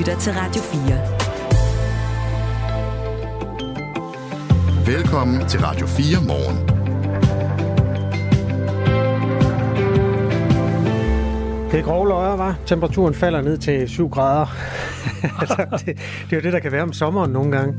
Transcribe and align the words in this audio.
lytter 0.00 0.18
til 0.18 0.32
Radio 0.32 0.62
4. 4.86 4.96
Velkommen 4.96 5.48
til 5.48 5.60
Radio 5.60 5.86
4 5.86 6.06
morgen. 6.26 6.56
Det 11.70 11.78
er 11.78 11.82
grove 11.82 12.08
løjer, 12.08 12.36
var. 12.36 12.58
Temperaturen 12.66 13.14
falder 13.14 13.40
ned 13.42 13.58
til 13.58 13.88
7 13.88 14.08
grader. 14.08 14.46
altså, 15.40 15.66
det, 15.86 15.86
det 15.86 16.32
er 16.32 16.36
jo 16.36 16.40
det, 16.40 16.52
der 16.52 16.58
kan 16.58 16.72
være 16.72 16.82
om 16.82 16.92
sommeren 16.92 17.32
nogle 17.32 17.52
gange 17.56 17.74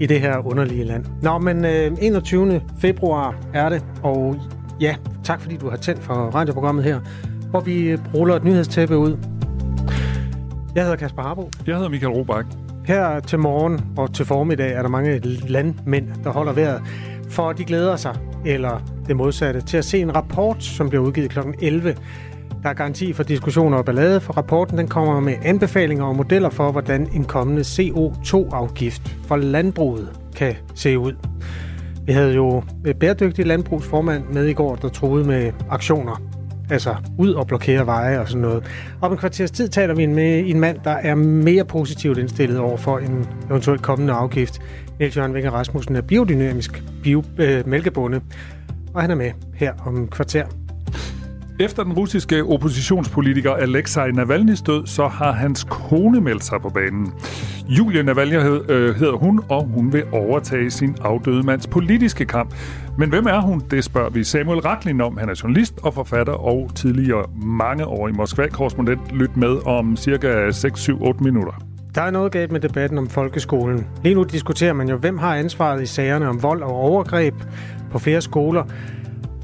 i 0.00 0.06
det 0.06 0.20
her 0.20 0.46
underlige 0.46 0.84
land. 0.84 1.04
Nå, 1.22 1.38
men 1.38 1.64
øh, 1.64 1.92
21. 2.00 2.60
februar 2.78 3.34
er 3.54 3.68
det, 3.68 3.84
og 4.02 4.36
ja, 4.80 4.96
tak 5.24 5.40
fordi 5.40 5.56
du 5.56 5.70
har 5.70 5.76
tændt 5.76 6.02
for 6.02 6.14
radioprogrammet 6.14 6.84
her, 6.84 7.00
hvor 7.50 7.60
vi 7.60 7.96
ruller 8.14 8.36
et 8.36 8.44
nyhedstæppe 8.44 8.98
ud. 8.98 9.35
Jeg 10.76 10.84
hedder 10.84 10.96
Kasper 10.96 11.22
Harbo. 11.22 11.50
Jeg 11.66 11.74
hedder 11.74 11.90
Michael 11.90 12.12
Robach. 12.12 12.48
Her 12.86 13.20
til 13.20 13.38
morgen 13.38 13.80
og 13.96 14.14
til 14.14 14.24
formiddag 14.24 14.72
er 14.72 14.82
der 14.82 14.88
mange 14.88 15.18
landmænd, 15.48 16.08
der 16.24 16.30
holder 16.30 16.52
vejret, 16.52 16.82
for 17.28 17.52
de 17.52 17.64
glæder 17.64 17.96
sig, 17.96 18.16
eller 18.44 18.82
det 19.06 19.16
modsatte, 19.16 19.60
til 19.60 19.76
at 19.76 19.84
se 19.84 19.98
en 19.98 20.16
rapport, 20.16 20.64
som 20.64 20.88
bliver 20.88 21.04
udgivet 21.04 21.30
kl. 21.30 21.38
11 21.62 21.96
der 22.62 22.68
er 22.68 22.74
garanti 22.74 23.12
for 23.12 23.22
diskussioner 23.22 23.78
og 23.78 23.84
ballade, 23.84 24.20
for 24.20 24.32
rapporten 24.32 24.78
den 24.78 24.88
kommer 24.88 25.20
med 25.20 25.34
anbefalinger 25.42 26.04
og 26.04 26.16
modeller 26.16 26.50
for, 26.50 26.72
hvordan 26.72 27.08
en 27.14 27.24
kommende 27.24 27.62
CO2-afgift 27.62 29.16
for 29.26 29.36
landbruget 29.36 30.08
kan 30.36 30.54
se 30.74 30.98
ud. 30.98 31.12
Vi 32.06 32.12
havde 32.12 32.34
jo 32.34 32.62
et 32.86 32.98
bæredygtigt 32.98 33.48
landbrugsformand 33.48 34.24
med 34.24 34.44
i 34.46 34.52
går, 34.52 34.76
der 34.76 34.88
troede 34.88 35.24
med 35.24 35.52
aktioner. 35.70 36.35
Altså 36.70 36.94
ud 37.18 37.32
og 37.32 37.46
blokere 37.46 37.86
veje 37.86 38.20
og 38.20 38.28
sådan 38.28 38.42
noget. 38.42 38.64
Om 39.00 39.12
en 39.12 39.18
kvarters 39.18 39.50
tid 39.50 39.68
taler 39.68 39.94
vi 39.94 40.06
med 40.06 40.42
en 40.46 40.60
mand, 40.60 40.78
der 40.84 40.90
er 40.90 41.14
mere 41.14 41.64
positivt 41.64 42.18
indstillet 42.18 42.58
over 42.58 42.76
for 42.76 42.98
en 42.98 43.26
eventuelt 43.50 43.82
kommende 43.82 44.12
afgift. 44.12 44.58
Niels 44.98 45.16
Jørgen 45.16 45.34
Vinger 45.34 45.50
Rasmussen 45.50 45.96
er 45.96 46.00
biodynamisk 46.00 46.82
bio, 47.02 47.22
øh, 47.38 47.68
mælkebonde, 47.68 48.20
og 48.94 49.00
han 49.00 49.10
er 49.10 49.14
med 49.14 49.30
her 49.54 49.72
om 49.86 50.04
et 50.04 50.10
kvarter. 50.10 50.46
Efter 51.60 51.84
den 51.84 51.92
russiske 51.92 52.44
oppositionspolitiker 52.44 53.52
Alexei 53.52 54.10
Navalny's 54.10 54.62
død, 54.62 54.86
så 54.86 55.06
har 55.06 55.32
hans 55.32 55.64
kone 55.64 56.20
meldt 56.20 56.44
sig 56.44 56.60
på 56.60 56.68
banen. 56.68 57.12
Julia 57.68 58.02
Navalny 58.02 58.34
øh, 58.68 58.94
hedder 58.94 59.16
hun, 59.16 59.40
og 59.48 59.64
hun 59.64 59.92
vil 59.92 60.04
overtage 60.12 60.70
sin 60.70 60.96
afdøde 61.00 61.42
mands 61.42 61.66
politiske 61.66 62.24
kamp. 62.24 62.54
Men 62.98 63.08
hvem 63.08 63.26
er 63.26 63.40
hun? 63.40 63.62
Det 63.70 63.84
spørger 63.84 64.10
vi 64.10 64.24
Samuel 64.24 64.60
Ratlin 64.60 65.00
om. 65.00 65.16
Han 65.16 65.28
er 65.28 65.40
journalist 65.42 65.74
og 65.82 65.94
forfatter 65.94 66.32
og 66.32 66.70
tidligere 66.74 67.24
mange 67.42 67.86
år 67.86 68.08
i 68.08 68.12
Moskva-korrespondent. 68.12 69.12
Lyt 69.12 69.36
med 69.36 69.66
om 69.66 69.96
cirka 69.96 70.48
6-7-8 70.48 71.22
minutter. 71.22 71.52
Der 71.94 72.02
er 72.02 72.10
noget 72.10 72.32
galt 72.32 72.52
med 72.52 72.60
debatten 72.60 72.98
om 72.98 73.08
folkeskolen. 73.08 73.86
Lige 74.02 74.14
nu 74.14 74.22
diskuterer 74.22 74.72
man 74.72 74.88
jo, 74.88 74.96
hvem 74.96 75.18
har 75.18 75.34
ansvaret 75.34 75.82
i 75.82 75.86
sagerne 75.86 76.28
om 76.28 76.42
vold 76.42 76.62
og 76.62 76.70
overgreb 76.70 77.34
på 77.90 77.98
flere 77.98 78.20
skoler. 78.20 78.64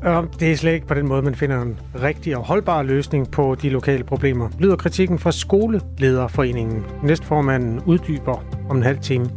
Og 0.03 0.29
det 0.41 0.53
er 0.53 0.57
slet 0.57 0.73
ikke 0.73 0.87
på 0.87 0.95
den 0.95 1.09
måde, 1.09 1.23
man 1.23 1.35
finder 1.35 1.63
en 1.63 1.81
rigtig 2.03 2.37
og 2.37 2.45
holdbar 2.45 2.83
løsning 2.83 3.31
på 3.31 3.55
de 3.55 3.69
lokale 3.69 4.05
problemer, 4.05 4.49
lyder 4.59 4.77
kritikken 4.77 5.19
fra 5.19 5.33
Skolelederforeningen. 5.33 6.85
Næstformanden 7.03 7.81
uddyber 7.87 8.45
om 8.69 8.77
en 8.77 8.83
halv 8.83 8.99
time. 8.99 9.31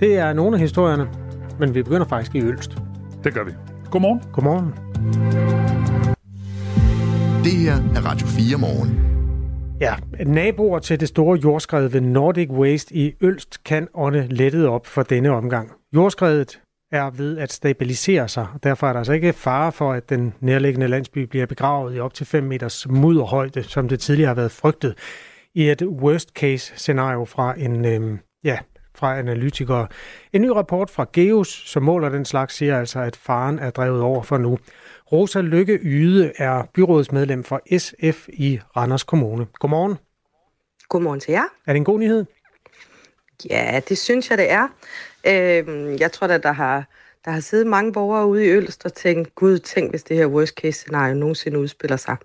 Det 0.00 0.16
er 0.16 0.32
nogle 0.32 0.56
af 0.56 0.60
historierne, 0.60 1.08
men 1.58 1.74
vi 1.74 1.82
begynder 1.82 2.06
faktisk 2.06 2.34
i 2.34 2.42
Ølst. 2.42 2.78
Det 3.24 3.34
gør 3.34 3.44
vi. 3.44 3.50
Godmorgen. 3.90 4.22
Godmorgen. 4.32 4.74
Det 7.44 7.52
her 7.52 7.74
er 7.74 8.10
Radio 8.10 8.26
4 8.26 8.58
morgen. 8.58 9.00
Ja, 9.80 9.94
naboer 10.26 10.78
til 10.78 11.00
det 11.00 11.08
store 11.08 11.38
jordskred 11.44 11.88
ved 11.88 12.00
Nordic 12.00 12.50
Waste 12.50 12.94
i 12.94 13.12
Ølst 13.20 13.64
kan 13.64 13.88
ånde 13.94 14.26
lettet 14.30 14.66
op 14.66 14.86
for 14.86 15.02
denne 15.02 15.30
omgang. 15.30 15.70
Jordskredet 15.94 16.60
er 16.92 17.10
ved 17.10 17.38
at 17.38 17.52
stabilisere 17.52 18.28
sig. 18.28 18.46
Derfor 18.62 18.86
er 18.88 18.92
der 18.92 19.00
altså 19.00 19.12
ikke 19.12 19.32
fare 19.32 19.72
for, 19.72 19.92
at 19.92 20.10
den 20.10 20.34
nærliggende 20.40 20.88
landsby 20.88 21.18
bliver 21.18 21.46
begravet 21.46 21.96
i 21.96 22.00
op 22.00 22.14
til 22.14 22.26
5 22.26 22.44
meters 22.44 22.86
mudderhøjde, 22.88 23.62
som 23.62 23.88
det 23.88 24.00
tidligere 24.00 24.28
har 24.28 24.34
været 24.34 24.52
frygtet 24.52 24.94
i 25.54 25.70
et 25.70 25.82
worst 25.82 26.28
case 26.28 26.72
scenario 26.76 27.24
fra 27.24 27.54
en 27.58 27.84
øh, 27.84 28.18
ja, 28.44 28.58
fra 28.94 29.18
analytikere. 29.18 29.86
En 30.32 30.42
ny 30.42 30.48
rapport 30.48 30.90
fra 30.90 31.06
GEOS, 31.12 31.48
som 31.48 31.82
måler 31.82 32.08
den 32.08 32.24
slags, 32.24 32.54
siger 32.54 32.78
altså, 32.78 33.00
at 33.00 33.16
faren 33.16 33.58
er 33.58 33.70
drevet 33.70 34.02
over 34.02 34.22
for 34.22 34.38
nu. 34.38 34.58
Rosa 35.12 35.40
Lykke 35.40 35.78
Yde 35.82 36.32
er 36.36 36.62
byrådsmedlem 36.74 37.44
for 37.44 37.78
SF 37.78 38.28
i 38.28 38.60
Randers 38.76 39.02
Kommune. 39.02 39.46
Godmorgen. 39.58 39.96
Godmorgen 40.88 41.20
til 41.20 41.32
jer. 41.32 41.44
Er 41.66 41.72
det 41.72 41.76
en 41.76 41.84
god 41.84 41.98
nyhed? 41.98 42.24
Ja, 43.50 43.80
det 43.88 43.98
synes 43.98 44.30
jeg, 44.30 44.38
det 44.38 44.50
er. 44.50 44.68
Øh, 45.26 46.00
jeg 46.00 46.12
tror 46.12 46.26
at 46.26 46.42
der 46.42 46.52
har, 46.52 46.84
der 47.24 47.30
har 47.30 47.40
siddet 47.40 47.66
mange 47.66 47.92
borgere 47.92 48.26
ude 48.26 48.46
i 48.46 48.50
Ølst 48.50 48.84
og 48.84 48.94
tænkt, 48.94 49.34
gud, 49.34 49.58
tænk, 49.58 49.90
hvis 49.90 50.02
det 50.02 50.16
her 50.16 50.26
worst 50.26 50.54
case 50.54 50.78
scenario 50.78 51.14
nogensinde 51.14 51.58
udspiller 51.58 51.96
sig. 51.96 52.16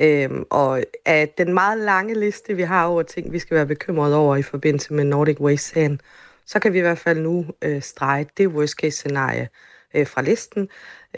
Øhm, 0.00 0.44
og 0.50 0.82
af 1.04 1.28
den 1.38 1.54
meget 1.54 1.78
lange 1.78 2.20
liste, 2.20 2.54
vi 2.54 2.62
har 2.62 2.86
over 2.86 3.02
ting, 3.02 3.32
vi 3.32 3.38
skal 3.38 3.54
være 3.54 3.66
bekymrede 3.66 4.16
over 4.16 4.36
i 4.36 4.42
forbindelse 4.42 4.94
med 4.94 5.04
Nordic 5.04 5.40
Waste-sagen, 5.40 6.00
så 6.46 6.58
kan 6.58 6.72
vi 6.72 6.78
i 6.78 6.80
hvert 6.80 6.98
fald 6.98 7.18
nu 7.18 7.46
øh, 7.62 7.82
strege 7.82 8.26
det 8.36 8.48
worst 8.48 8.74
case 8.74 8.96
scenarie 8.96 9.48
øh, 9.94 10.06
fra 10.06 10.22
listen. 10.22 10.68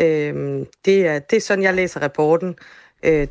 Øhm, 0.00 0.66
det, 0.84 1.06
er, 1.06 1.18
det 1.18 1.36
er 1.36 1.40
sådan, 1.40 1.64
jeg 1.64 1.74
læser 1.74 2.00
rapporten. 2.00 2.56
Øh, 3.02 3.26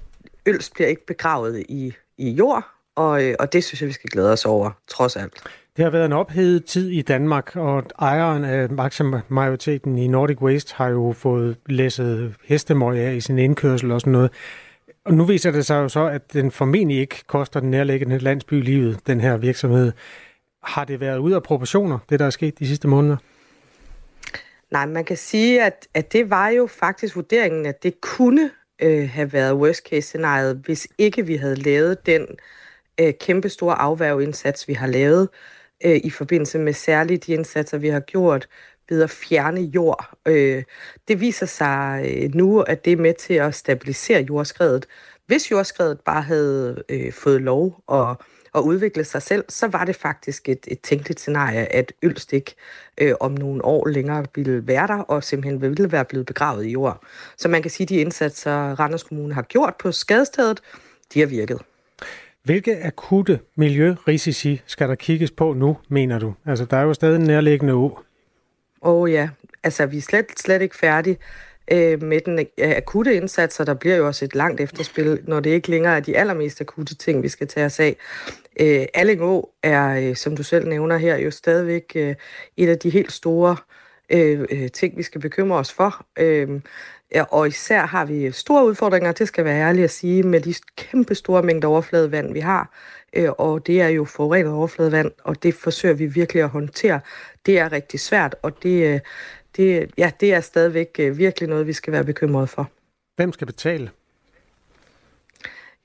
Ølst 0.45 0.73
bliver 0.73 0.87
ikke 0.87 1.05
begravet 1.05 1.65
i, 1.69 1.93
i 2.17 2.29
jord, 2.29 2.63
og, 2.95 3.23
øh, 3.23 3.35
og 3.39 3.53
det 3.53 3.63
synes 3.63 3.81
jeg, 3.81 3.87
vi 3.87 3.93
skal 3.93 4.09
glæde 4.09 4.31
os 4.31 4.45
over, 4.45 4.71
trods 4.87 5.15
alt. 5.15 5.43
Det 5.77 5.83
har 5.83 5.89
været 5.89 6.05
en 6.05 6.13
ophedet 6.13 6.65
tid 6.65 6.89
i 6.89 7.01
Danmark, 7.01 7.55
og 7.55 7.83
ejeren 7.99 8.43
af 8.43 8.69
majoriteten 9.29 9.97
i 9.97 10.07
Nordic 10.07 10.41
Waste 10.41 10.75
har 10.75 10.87
jo 10.87 11.13
fået 11.17 11.57
læsset 11.65 12.35
hestemøg 12.45 12.99
af 12.99 13.15
i 13.15 13.21
sin 13.21 13.39
indkørsel 13.39 13.91
og 13.91 14.01
sådan 14.01 14.11
noget. 14.11 14.31
Og 15.05 15.13
nu 15.13 15.23
viser 15.23 15.51
det 15.51 15.65
sig 15.65 15.75
jo 15.75 15.89
så, 15.89 16.05
at 16.05 16.33
den 16.33 16.51
formentlig 16.51 16.99
ikke 16.99 17.23
koster 17.27 17.59
den 17.59 17.71
nærliggende 17.71 18.17
landsby 18.17 18.53
livet, 18.53 18.99
den 19.07 19.21
her 19.21 19.37
virksomhed. 19.37 19.91
Har 20.63 20.85
det 20.85 20.99
været 20.99 21.17
ud 21.17 21.31
af 21.31 21.43
proportioner, 21.43 21.99
det 22.09 22.19
der 22.19 22.25
er 22.25 22.29
sket 22.29 22.59
de 22.59 22.67
sidste 22.67 22.87
måneder? 22.87 23.17
Nej, 24.71 24.85
man 24.85 25.05
kan 25.05 25.17
sige, 25.17 25.63
at, 25.63 25.87
at 25.93 26.13
det 26.13 26.29
var 26.29 26.49
jo 26.49 26.67
faktisk 26.67 27.15
vurderingen, 27.15 27.65
at 27.65 27.83
det 27.83 28.01
kunne 28.01 28.51
øh, 28.81 29.09
have 29.09 29.33
været 29.33 29.53
worst 29.53 29.89
case 29.89 30.07
scenariet, 30.07 30.61
hvis 30.65 30.87
ikke 30.97 31.25
vi 31.25 31.35
havde 31.35 31.55
lavet 31.55 32.05
den 32.05 32.27
øh, 32.99 33.13
kæmpe 33.19 33.49
store 33.49 33.75
afværgeindsats, 33.75 34.67
vi 34.67 34.73
har 34.73 34.87
lavet 34.87 35.29
øh, 35.85 35.99
i 36.03 36.09
forbindelse 36.09 36.59
med 36.59 36.73
særligt 36.73 37.25
de 37.25 37.33
indsatser, 37.33 37.77
vi 37.77 37.89
har 37.89 37.99
gjort 37.99 38.47
ved 38.89 39.03
at 39.03 39.09
fjerne 39.09 39.61
jord. 39.61 40.09
Øh, 40.25 40.63
det 41.07 41.19
viser 41.19 41.45
sig 41.45 42.05
øh, 42.13 42.35
nu, 42.35 42.61
at 42.61 42.85
det 42.85 42.93
er 42.93 42.97
med 42.97 43.13
til 43.13 43.33
at 43.33 43.55
stabilisere 43.55 44.21
jordskredet. 44.21 44.85
Hvis 45.25 45.51
jordskredet 45.51 45.99
bare 45.99 46.21
havde 46.21 46.83
øh, 46.89 47.13
fået 47.13 47.41
lov 47.41 47.83
at, 47.91 48.15
at 48.55 48.61
udvikle 48.61 49.03
sig 49.03 49.21
selv, 49.21 49.45
så 49.49 49.67
var 49.67 49.85
det 49.85 49.95
faktisk 49.95 50.49
et, 50.49 50.67
et 50.67 50.81
tænkeligt 50.81 51.19
scenarie, 51.19 51.75
at 51.75 51.93
Ølstik 52.03 52.55
øh, 52.97 53.13
om 53.19 53.31
nogle 53.31 53.65
år 53.65 53.87
længere 53.87 54.25
ville 54.35 54.67
være 54.67 54.87
der, 54.87 54.97
og 54.97 55.23
simpelthen 55.23 55.61
ville 55.61 55.91
være 55.91 56.05
blevet 56.05 56.25
begravet 56.25 56.65
i 56.65 56.71
jord. 56.71 57.03
Så 57.37 57.47
man 57.47 57.61
kan 57.61 57.71
sige, 57.71 57.85
at 57.85 57.89
de 57.89 57.97
indsatser, 57.97 58.79
Randers 58.79 59.03
Kommune 59.03 59.33
har 59.33 59.41
gjort 59.41 59.73
på 59.79 59.91
skadestedet, 59.91 60.61
de 61.13 61.19
har 61.19 61.27
virket. 61.27 61.61
Hvilke 62.47 62.77
akutte 62.77 63.39
miljørisici 63.55 64.61
skal 64.65 64.89
der 64.89 64.95
kigges 64.95 65.31
på 65.31 65.53
nu, 65.53 65.77
mener 65.89 66.19
du? 66.19 66.33
Altså, 66.45 66.65
der 66.65 66.77
er 66.77 66.81
jo 66.81 66.93
stadig 66.93 67.15
en 67.15 67.27
nærliggende 67.27 67.73
å. 67.73 67.99
Åh 68.81 69.01
oh, 69.01 69.11
ja, 69.11 69.29
altså 69.63 69.85
vi 69.85 69.97
er 69.97 70.01
slet, 70.01 70.25
slet 70.39 70.61
ikke 70.61 70.75
færdige 70.75 71.17
øh, 71.71 72.03
med 72.03 72.21
den 72.25 72.39
øh, 72.39 72.71
akutte 72.77 73.15
indsats, 73.15 73.55
så 73.55 73.63
der 73.63 73.73
bliver 73.73 73.95
jo 73.95 74.07
også 74.07 74.25
et 74.25 74.35
langt 74.35 74.61
efterspil, 74.61 75.19
når 75.23 75.39
det 75.39 75.49
ikke 75.49 75.69
længere 75.69 75.95
er 75.95 75.99
de 75.99 76.17
allermest 76.17 76.61
akutte 76.61 76.95
ting, 76.95 77.23
vi 77.23 77.27
skal 77.27 77.47
tage 77.47 77.65
os 77.65 77.79
af. 77.79 77.95
Øh, 78.59 78.85
Allingå 78.93 79.49
er, 79.63 80.09
øh, 80.09 80.15
som 80.15 80.37
du 80.37 80.43
selv 80.43 80.67
nævner 80.67 80.97
her, 80.97 81.17
jo 81.17 81.31
stadigvæk 81.31 81.91
øh, 81.95 82.15
et 82.57 82.69
af 82.69 82.79
de 82.79 82.89
helt 82.89 83.11
store 83.11 83.57
øh, 84.09 84.45
øh 84.51 84.71
ting, 84.71 84.97
vi 84.97 85.03
skal 85.03 85.21
bekymre 85.21 85.57
os 85.57 85.73
for. 85.73 86.05
Øh, 86.19 86.61
og 87.15 87.47
især 87.47 87.85
har 87.85 88.05
vi 88.05 88.31
store 88.31 88.65
udfordringer, 88.65 89.11
det 89.11 89.27
skal 89.27 89.45
være 89.45 89.61
ærligt 89.61 89.83
at 89.83 89.91
sige, 89.91 90.23
med 90.23 90.41
de 90.41 90.53
kæmpe 90.75 91.15
store 91.15 91.43
mængder 91.43 91.67
overfladevand, 91.67 92.33
vi 92.33 92.39
har. 92.39 92.69
Øh, 93.13 93.29
og 93.37 93.67
det 93.67 93.81
er 93.81 93.87
jo 93.87 94.05
forurenet 94.05 94.51
overfladevand, 94.51 95.11
og 95.23 95.43
det 95.43 95.53
forsøger 95.53 95.95
vi 95.95 96.05
virkelig 96.05 96.43
at 96.43 96.49
håndtere. 96.49 96.99
Det 97.45 97.59
er 97.59 97.71
rigtig 97.71 97.99
svært, 97.99 98.35
og 98.41 98.63
det, 98.63 98.93
øh, 98.93 98.99
det, 99.57 99.91
ja, 99.97 100.11
det 100.19 100.33
er 100.33 100.39
stadigvæk 100.39 100.95
øh, 100.99 101.17
virkelig 101.17 101.49
noget, 101.49 101.67
vi 101.67 101.73
skal 101.73 101.93
være 101.93 102.03
bekymrede 102.03 102.47
for. 102.47 102.69
Hvem 103.15 103.33
skal 103.33 103.47
betale? 103.47 103.89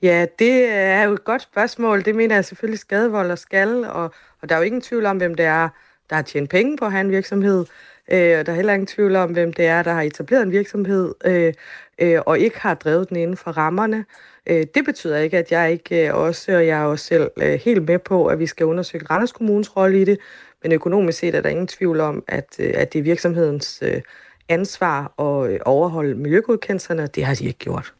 Ja, 0.01 0.25
det 0.39 0.69
er 0.69 1.03
jo 1.03 1.13
et 1.13 1.23
godt 1.23 1.41
spørgsmål. 1.41 2.05
Det 2.05 2.15
mener 2.15 2.35
jeg 2.35 2.45
selvfølgelig 2.45 2.79
skadevold 2.79 3.31
og 3.31 3.37
skal, 3.37 3.85
og, 3.85 4.13
og 4.41 4.49
der 4.49 4.55
er 4.55 4.59
jo 4.59 4.65
ingen 4.65 4.81
tvivl 4.81 5.05
om, 5.05 5.17
hvem 5.17 5.35
det 5.35 5.45
er, 5.45 5.69
der 6.09 6.15
har 6.15 6.23
tjent 6.23 6.49
penge 6.49 6.77
på 6.77 6.85
at 6.85 6.91
have 6.91 7.01
en 7.01 7.11
virksomhed. 7.11 7.65
Øh, 8.11 8.17
der 8.17 8.51
er 8.51 8.53
heller 8.53 8.73
ingen 8.73 8.87
tvivl 8.87 9.15
om, 9.15 9.31
hvem 9.31 9.53
det 9.53 9.65
er, 9.65 9.83
der 9.83 9.93
har 9.93 10.01
etableret 10.01 10.43
en 10.43 10.51
virksomhed 10.51 11.13
øh, 11.25 11.53
øh, 11.99 12.21
og 12.25 12.39
ikke 12.39 12.59
har 12.59 12.73
drevet 12.73 13.09
den 13.09 13.17
inden 13.17 13.37
for 13.37 13.51
rammerne. 13.51 14.05
Øh, 14.47 14.65
det 14.75 14.85
betyder 14.85 15.17
ikke, 15.17 15.37
at 15.37 15.51
jeg 15.51 15.71
ikke 15.71 16.07
øh, 16.07 16.15
også, 16.15 16.55
og 16.55 16.67
jeg 16.67 16.81
er 16.81 16.85
også 16.85 17.05
selv 17.05 17.31
øh, 17.41 17.59
helt 17.65 17.83
med 17.83 17.99
på, 17.99 18.25
at 18.25 18.39
vi 18.39 18.45
skal 18.45 18.65
undersøge 18.65 19.05
Randers 19.09 19.31
Kommunes 19.31 19.77
rolle 19.77 20.01
i 20.01 20.03
det, 20.03 20.17
men 20.63 20.71
økonomisk 20.71 21.19
set 21.19 21.35
er 21.35 21.41
der 21.41 21.49
ingen 21.49 21.67
tvivl 21.67 21.99
om, 21.99 22.23
at, 22.27 22.55
øh, 22.59 22.71
at 22.75 22.93
det 22.93 22.99
er 22.99 23.03
virksomhedens 23.03 23.79
øh, 23.81 24.01
ansvar 24.49 25.21
at 25.21 25.51
øh, 25.51 25.59
overholde 25.65 26.15
miljøgodkendelserne, 26.15 27.03
og 27.03 27.15
det 27.15 27.25
har 27.25 27.35
de 27.35 27.45
ikke 27.45 27.59
gjort. 27.59 27.93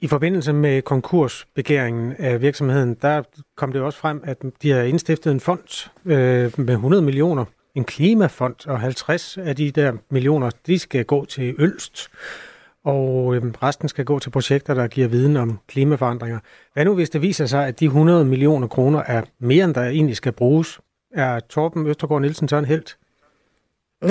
I 0.00 0.06
forbindelse 0.06 0.52
med 0.52 0.82
konkursbegæringen 0.82 2.14
af 2.18 2.40
virksomheden, 2.40 2.94
der 3.02 3.22
kom 3.56 3.72
det 3.72 3.80
også 3.82 3.98
frem, 3.98 4.20
at 4.24 4.42
de 4.62 4.70
har 4.70 4.82
indstiftet 4.82 5.32
en 5.32 5.40
fond 5.40 5.90
øh, 6.04 6.52
med 6.56 6.74
100 6.74 7.02
millioner, 7.02 7.44
en 7.74 7.84
klimafond, 7.84 8.68
og 8.68 8.80
50 8.80 9.38
af 9.38 9.56
de 9.56 9.70
der 9.70 9.92
millioner, 10.10 10.50
de 10.66 10.78
skal 10.78 11.04
gå 11.04 11.24
til 11.24 11.54
Ølst, 11.58 12.10
og 12.84 13.34
øhm, 13.34 13.54
resten 13.62 13.88
skal 13.88 14.04
gå 14.04 14.18
til 14.18 14.30
projekter, 14.30 14.74
der 14.74 14.86
giver 14.86 15.08
viden 15.08 15.36
om 15.36 15.58
klimaforandringer. 15.68 16.38
Hvad 16.72 16.84
nu, 16.84 16.94
hvis 16.94 17.10
det 17.10 17.22
viser 17.22 17.46
sig, 17.46 17.66
at 17.66 17.80
de 17.80 17.84
100 17.84 18.24
millioner 18.24 18.66
kroner 18.66 19.02
er 19.06 19.22
mere, 19.38 19.64
end 19.64 19.74
der 19.74 19.84
egentlig 19.84 20.16
skal 20.16 20.32
bruges? 20.32 20.80
Er 21.14 21.40
Torben 21.40 21.86
Østergaard 21.86 22.20
Nielsen 22.20 22.48
så 22.48 22.56
en 22.56 22.64
helt? 22.64 22.96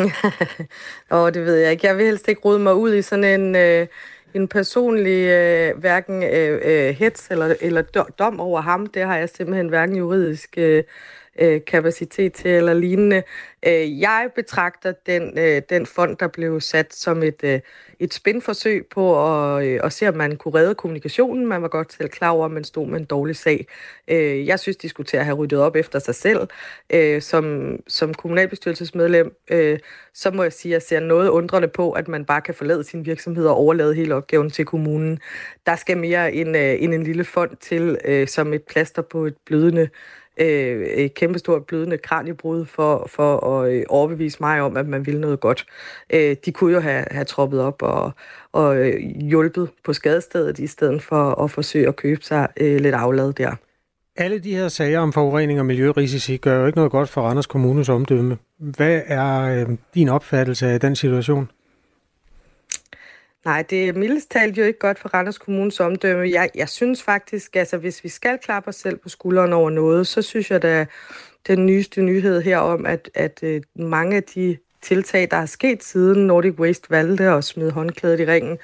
Åh, 1.12 1.20
oh, 1.20 1.32
det 1.34 1.46
ved 1.46 1.56
jeg 1.56 1.72
ikke. 1.72 1.88
Jeg 1.88 1.98
vil 1.98 2.06
helst 2.06 2.28
ikke 2.28 2.42
rode 2.42 2.60
mig 2.60 2.76
ud 2.76 2.94
i 2.94 3.02
sådan 3.02 3.42
en... 3.42 3.56
Øh 3.56 3.88
en 4.34 4.48
personlig 4.48 5.28
øh, 5.28 5.78
hverken 5.78 6.24
øh, 6.24 6.62
øh, 6.64 6.96
hets 6.96 7.28
eller, 7.32 7.56
eller 7.62 7.82
dom 8.20 8.40
over 8.40 8.62
ham. 8.62 8.88
Det 8.88 9.02
har 9.02 9.18
jeg 9.18 9.30
simpelthen 9.30 9.68
hverken 9.68 9.96
juridisk 9.96 10.54
øh, 10.58 10.84
øh, 11.40 11.62
kapacitet 11.68 12.34
til 12.34 12.52
eller 12.52 12.74
lignende. 12.74 13.24
Øh, 13.68 14.00
jeg 14.00 14.30
betragter 14.36 14.94
den, 15.06 15.40
øh, 15.40 15.62
den 15.70 15.86
fond, 15.86 16.18
der 16.18 16.28
blev 16.28 16.62
sat 16.62 16.94
som 16.94 17.24
et, 17.24 17.44
øh, 17.44 17.60
et 18.00 18.14
spændforsøg 18.14 18.86
på 18.92 19.26
at, 19.28 19.66
øh, 19.66 19.80
at 19.84 19.94
se, 19.94 20.08
om 20.08 20.16
man 20.16 20.38
kunne 20.38 20.54
redde 20.54 20.76
kommunikationen. 20.76 21.48
Man 21.48 21.62
var 21.62 21.68
godt 21.68 21.94
selv 21.94 22.10
klar 22.10 22.30
over, 22.30 22.46
at 22.46 22.52
man 22.52 22.64
stod 22.64 22.88
med 22.88 23.00
en 23.00 23.06
dårlig 23.06 23.36
sag. 23.36 23.68
Øh, 24.08 24.48
jeg 24.48 24.60
synes, 24.60 24.78
de 24.78 24.90
skulle 24.90 25.08
til 25.08 25.18
at 25.18 25.26
have 25.26 25.38
ryddet 25.38 25.60
op 25.60 25.76
efter 25.76 26.00
sig 26.00 26.16
selv. 26.16 26.48
Øh, 26.90 27.22
som, 27.22 27.76
som 27.88 28.14
kommunalbestyrelsesmedlem, 28.14 29.36
øh, 29.52 29.80
så 30.14 30.32
må 30.32 30.44
jeg 30.44 30.54
sige, 30.54 30.72
at 30.72 30.74
jeg 30.74 30.82
ser 30.82 31.00
noget 31.00 31.30
undrende 31.30 31.68
på, 31.68 31.92
at 31.92 32.08
man 32.08 32.26
bare 32.26 32.42
kan 32.42 32.54
forlade 32.54 32.84
sin 32.84 33.06
virksomhed 33.06 33.46
og 33.46 33.56
overlade 33.56 33.96
hele 33.96 34.16
opgaven 34.16 34.50
til 34.50 34.66
kommunen. 34.66 35.20
Der 35.66 35.76
skal 35.76 35.98
mere 35.98 36.34
end, 36.34 36.58
øh, 36.58 36.84
end 36.84 36.94
en 36.94 37.04
lille 37.04 37.24
fond 37.24 37.58
til, 37.58 37.98
øh, 38.06 38.28
som 38.28 38.54
et 38.54 38.64
plaster 38.64 39.02
på 39.02 39.26
et 39.26 39.36
blødende 39.46 39.82
øh, 39.82 39.90
Øh, 40.38 40.88
et 40.88 41.14
kæmpestort 41.14 41.66
blødende 41.66 41.98
kraniebrud 41.98 42.66
for, 42.66 43.08
for 43.10 43.48
at 43.48 43.72
øh, 43.74 43.84
overbevise 43.90 44.38
mig 44.40 44.62
om, 44.62 44.78
at 44.78 44.88
man 44.88 45.06
ville 45.06 45.22
noget 45.22 45.40
godt. 45.40 45.66
Øh, 46.14 46.36
de 46.46 46.52
kunne 46.52 46.74
jo 46.74 46.80
have, 46.80 47.06
have 47.12 47.26
troppet 47.26 47.62
op 47.62 47.82
og, 47.82 48.12
og 48.52 48.78
øh, 48.78 49.00
hjulpet 49.00 49.70
på 49.84 49.94
skadestedet 49.94 50.60
i 50.60 50.68
stedet 50.68 51.04
for 51.04 51.44
at 51.44 51.52
forsøge 51.52 51.88
at 51.88 51.96
købe 51.96 52.24
sig 52.24 52.48
øh, 52.58 52.80
lidt 52.80 52.96
aflad 52.96 53.34
der. 53.34 53.56
Alle 54.16 54.40
de 54.40 54.56
her 54.56 54.68
sager 54.68 55.00
om 55.00 55.14
forurening 55.14 55.60
og 55.60 55.66
miljørisici 55.66 56.38
gør 56.38 56.60
jo 56.60 56.66
ikke 56.66 56.78
noget 56.78 56.92
godt 56.92 57.10
for 57.10 57.22
Randers 57.22 57.48
Kommunes 57.48 57.90
omdømme. 57.90 58.38
Hvad 58.58 59.02
er 59.06 59.42
øh, 59.42 59.78
din 59.94 60.10
opfattelse 60.10 60.68
af 60.68 60.80
den 60.80 60.96
situation? 60.96 61.50
Nej, 63.46 63.62
det 63.62 63.90
er 63.90 63.94
mildest 63.94 64.32
talt 64.32 64.58
jo 64.58 64.64
ikke 64.64 64.80
godt 64.80 65.00
for 65.00 65.10
Randers 65.10 65.38
Kommunes 65.38 65.80
omdømme. 65.80 66.30
Jeg, 66.30 66.50
jeg 66.56 66.70
synes 66.70 67.04
faktisk, 67.04 67.56
altså 67.56 67.78
hvis 67.78 68.04
vi 68.04 68.10
skal 68.10 68.38
klappe 68.38 68.70
os 68.70 68.76
selv 68.76 68.98
på 68.98 69.10
skulderen 69.10 69.54
over 69.54 69.70
noget, 69.70 70.08
så 70.08 70.22
synes 70.22 70.52
jeg 70.52 70.66
at 70.66 70.88
den 71.48 71.66
nyeste 71.66 72.02
nyhed 72.02 72.42
her 72.42 72.58
om, 72.58 72.86
at, 72.86 73.10
at 73.14 73.40
øh, 73.44 73.62
mange 73.76 74.16
af 74.16 74.24
de 74.24 74.58
tiltag, 74.82 75.28
der 75.32 75.38
er 75.38 75.46
sket 75.46 75.84
siden 75.84 76.28
Nordic 76.28 76.60
Waste 76.60 76.90
valgte 76.90 77.24
at 77.24 77.44
smide 77.44 77.72
håndklædet 77.72 78.20
i 78.20 78.26
ringen, 78.26 78.58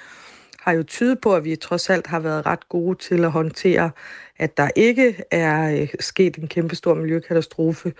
har 0.67 0.73
jo 0.73 0.83
tydet 0.83 1.21
på, 1.21 1.35
at 1.35 1.43
vi 1.43 1.55
trods 1.55 1.89
alt 1.89 2.07
har 2.07 2.19
været 2.19 2.45
ret 2.45 2.69
gode 2.69 2.97
til 2.97 3.23
at 3.23 3.31
håndtere, 3.31 3.91
at 4.37 4.57
der 4.57 4.69
ikke 4.75 5.23
er 5.31 5.81
øh, 5.81 5.87
sket 5.99 6.35
en 6.35 6.47
kæmpe 6.47 6.75
stor 6.75 6.93
miljøkatastrofe. 6.93 7.93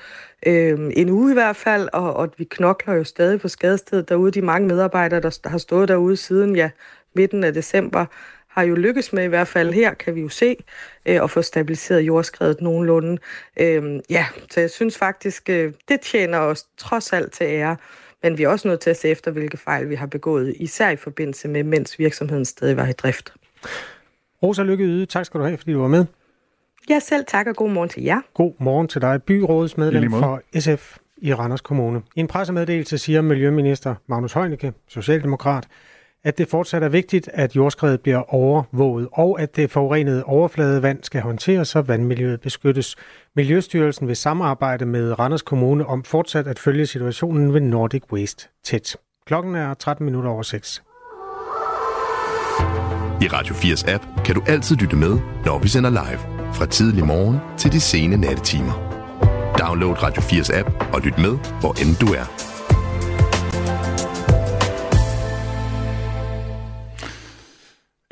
Øh, 0.46 0.92
en 0.94 1.10
uge 1.10 1.32
i 1.32 1.34
hvert 1.34 1.56
fald, 1.56 1.90
og, 1.94 2.14
og 2.14 2.30
vi 2.38 2.44
knokler 2.44 2.94
jo 2.94 3.04
stadig 3.04 3.42
på 3.42 3.48
skadestedet 3.48 4.10
derude. 4.10 4.32
De 4.32 4.42
mange 4.42 4.68
medarbejdere, 4.68 5.20
der 5.20 5.50
har 5.50 5.58
stået 5.58 5.90
derude 5.90 6.18
siden 6.18 6.56
ja, 6.56 6.70
midten 7.16 7.44
af 7.44 7.54
december, 7.54 8.06
har 8.48 8.64
jo 8.64 8.76
lykkes 8.76 9.14
med 9.14 9.24
i 9.24 9.28
hvert 9.28 9.48
fald 9.48 9.74
her, 9.74 9.94
kan 9.94 10.16
vi 10.16 10.22
jo 10.22 10.30
se, 10.30 10.56
øh, 11.06 11.24
at 11.24 11.32
få 11.32 11.42
stabiliseret 11.42 12.02
jordskredet 12.02 12.62
nogenlunde. 12.62 13.18
Øh, 13.60 14.00
ja, 14.10 14.26
så 14.50 14.60
jeg 14.60 14.70
synes 14.70 14.98
faktisk, 14.98 15.50
øh, 15.50 15.74
det 15.88 16.02
tjener 16.02 16.40
os 16.40 16.66
trods 16.78 17.14
alt 17.14 17.32
til 17.32 17.44
ære. 17.44 17.78
Men 18.28 18.38
vi 18.38 18.44
er 18.44 18.50
også 18.50 18.68
nødt 18.68 18.80
til 18.80 18.90
at 18.90 18.98
se 18.98 19.08
efter, 19.10 19.32
hvilke 19.32 19.58
fejl 19.58 19.90
vi 19.90 19.96
har 19.96 20.08
begået, 20.08 20.56
især 20.60 20.90
i 20.90 20.96
forbindelse 20.96 21.48
med, 21.48 21.64
mens 21.64 22.00
virksomheden 22.00 22.46
stadig 22.46 22.78
var 22.78 22.88
i 22.88 22.92
drift. 22.92 23.34
Rosa 24.44 24.64
Lykke 24.64 24.84
Yde, 24.84 25.06
tak 25.06 25.26
skal 25.26 25.40
du 25.40 25.46
have, 25.46 25.58
fordi 25.58 25.74
du 25.74 25.82
var 25.82 25.88
med. 25.88 26.06
Ja, 26.90 27.00
selv 27.00 27.26
tak, 27.28 27.48
og 27.48 27.56
god 27.56 27.70
morgen 27.70 27.90
til 27.90 28.04
jer. 28.04 28.22
God 28.34 28.54
morgen 28.60 28.88
til 28.88 29.02
dig, 29.02 29.24
byrådsmedlem 29.24 30.12
for 30.12 30.42
SF 30.60 30.98
i 31.18 31.34
Randers 31.34 31.62
Kommune. 31.62 32.02
I 32.16 32.20
en 32.20 32.28
pressemeddelelse 32.28 32.98
siger 32.98 33.22
Miljøminister 33.22 33.96
Magnus 34.08 34.34
Heunicke, 34.34 34.74
Socialdemokrat, 34.88 35.68
at 36.24 36.38
det 36.38 36.48
fortsat 36.48 36.84
er 36.84 36.90
vigtigt, 36.90 37.30
at 37.34 37.56
jordskredet 37.56 38.02
bliver 38.02 38.34
overvåget, 38.34 39.08
og 39.14 39.42
at 39.42 39.56
det 39.56 39.72
forurenede 39.72 40.24
overfladevand 40.24 41.04
skal 41.04 41.22
håndteres, 41.22 41.68
så 41.68 41.82
vandmiljøet 41.82 42.42
beskyttes. 42.42 42.96
Miljøstyrelsen 43.36 44.08
vil 44.08 44.16
samarbejde 44.16 44.86
med 44.86 45.20
Randers 45.20 45.42
Kommune 45.42 45.86
om 45.86 46.04
fortsat 46.04 46.48
at 46.48 46.60
følge 46.60 46.86
situationen 46.86 47.54
ved 47.54 47.62
Nordic 47.62 48.04
Waste 48.12 48.48
tæt. 48.64 48.98
Klokken 49.26 49.56
er 49.56 49.74
13 49.74 50.06
minutter 50.06 50.30
over 50.30 50.42
6. 50.42 50.84
I 53.22 53.28
Radio 53.28 53.56
4's 53.56 53.92
app 53.92 54.08
kan 54.26 54.36
du 54.36 54.44
altid 54.48 54.76
lytte 54.76 54.96
med, 54.96 55.20
når 55.46 55.60
vi 55.60 55.68
sender 55.68 55.90
live. 55.90 56.20
Fra 56.54 56.66
tidlig 56.66 57.06
morgen 57.06 57.38
til 57.58 57.72
de 57.72 57.80
sene 57.80 58.18
nattetimer. 58.18 58.74
Download 59.60 60.04
Radio 60.04 60.22
4's 60.22 60.60
app 60.60 60.94
og 60.94 61.02
lyt 61.02 61.18
med, 61.18 61.38
hvor 61.62 61.72
end 61.82 62.08
du 62.08 62.14
er. 62.14 62.47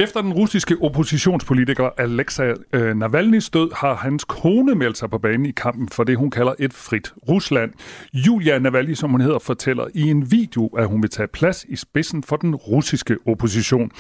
Efter 0.01 0.23
den 0.23 0.33
russiske 0.33 0.77
oppositionspolitiker 0.81 1.91
Alexei 1.99 2.55
øh, 2.73 2.91
Navalny's 2.91 3.51
død 3.51 3.75
har 3.75 3.95
hans 3.95 4.25
kone 4.25 4.75
meldt 4.75 4.99
sig 4.99 5.11
på 5.11 5.19
banen 5.19 5.47
i 5.47 5.51
kampen 5.51 5.89
for 5.89 6.05
det, 6.05 6.17
hun 6.17 6.31
kalder 6.31 6.55
et 6.59 6.73
frit 6.73 7.13
Rusland. 7.29 7.73
Julia 8.13 8.59
Navalny, 8.59 8.95
som 8.95 9.11
hun 9.11 9.21
hedder, 9.21 9.39
fortæller 9.39 9.87
i 9.95 10.11
en 10.11 10.31
video, 10.31 10.67
at 10.67 10.87
hun 10.87 11.03
vil 11.03 11.11
tage 11.11 11.29
plads 11.29 11.65
i 11.65 11.77
spidsen 11.77 12.23
for 12.23 12.37
den 12.37 12.55
russiske 12.55 13.17
opposition. 13.27 13.91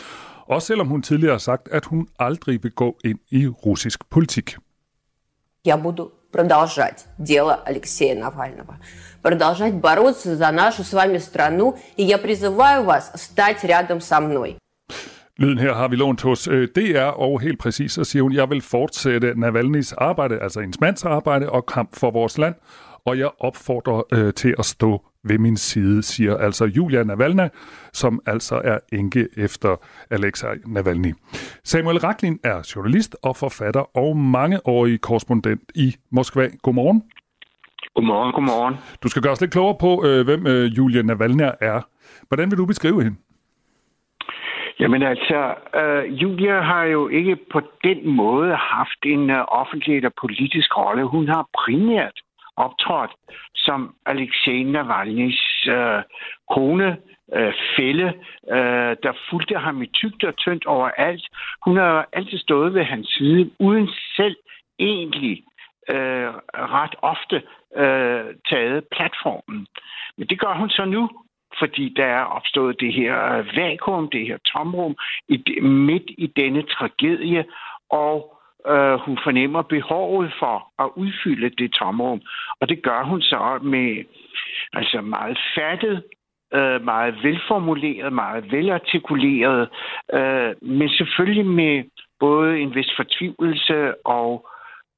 Også 0.46 0.66
selvom 0.66 0.86
hun 0.86 1.02
tidligere 1.02 1.34
har 1.34 1.38
sagt, 1.38 1.68
at 1.68 1.84
hun 1.84 2.08
aldrig 2.18 2.62
vil 2.62 2.72
gå 2.72 2.96
ind 3.04 3.18
i 3.30 3.46
russisk 3.48 4.10
politik. 4.10 4.56
Я 5.66 5.76
буду 5.76 6.12
продолжать 6.32 7.04
дело 7.18 7.54
Алексея 7.54 8.14
Навального, 8.14 8.78
продолжать 9.22 9.74
бороться 9.74 10.36
за 10.36 10.50
нашу 10.50 10.84
с 10.84 10.92
вами 10.94 11.18
страну, 11.18 11.78
и 11.98 12.02
я 12.02 12.16
призываю 12.16 12.84
вас 12.84 13.12
стать 13.14 13.62
рядом 13.64 14.00
со 14.00 14.20
мной. 14.20 14.56
Lyden 15.37 15.57
her 15.57 15.73
har 15.73 15.87
vi 15.87 15.95
lånt 15.95 16.21
hos 16.21 16.47
øh, 16.47 16.67
DR, 16.75 16.99
og 16.99 17.41
helt 17.41 17.59
præcis 17.59 17.91
så 17.91 18.03
siger 18.03 18.23
hun, 18.23 18.33
jeg 18.33 18.49
vil 18.49 18.61
fortsætte 18.61 19.31
Navalny's 19.31 19.93
arbejde, 19.97 20.39
altså 20.39 20.61
hendes 20.61 20.79
mands 20.81 21.05
arbejde 21.05 21.49
og 21.49 21.65
kamp 21.65 21.95
for 21.95 22.11
vores 22.11 22.37
land, 22.37 22.55
og 23.05 23.17
jeg 23.17 23.29
opfordrer 23.39 24.01
øh, 24.13 24.33
til 24.33 24.55
at 24.59 24.65
stå 24.65 25.05
ved 25.23 25.37
min 25.37 25.57
side, 25.57 26.03
siger 26.03 26.37
altså 26.37 26.65
Julia 26.65 27.03
Navalny, 27.03 27.47
som 27.93 28.19
altså 28.25 28.61
er 28.63 28.79
enke 28.93 29.27
efter 29.37 29.75
Alexei 30.09 30.55
Navalny. 30.67 31.13
Samuel 31.63 31.97
Raklin 31.97 32.39
er 32.43 32.71
journalist 32.75 33.15
og 33.23 33.35
forfatter 33.35 33.97
og 33.97 34.17
mangeårig 34.17 35.01
korrespondent 35.01 35.71
i 35.75 35.95
Moskva. 36.11 36.49
Godmorgen. 36.63 37.03
Godmorgen, 37.95 38.33
godmorgen. 38.33 38.75
Du 39.03 39.07
skal 39.07 39.21
gøre 39.21 39.31
os 39.31 39.41
lidt 39.41 39.51
klogere 39.51 39.77
på, 39.79 40.05
øh, 40.05 40.25
hvem 40.25 40.47
øh, 40.47 40.77
Julia 40.77 41.01
Navalny 41.01 41.41
er. 41.61 41.81
Hvordan 42.27 42.51
vil 42.51 42.57
du 42.57 42.65
beskrive 42.65 43.03
hende? 43.03 43.17
Jamen 44.79 45.03
altså, 45.03 45.55
øh, 45.75 46.21
Julia 46.21 46.59
har 46.61 46.83
jo 46.83 47.07
ikke 47.07 47.35
på 47.35 47.61
den 47.83 48.15
måde 48.15 48.55
haft 48.55 48.99
en 49.05 49.29
øh, 49.29 49.45
offentlig 49.47 49.95
eller 49.95 50.09
politisk 50.21 50.77
rolle. 50.77 51.03
Hun 51.03 51.27
har 51.27 51.47
primært 51.65 52.19
optrådt 52.55 53.11
som 53.55 53.95
Alexei 54.05 54.63
Navalny's 54.63 55.69
øh, 55.71 56.03
kone, 56.49 56.97
øh, 57.33 57.53
fælde, 57.77 58.13
øh, 58.51 58.93
der 59.03 59.13
fulgte 59.29 59.55
ham 59.57 59.81
i 59.81 59.87
tygt 59.87 60.23
og 60.23 60.35
tyndt 60.35 60.65
overalt. 60.65 61.27
Hun 61.65 61.77
har 61.77 62.07
altid 62.13 62.37
stået 62.37 62.73
ved 62.73 62.83
hans 62.83 63.07
side, 63.07 63.51
uden 63.59 63.89
selv 64.15 64.35
egentlig 64.79 65.43
øh, 65.89 66.29
ret 66.53 66.95
ofte 67.01 67.35
øh, 67.75 68.25
taget 68.49 68.83
platformen. 68.91 69.67
Men 70.17 70.27
det 70.27 70.39
gør 70.39 70.53
hun 70.53 70.69
så 70.69 70.85
nu, 70.85 71.09
fordi 71.59 71.93
der 71.97 72.05
er 72.05 72.23
opstået 72.23 72.79
det 72.79 72.93
her 72.93 73.37
øh, 73.37 73.45
vakuum, 73.55 74.09
det 74.09 74.27
her 74.27 74.37
tomrum, 74.37 74.95
i, 75.29 75.59
midt 75.61 76.11
i 76.17 76.27
denne 76.27 76.63
tragedie, 76.63 77.45
og 77.89 78.41
øh, 78.67 78.93
hun 78.93 79.17
fornemmer 79.23 79.61
behovet 79.61 80.33
for 80.39 80.83
at 80.83 80.89
udfylde 80.95 81.49
det 81.49 81.73
tomrum. 81.73 82.21
Og 82.59 82.69
det 82.69 82.83
gør 82.83 83.03
hun 83.03 83.21
så 83.21 83.59
med 83.61 84.03
altså 84.73 85.01
meget 85.01 85.39
fattet 85.55 86.03
øh, 86.53 86.83
meget 86.85 87.15
velformuleret, 87.23 88.13
meget 88.13 88.51
velartikuleret, 88.51 89.69
øh, 90.13 90.53
men 90.61 90.89
selvfølgelig 90.89 91.45
med 91.45 91.83
både 92.19 92.59
en 92.59 92.75
vis 92.75 92.91
fortvivlelse 92.95 94.07
og 94.07 94.49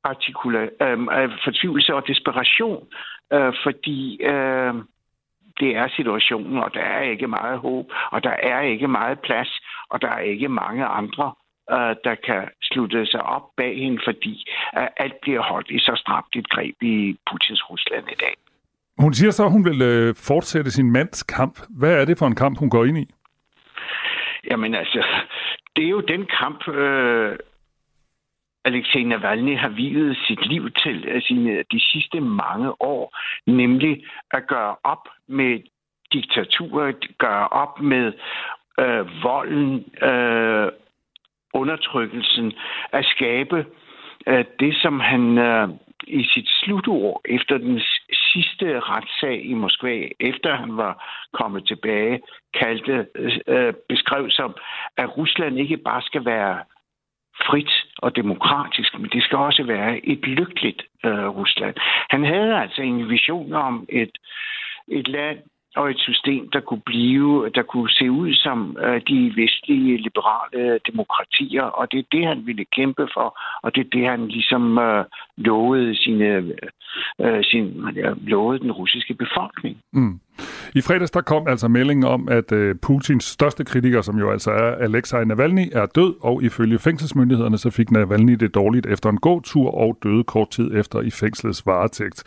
artikula, 0.04 0.62
øh, 0.82 1.00
øh, 1.18 1.30
fortvivlelse 1.44 1.96
og 1.96 2.08
desperation, 2.08 2.88
øh, 3.34 3.54
fordi 3.64 4.24
øh, 4.24 4.74
det 5.60 5.76
er 5.76 5.88
situationen, 5.96 6.58
og 6.58 6.74
der 6.74 6.82
er 6.82 7.02
ikke 7.02 7.28
meget 7.28 7.60
håb, 7.60 7.86
og 8.12 8.24
der 8.24 8.36
er 8.52 8.62
ikke 8.62 8.88
meget 8.88 9.20
plads, 9.20 9.60
og 9.90 10.02
der 10.02 10.08
er 10.08 10.20
ikke 10.20 10.50
mange 10.50 10.86
andre, 10.86 11.34
øh, 11.72 11.96
der 12.04 12.16
kan 12.26 12.44
slutte 12.62 13.06
sig 13.06 13.24
op 13.24 13.46
bag 13.58 13.78
hende, 13.78 14.00
fordi 14.06 14.46
øh, 14.78 14.88
alt 14.98 15.18
bliver 15.22 15.42
holdt 15.42 15.70
i 15.70 15.80
så 15.80 15.94
stramt 15.96 16.36
et 16.36 16.50
greb 16.50 16.76
i 16.82 17.18
Putins 17.30 17.70
Rusland 17.70 18.06
i 18.12 18.16
dag. 18.20 18.34
Hun 19.00 19.14
siger 19.14 19.32
så, 19.32 19.46
at 19.46 19.52
hun 19.52 19.66
vil 19.66 19.82
øh, 19.82 20.16
fortsætte 20.16 20.72
sin 20.72 20.92
mands 20.92 21.24
kamp. 21.24 21.60
Hvad 21.70 22.02
er 22.02 22.06
det 22.06 22.18
for 22.18 22.28
en 22.28 22.36
kamp, 22.36 22.60
hun 22.60 22.70
går 22.70 22.86
ind 22.86 22.98
i? 22.98 23.08
Jamen 24.52 24.76
altså, 24.76 25.06
det 25.76 25.86
er 25.86 25.90
jo 25.90 26.02
den 26.02 26.26
kamp, 26.40 26.68
øh, 26.68 27.36
Alexei 28.68 29.04
Navalny 29.04 29.58
har 29.58 29.70
videt 29.70 30.18
sit 30.28 30.46
liv 30.46 30.72
til 30.72 31.06
øh, 31.08 31.22
sine, 31.22 31.64
de 31.72 31.80
sidste 31.92 32.20
mange 32.22 32.82
år, 32.82 33.18
nemlig 33.46 34.04
at 34.32 34.48
gøre 34.48 34.76
op 34.84 35.08
med 35.28 35.60
diktaturet, 36.14 37.18
gøre 37.18 37.48
op 37.48 37.82
med 37.82 38.14
øh, 38.80 39.24
volden, 39.24 39.86
øh, 40.02 40.72
undertrykkelsen, 41.54 42.54
at 42.92 43.06
skabe 43.06 43.66
øh, 44.28 44.46
det, 44.60 44.76
som 44.82 45.00
han 45.00 45.38
øh, 45.38 45.70
i 46.08 46.24
sit 46.24 46.50
slutord 46.50 47.22
efter 47.26 47.58
den 47.58 47.82
sidste 48.34 48.80
retssag 48.80 49.46
i 49.46 49.54
Moskva, 49.54 50.08
efter 50.20 50.56
han 50.56 50.78
var 50.78 50.94
kommet 51.34 51.68
tilbage, 51.68 52.22
kaldte, 52.54 53.08
øh, 53.16 53.40
øh 53.48 53.74
beskrev 53.90 54.30
som, 54.30 54.56
at 54.98 55.18
Rusland 55.18 55.60
ikke 55.60 55.78
bare 55.78 56.02
skal 56.02 56.26
være 56.26 56.60
frit 57.46 57.72
og 57.98 58.16
demokratisk, 58.16 59.00
men 59.00 59.10
det 59.14 59.24
skal 59.24 59.38
også 59.38 59.64
være 59.64 60.06
et 60.06 60.28
lykkeligt 60.28 60.82
øh, 61.06 61.28
Rusland. 61.28 61.76
Han 62.10 62.24
havde 62.26 62.56
altså 62.62 62.82
en 62.82 63.10
vision 63.10 63.54
om 63.54 63.86
et, 63.90 64.18
et 64.88 65.08
land, 65.08 65.40
og 65.78 65.90
et 65.90 66.00
system, 66.00 66.50
der 66.54 66.60
kunne 66.60 66.86
blive, 66.86 67.50
der 67.56 67.64
kunne 67.64 67.90
se 67.90 68.12
ud 68.12 68.34
som 68.34 68.78
øh, 68.86 69.02
de 69.08 69.34
vestlige 69.42 69.98
liberale 70.08 70.80
demokratier, 70.90 71.64
og 71.64 71.92
det 71.92 72.00
er 72.00 72.08
det, 72.12 72.28
han 72.28 72.40
ville 72.46 72.66
kæmpe 72.78 73.08
for, 73.14 73.40
og 73.64 73.76
det 73.76 73.82
er 73.86 73.90
det, 73.98 74.06
han 74.10 74.28
ligesom 74.28 74.78
øh, 74.78 75.06
lovede, 75.38 75.96
sine, 75.96 76.26
øh, 77.22 77.44
sin, 77.44 77.66
øh, 77.98 78.28
lovede 78.28 78.60
den 78.60 78.72
russiske 78.72 79.14
befolkning. 79.14 79.78
Mm. 79.94 80.20
I 80.76 80.82
fredags 80.82 81.12
der 81.12 81.22
kom 81.22 81.48
altså 81.48 81.68
meldingen 81.68 82.06
om, 82.06 82.28
at 82.32 82.52
øh, 82.52 82.76
Putins 82.76 83.24
største 83.24 83.64
kritiker, 83.66 84.02
som 84.02 84.20
jo 84.20 84.32
altså 84.32 84.52
er 84.52 84.76
Alexei 84.76 85.26
Navalny, 85.26 85.66
er 85.72 85.86
død, 85.86 86.16
og 86.22 86.44
ifølge 86.44 86.80
fængselsmyndighederne 86.80 87.58
så 87.58 87.70
fik 87.70 87.92
Navalny 87.92 88.34
det 88.34 88.56
dårligt 88.56 88.86
efter 88.86 89.10
en 89.10 89.18
god 89.18 89.42
tur 89.42 89.72
og 89.72 89.98
døde 90.04 90.24
kort 90.24 90.50
tid 90.50 90.72
efter 90.76 91.02
i 91.02 91.12
fængslets 91.12 91.66
varetægt. 91.66 92.24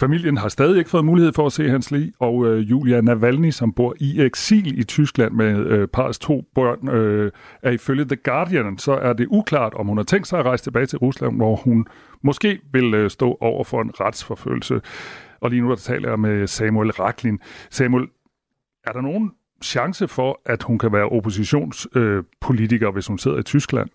Familien 0.00 0.36
har 0.36 0.48
stadig 0.48 0.78
ikke 0.78 0.90
fået 0.90 1.04
mulighed 1.04 1.32
for 1.32 1.46
at 1.46 1.52
se 1.52 1.70
hans 1.70 1.90
lig, 1.90 2.12
og 2.18 2.46
øh, 2.46 2.70
Julia 2.70 3.00
Navalny, 3.00 3.50
som 3.50 3.72
bor 3.72 3.94
i 4.00 4.20
eksil 4.20 4.78
i 4.78 4.84
Tyskland 4.84 5.32
med 5.32 5.66
øh, 5.66 5.88
parets 5.88 6.18
to 6.18 6.44
børn, 6.54 6.88
øh, 6.88 7.32
er 7.62 7.70
ifølge 7.70 8.04
The 8.04 8.16
Guardian, 8.16 8.78
så 8.78 8.92
er 8.92 9.12
det 9.12 9.26
uklart, 9.30 9.74
om 9.74 9.86
hun 9.86 9.96
har 9.96 10.04
tænkt 10.04 10.28
sig 10.28 10.38
at 10.38 10.44
rejse 10.44 10.64
tilbage 10.64 10.86
til 10.86 10.98
Rusland, 10.98 11.36
hvor 11.36 11.56
hun 11.56 11.86
måske 12.22 12.60
vil 12.72 12.94
øh, 12.94 13.10
stå 13.10 13.38
over 13.40 13.64
for 13.64 13.82
en 13.82 13.90
retsforfølgelse. 14.00 14.80
Og 15.40 15.50
lige 15.50 15.62
nu 15.62 15.70
der 15.70 15.76
taler 15.76 16.08
jeg 16.08 16.20
med 16.20 16.46
Samuel 16.46 16.90
Raklin. 16.90 17.38
Samuel, 17.70 18.08
er 18.86 18.92
der 18.92 19.00
nogen 19.00 19.30
chance 19.62 20.08
for, 20.08 20.40
at 20.46 20.62
hun 20.62 20.78
kan 20.78 20.92
være 20.92 21.08
oppositionspolitiker, 21.08 22.88
øh, 22.88 22.94
hvis 22.94 23.06
hun 23.06 23.18
sidder 23.18 23.38
i 23.38 23.42
Tyskland? 23.42 23.90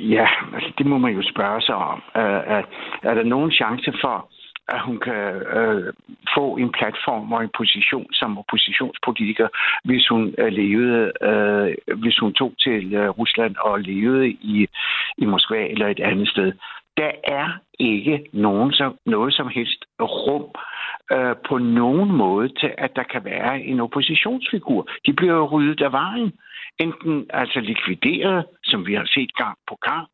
Ja, 0.00 0.28
altså 0.54 0.72
det 0.78 0.86
må 0.86 0.98
man 0.98 1.12
jo 1.12 1.22
spørge 1.22 1.62
sig 1.62 1.74
om. 1.74 2.02
Er, 2.14 2.20
er, 2.20 2.62
er 3.02 3.14
der 3.14 3.22
nogen 3.22 3.52
chance 3.52 3.92
for, 4.00 4.28
at 4.68 4.80
hun 4.80 4.98
kan 4.98 5.24
øh, 5.58 5.92
få 6.34 6.56
en 6.56 6.72
platform 6.72 7.32
og 7.32 7.42
en 7.42 7.50
position 7.56 8.06
som 8.12 8.38
oppositionspolitiker, 8.38 9.48
hvis 9.84 10.08
hun 10.08 10.34
øh, 10.38 10.52
levede, 10.52 11.12
øh, 11.22 11.96
hvis 11.96 12.18
hun 12.18 12.32
tog 12.32 12.52
til 12.58 12.94
øh, 12.94 13.08
Rusland 13.08 13.56
og 13.56 13.80
levede 13.80 14.28
i, 14.28 14.68
i 15.18 15.24
Moskva 15.24 15.66
eller 15.66 15.88
et 15.88 16.00
andet 16.00 16.28
sted. 16.28 16.52
Der 16.96 17.10
er 17.24 17.48
ikke 17.78 18.24
nogen 18.32 18.72
som, 18.72 18.98
noget 19.06 19.34
som 19.34 19.48
helst 19.48 19.84
rum 20.00 20.46
øh, 21.12 21.34
på 21.48 21.58
nogen 21.58 22.12
måde 22.12 22.48
til, 22.48 22.70
at 22.78 22.96
der 22.96 23.02
kan 23.02 23.24
være 23.24 23.60
en 23.60 23.80
oppositionsfigur. 23.80 24.88
De 25.06 25.12
bliver 25.12 25.42
ryddet 25.42 25.82
af 25.82 25.92
vejen 25.92 26.32
enten 26.78 27.26
altså 27.30 27.60
likvideret, 27.60 28.46
som 28.64 28.86
vi 28.86 28.94
har 28.94 29.06
set 29.06 29.34
gang 29.34 29.58
på 29.68 29.76
gang, 29.82 30.06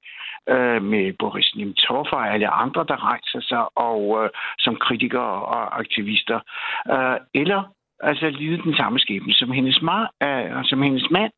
øh, 0.49 0.83
med 0.83 1.13
Boris 1.19 1.55
Nemtsov 1.57 2.07
og 2.13 2.33
alle 2.33 2.49
andre, 2.49 2.85
der 2.89 3.05
rejser 3.11 3.41
sig 3.41 3.79
og 3.79 4.25
øh, 4.25 4.31
som 4.59 4.77
kritikere 4.77 5.43
og 5.55 5.79
aktivister, 5.79 6.41
øh, 6.93 7.17
eller 7.35 7.63
altså 8.01 8.31
lide 8.31 8.63
den 8.63 8.77
samme 8.77 8.99
skæbne 8.99 9.35
som 9.35 9.51
hendes, 9.53 9.77
ma- 9.77 10.27
øh, 10.27 10.65
som 10.65 10.83
hendes 10.83 11.11
mand, 11.11 11.33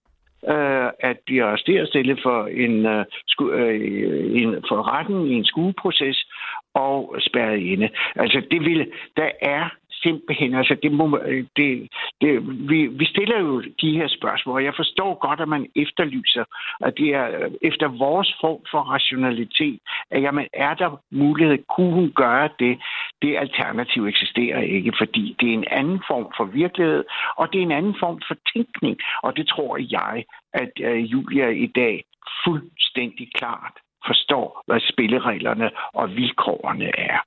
øh, 0.48 0.90
at 1.00 1.16
blive 1.26 1.44
arresteret 1.44 1.88
stille 1.88 2.16
for 2.22 2.46
en, 2.46 2.86
øh, 2.86 3.04
sku, 3.26 3.50
øh, 3.50 4.42
en 4.42 4.64
for 4.68 4.94
retten 4.94 5.26
i 5.26 5.34
en 5.34 5.44
skueproces 5.44 6.26
og 6.74 7.16
spærret 7.20 7.58
inde. 7.58 7.88
Altså 8.16 8.42
det 8.50 8.60
vil, 8.60 8.92
der 9.16 9.30
er 9.42 9.68
simpelthen, 10.04 10.54
altså 10.54 10.76
det 10.82 10.92
må, 10.92 11.18
øh, 11.18 11.44
det, 11.56 11.88
det, 12.20 12.30
vi, 12.70 12.86
vi 12.86 13.04
stiller 13.04 13.38
jo 13.38 13.60
de 13.60 13.90
her 13.98 14.08
spørgsmål, 14.08 14.54
og 14.54 14.64
jeg 14.64 14.74
forstår 14.76 15.18
godt, 15.26 15.40
at 15.40 15.48
man 15.48 15.66
efterlyser, 15.76 16.44
at 16.80 16.92
det 16.98 17.08
er 17.14 17.26
øh, 17.38 17.50
efter 17.62 17.88
vores 17.88 18.30
form 18.40 18.60
for 18.70 18.80
rationalitet, 18.94 19.78
at 20.10 20.22
jamen, 20.22 20.46
er 20.52 20.74
der 20.74 21.00
mulighed, 21.10 21.58
kunne 21.74 21.92
hun 21.92 22.12
gøre 22.16 22.48
det? 22.58 22.78
Det 23.22 23.36
alternativ 23.36 24.06
eksisterer 24.06 24.60
ikke, 24.60 24.92
fordi 24.98 25.36
det 25.40 25.48
er 25.48 25.54
en 25.54 25.68
anden 25.70 26.00
form 26.10 26.26
for 26.36 26.44
virkelighed, 26.44 27.04
og 27.36 27.52
det 27.52 27.58
er 27.58 27.62
en 27.62 27.78
anden 27.80 27.96
form 28.00 28.20
for 28.28 28.36
tænkning, 28.54 28.96
og 29.22 29.36
det 29.36 29.46
tror 29.48 29.78
jeg, 29.90 30.24
at 30.52 30.72
uh, 30.88 31.12
Julia 31.12 31.48
i 31.48 31.66
dag 31.66 32.04
fuldstændig 32.44 33.28
klart 33.34 33.74
forstår, 34.06 34.62
hvad 34.66 34.80
spillereglerne 34.92 35.70
og 35.94 36.16
vilkårene 36.16 36.90
er. 36.98 37.18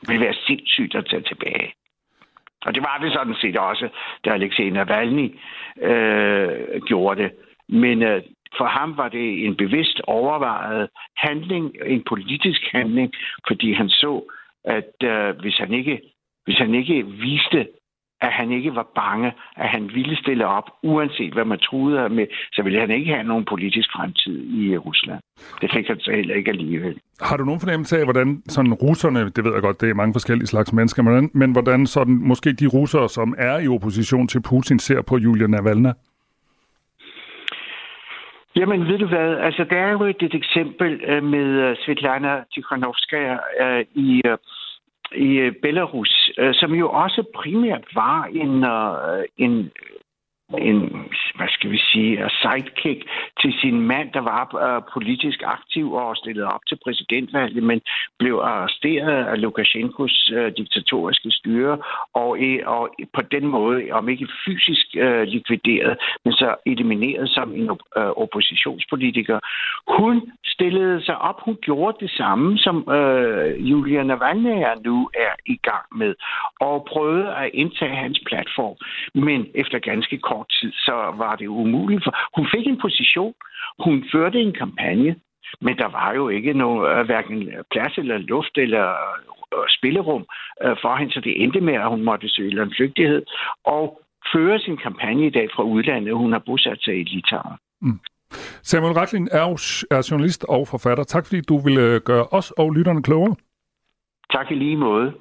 Det 0.00 0.08
vil 0.08 0.20
være 0.20 0.34
sindssygt 0.46 0.94
at 0.94 1.06
tage 1.10 1.22
tilbage. 1.22 1.72
Og 2.64 2.74
det 2.74 2.82
var 2.82 2.98
det 3.02 3.12
sådan 3.12 3.34
set 3.40 3.56
også, 3.56 3.88
da 4.24 4.30
Alexej 4.30 4.68
Navalny 4.70 5.38
øh, 5.82 6.82
gjorde 6.86 7.22
det. 7.22 7.32
Men 7.68 8.02
øh, 8.02 8.22
for 8.56 8.64
ham 8.64 8.96
var 8.96 9.08
det 9.08 9.46
en 9.46 9.56
bevidst 9.56 10.00
overvejet 10.04 10.88
handling, 11.16 11.76
en 11.86 12.02
politisk 12.08 12.60
handling, 12.72 13.12
fordi 13.48 13.72
han 13.72 13.88
så, 13.88 14.32
at 14.64 14.94
øh, 15.02 15.38
hvis, 15.40 15.58
han 15.58 15.72
ikke, 15.72 16.00
hvis 16.44 16.58
han 16.58 16.74
ikke 16.74 17.06
viste 17.06 17.68
at 18.20 18.32
han 18.32 18.52
ikke 18.52 18.74
var 18.74 18.86
bange, 18.94 19.32
at 19.56 19.68
han 19.68 19.90
ville 19.94 20.16
stille 20.16 20.46
op, 20.46 20.70
uanset 20.82 21.32
hvad 21.32 21.44
man 21.44 21.58
troede 21.58 22.08
med, 22.08 22.26
så 22.52 22.62
ville 22.62 22.80
han 22.80 22.90
ikke 22.90 23.14
have 23.14 23.24
nogen 23.24 23.44
politisk 23.44 23.88
fremtid 23.96 24.36
i 24.60 24.76
Rusland. 24.76 25.20
Det 25.60 25.70
fik 25.74 25.86
han 25.86 26.00
så 26.00 26.10
heller 26.10 26.34
ikke 26.34 26.50
alligevel. 26.50 27.00
Har 27.20 27.36
du 27.36 27.44
nogen 27.44 27.60
fornemmelse 27.60 27.98
af, 27.98 28.04
hvordan 28.04 28.42
sådan 28.48 28.74
russerne, 28.74 29.30
det 29.30 29.44
ved 29.44 29.52
jeg 29.52 29.62
godt, 29.62 29.80
det 29.80 29.90
er 29.90 29.94
mange 29.94 30.14
forskellige 30.14 30.46
slags 30.46 30.72
mennesker, 30.72 31.02
men, 31.02 31.30
men 31.34 31.52
hvordan 31.52 31.86
sådan 31.86 32.14
måske 32.14 32.52
de 32.52 32.66
russere, 32.66 33.08
som 33.08 33.34
er 33.38 33.58
i 33.58 33.68
opposition 33.68 34.28
til 34.28 34.42
Putin, 34.42 34.78
ser 34.78 35.02
på 35.02 35.16
Julia 35.16 35.46
Navalny? 35.46 35.92
Jamen, 38.56 38.80
ved 38.88 38.98
du 38.98 39.06
hvad? 39.06 39.36
Altså, 39.36 39.64
der 39.70 39.76
er 39.76 39.90
jo 39.90 40.04
et, 40.04 40.34
eksempel 40.34 41.00
øh, 41.08 41.22
med 41.22 41.46
øh, 41.46 41.76
Svetlana 41.76 42.42
Tikhanovskaya 42.54 43.36
i 43.94 44.22
i 45.14 45.38
øh, 45.38 45.52
Belarus, 45.62 46.30
øh, 46.38 46.54
som 46.54 46.74
jo 46.74 46.90
også 46.90 47.24
primært 47.34 47.84
var 47.94 48.24
en, 48.24 48.64
øh, 48.64 49.24
en 49.38 49.70
en, 50.54 50.80
hvad 51.34 51.48
skal 51.48 51.70
vi 51.70 51.78
sige, 51.78 52.30
sidekick 52.30 53.00
til 53.40 53.52
sin 53.60 53.80
mand, 53.80 54.12
der 54.12 54.20
var 54.20 54.42
øh, 54.66 54.82
politisk 54.92 55.42
aktiv 55.44 55.92
og 55.92 56.16
stillet 56.16 56.44
op 56.44 56.60
til 56.68 56.78
præsidentvalget, 56.84 57.62
men 57.62 57.80
blev 58.18 58.34
arresteret 58.44 59.24
af 59.24 59.40
Lukashenkos 59.40 60.32
øh, 60.34 60.52
diktatoriske 60.56 61.30
styre, 61.30 61.78
og, 62.14 62.38
og 62.66 62.94
på 63.14 63.22
den 63.22 63.46
måde, 63.46 63.90
om 63.92 64.08
ikke 64.08 64.28
fysisk 64.44 64.86
øh, 64.96 65.22
likvideret, 65.22 65.98
men 66.24 66.32
så 66.32 66.54
elimineret 66.66 67.30
som 67.30 67.52
en 67.52 67.70
øh, 67.70 68.10
oppositionspolitiker. 68.22 69.38
Hun 69.98 70.32
stillede 70.44 71.04
sig 71.04 71.18
op, 71.18 71.40
hun 71.40 71.56
gjorde 71.62 71.96
det 72.00 72.10
samme, 72.10 72.58
som 72.58 72.90
øh, 72.90 73.70
Julia 73.70 74.02
Navalny 74.02 74.64
nu 74.84 75.10
er 75.14 75.34
i 75.46 75.56
gang 75.56 75.86
med, 75.96 76.14
og 76.60 76.86
prøvede 76.88 77.34
at 77.34 77.50
indtage 77.54 77.96
hans 77.96 78.20
platform, 78.26 78.76
men 79.14 79.46
efter 79.54 79.78
ganske 79.78 80.18
kort 80.18 80.35
kort 80.36 80.48
tid, 80.60 80.72
så 80.72 80.96
var 81.22 81.36
det 81.36 81.46
umuligt. 81.46 82.04
For 82.04 82.12
hun 82.36 82.46
fik 82.54 82.66
en 82.66 82.80
position, 82.80 83.34
hun 83.84 84.04
førte 84.12 84.38
en 84.40 84.52
kampagne, 84.52 85.16
Men 85.60 85.76
der 85.76 85.88
var 85.98 86.14
jo 86.14 86.28
ikke 86.28 86.52
nogen, 86.52 86.80
øh, 86.90 87.06
hverken 87.06 87.38
plads 87.72 87.98
eller 87.98 88.18
luft 88.18 88.54
eller 88.64 88.86
øh, 89.54 89.66
spillerum 89.76 90.24
øh, 90.64 90.76
for 90.82 90.96
hende, 90.96 91.12
så 91.12 91.20
det 91.20 91.42
endte 91.42 91.60
med, 91.60 91.74
at 91.74 91.88
hun 91.88 92.02
måtte 92.02 92.28
søge 92.28 92.62
en 92.62 92.74
flygtighed 92.76 93.22
og 93.64 94.00
føre 94.32 94.58
sin 94.58 94.76
kampagne 94.76 95.26
i 95.26 95.30
dag 95.30 95.48
fra 95.54 95.62
udlandet. 95.62 96.14
Hun 96.16 96.32
har 96.32 96.42
bosat 96.46 96.78
sig 96.82 96.94
i 97.00 97.02
Litauen. 97.02 97.56
Mm. 97.80 98.00
Samuel 98.62 98.92
Raklin 98.92 99.28
er, 99.32 99.46
er 99.90 100.08
journalist 100.10 100.44
og 100.48 100.68
forfatter. 100.68 101.04
Tak 101.04 101.26
fordi 101.26 101.40
du 101.40 101.58
ville 101.58 102.00
gøre 102.00 102.26
os 102.38 102.50
og 102.50 102.72
lytterne 102.72 103.02
klogere. 103.02 103.34
Tak 104.32 104.50
i 104.50 104.54
lige 104.54 104.76
måde. 104.76 105.12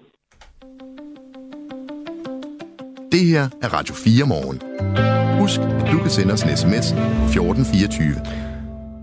Det 3.16 3.26
her 3.34 3.46
er 3.66 3.70
Radio 3.78 3.94
4 4.06 4.34
morgen. 4.34 4.58
Husk, 5.42 5.60
at 5.82 5.88
du 5.94 5.98
kan 6.04 6.12
sende 6.18 6.32
os 6.36 6.44
en 6.46 6.52
sms 6.62 6.88
1424. 6.94 8.20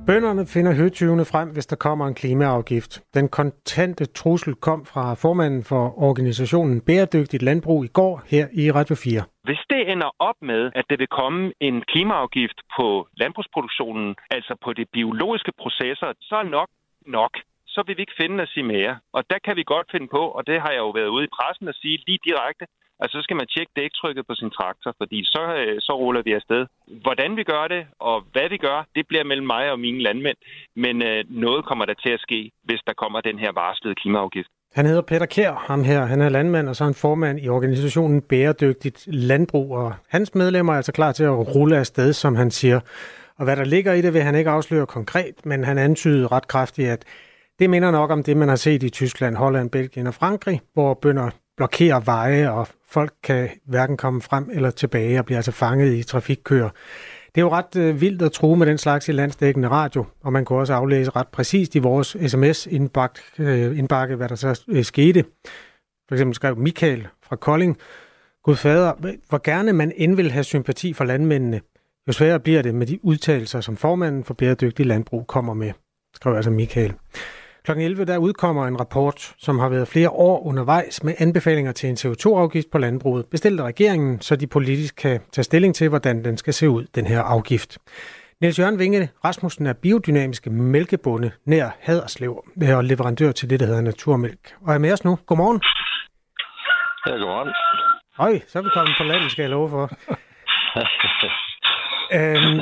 Bønderne 0.09 0.45
finder 0.55 0.73
høtyvene 0.81 1.25
frem, 1.33 1.49
hvis 1.55 1.67
der 1.73 1.79
kommer 1.87 2.05
en 2.07 2.17
klimaafgift. 2.23 2.93
Den 3.19 3.27
kontante 3.39 4.05
trussel 4.21 4.55
kom 4.67 4.81
fra 4.93 5.05
formanden 5.25 5.63
for 5.73 5.85
organisationen 6.09 6.77
Bæredygtigt 6.89 7.43
Landbrug 7.49 7.81
i 7.89 7.93
går 7.99 8.15
her 8.33 8.47
i 8.63 8.65
Radio 8.79 8.95
4. 8.95 9.23
Hvis 9.49 9.63
det 9.73 9.81
ender 9.93 10.11
op 10.29 10.39
med, 10.51 10.63
at 10.79 10.85
det 10.91 10.99
vil 11.03 11.11
komme 11.21 11.41
en 11.69 11.77
klimaafgift 11.93 12.59
på 12.77 12.87
landbrugsproduktionen, 13.21 14.09
altså 14.37 14.53
på 14.65 14.71
de 14.79 14.85
biologiske 14.97 15.53
processer, 15.63 16.09
så 16.29 16.35
er 16.43 16.47
nok 16.59 16.69
nok 17.07 17.33
så 17.75 17.81
vil 17.87 17.97
vi 17.97 18.03
ikke 18.03 18.21
finde 18.23 18.43
os 18.45 18.57
i 18.57 18.65
mere. 18.75 18.95
Og 19.17 19.23
der 19.31 19.39
kan 19.47 19.55
vi 19.57 19.65
godt 19.75 19.89
finde 19.93 20.09
på, 20.17 20.23
og 20.37 20.43
det 20.49 20.57
har 20.63 20.71
jeg 20.77 20.83
jo 20.87 20.91
været 20.99 21.15
ude 21.17 21.25
i 21.25 21.35
pressen 21.37 21.69
at 21.69 21.79
sige 21.81 21.99
lige 22.07 22.25
direkte, 22.29 22.65
Altså, 23.03 23.15
så 23.19 23.23
skal 23.23 23.37
man 23.41 23.47
tjekke 23.55 23.73
dæktrykket 23.77 24.25
på 24.27 24.35
sin 24.41 24.51
traktor, 24.51 24.95
fordi 25.01 25.19
så, 25.25 25.43
øh, 25.61 25.77
så 25.87 25.93
ruller 26.03 26.23
vi 26.23 26.33
afsted. 26.33 26.63
Hvordan 27.05 27.31
vi 27.37 27.45
gør 27.53 27.65
det, 27.75 27.83
og 28.11 28.17
hvad 28.33 28.49
vi 28.55 28.57
gør, 28.57 28.79
det 28.97 29.05
bliver 29.11 29.25
mellem 29.25 29.47
mig 29.47 29.65
og 29.73 29.79
mine 29.87 30.01
landmænd. 30.03 30.39
Men 30.77 31.03
øh, 31.03 31.25
noget 31.45 31.65
kommer 31.65 31.85
der 31.85 31.95
til 31.95 32.13
at 32.17 32.21
ske, 32.21 32.51
hvis 32.65 32.81
der 32.87 32.93
kommer 32.93 33.21
den 33.21 33.39
her 33.39 33.53
varslede 33.53 33.95
klimaafgift. 33.95 34.49
Han 34.75 34.87
hedder 34.87 35.03
Peter 35.03 35.27
Kær, 35.27 35.53
ham 35.69 35.85
her. 35.85 36.05
Han 36.05 36.21
er 36.21 36.29
landmand, 36.29 36.69
og 36.69 36.77
så 36.77 36.85
er 36.85 36.89
han 36.89 36.95
formand 36.95 37.41
i 37.41 37.49
organisationen 37.49 38.23
Bæredygtigt 38.23 39.07
Landbrug. 39.07 39.77
Og 39.77 39.95
hans 40.09 40.35
medlemmer 40.35 40.73
er 40.73 40.77
altså 40.77 40.93
klar 40.93 41.13
til 41.13 41.25
at 41.25 41.55
rulle 41.55 41.77
afsted, 41.79 42.13
som 42.13 42.37
han 42.37 42.51
siger. 42.51 42.81
Og 43.39 43.45
hvad 43.45 43.57
der 43.57 43.65
ligger 43.65 43.93
i 43.93 44.03
det, 44.03 44.15
vil 44.15 44.23
han 44.23 44.35
ikke 44.35 44.51
afsløre 44.51 44.87
konkret, 44.87 45.47
men 45.47 45.65
han 45.65 45.79
antyder 45.79 46.33
ret 46.33 46.49
kraftigt, 46.49 46.89
at 46.89 47.05
det 47.59 47.71
minder 47.71 47.91
nok 47.91 48.11
om 48.11 48.23
det, 48.23 48.37
man 48.37 48.49
har 48.49 48.57
set 48.57 48.83
i 48.83 48.91
Tyskland, 48.91 49.37
Holland, 49.37 49.71
Belgien 49.71 50.07
og 50.07 50.15
Frankrig, 50.15 50.61
hvor 50.75 50.95
bønder 50.95 51.31
blokerer 51.57 52.01
veje, 52.01 52.51
og 52.51 52.69
folk 52.93 53.13
kan 53.23 53.49
hverken 53.67 53.97
komme 53.97 54.23
frem 54.23 54.51
eller 54.53 54.71
tilbage 54.71 55.19
og 55.19 55.25
bliver 55.25 55.39
altså 55.39 55.53
fanget 55.53 55.95
i 55.95 56.03
trafikkøer. 56.03 56.69
Det 57.35 57.41
er 57.41 57.43
jo 57.43 57.51
ret 57.51 57.77
øh, 57.77 58.01
vildt 58.01 58.23
at 58.23 58.33
tro 58.33 58.55
med 58.55 58.67
den 58.67 58.79
slags 58.79 59.09
i 59.09 59.13
landsdækkende 59.13 59.69
radio, 59.69 60.05
og 60.23 60.33
man 60.33 60.45
kunne 60.45 60.59
også 60.59 60.75
aflæse 60.75 61.11
ret 61.11 61.29
præcist 61.29 61.75
i 61.75 61.79
vores 61.79 62.17
sms-indbakke, 62.27 63.21
øh, 63.39 64.17
hvad 64.17 64.29
der 64.29 64.35
så 64.35 64.65
øh, 64.69 64.85
skete. 64.85 65.25
For 66.09 66.15
eksempel 66.15 66.35
skrev 66.35 66.57
Michael 66.57 67.09
fra 67.23 67.37
Kolding, 67.37 67.79
Gud 68.45 68.57
fader, 68.57 68.93
hvor 69.29 69.43
gerne 69.43 69.73
man 69.73 69.93
end 69.97 70.17
vil 70.17 70.31
have 70.31 70.45
sympati 70.45 70.93
for 70.93 71.05
landmændene, 71.05 71.61
jo 72.09 72.13
sværere 72.13 72.41
bliver 72.41 72.63
det 72.63 72.75
med 72.75 72.87
de 72.87 73.05
udtalelser, 73.05 73.61
som 73.61 73.77
formanden 73.77 74.25
for 74.25 74.35
bæredygtig 74.35 74.87
landbrug 74.87 75.27
kommer 75.27 75.55
med, 75.55 75.73
skrev 76.15 76.35
altså 76.35 76.51
Michael. 76.51 76.95
Klokken 77.65 77.85
11 77.85 78.05
der 78.05 78.19
udkommer 78.19 78.67
en 78.67 78.81
rapport, 78.81 79.35
som 79.39 79.59
har 79.59 79.69
været 79.69 79.89
flere 79.89 80.11
år 80.11 80.47
undervejs 80.47 81.05
med 81.05 81.15
anbefalinger 81.19 81.73
til 81.73 81.89
en 81.89 81.97
CO2-afgift 81.97 82.71
på 82.73 82.79
landbruget, 82.79 83.27
bestilt 83.31 83.61
af 83.61 83.65
regeringen, 83.65 84.21
så 84.21 84.37
de 84.37 84.47
politisk 84.47 84.97
kan 84.97 85.21
tage 85.33 85.45
stilling 85.45 85.75
til, 85.75 85.89
hvordan 85.89 86.25
den 86.25 86.37
skal 86.37 86.55
se 86.55 86.69
ud, 86.71 86.87
den 86.95 87.07
her 87.07 87.23
afgift. 87.23 87.79
Niels 88.41 88.59
Jørgen 88.59 88.79
Vinge 88.79 89.09
Rasmussen 89.25 89.67
er 89.67 89.73
biodynamiske 89.73 90.51
mælkebonde 90.51 91.31
nær 91.45 91.71
Haderslev 91.81 92.45
og 92.77 92.85
leverandør 92.85 93.33
til 93.33 93.51
det, 93.51 93.61
der 93.61 93.67
hedder 93.67 93.81
Naturmælk. 93.81 94.55
Og 94.67 94.75
er 94.75 94.79
med 94.79 94.93
os 94.93 95.05
nu. 95.05 95.19
Godmorgen. 95.27 95.61
Ja, 97.07 97.13
godmorgen. 97.13 97.53
Øj, 98.19 98.41
så 98.49 98.59
er 98.59 98.63
vi 98.63 98.69
kommet 98.75 98.95
på 98.99 99.05
landet, 99.05 99.31
skal 99.31 99.43
jeg 99.43 99.51
love 99.51 99.71
for. 99.71 99.91
øhm, 102.19 102.61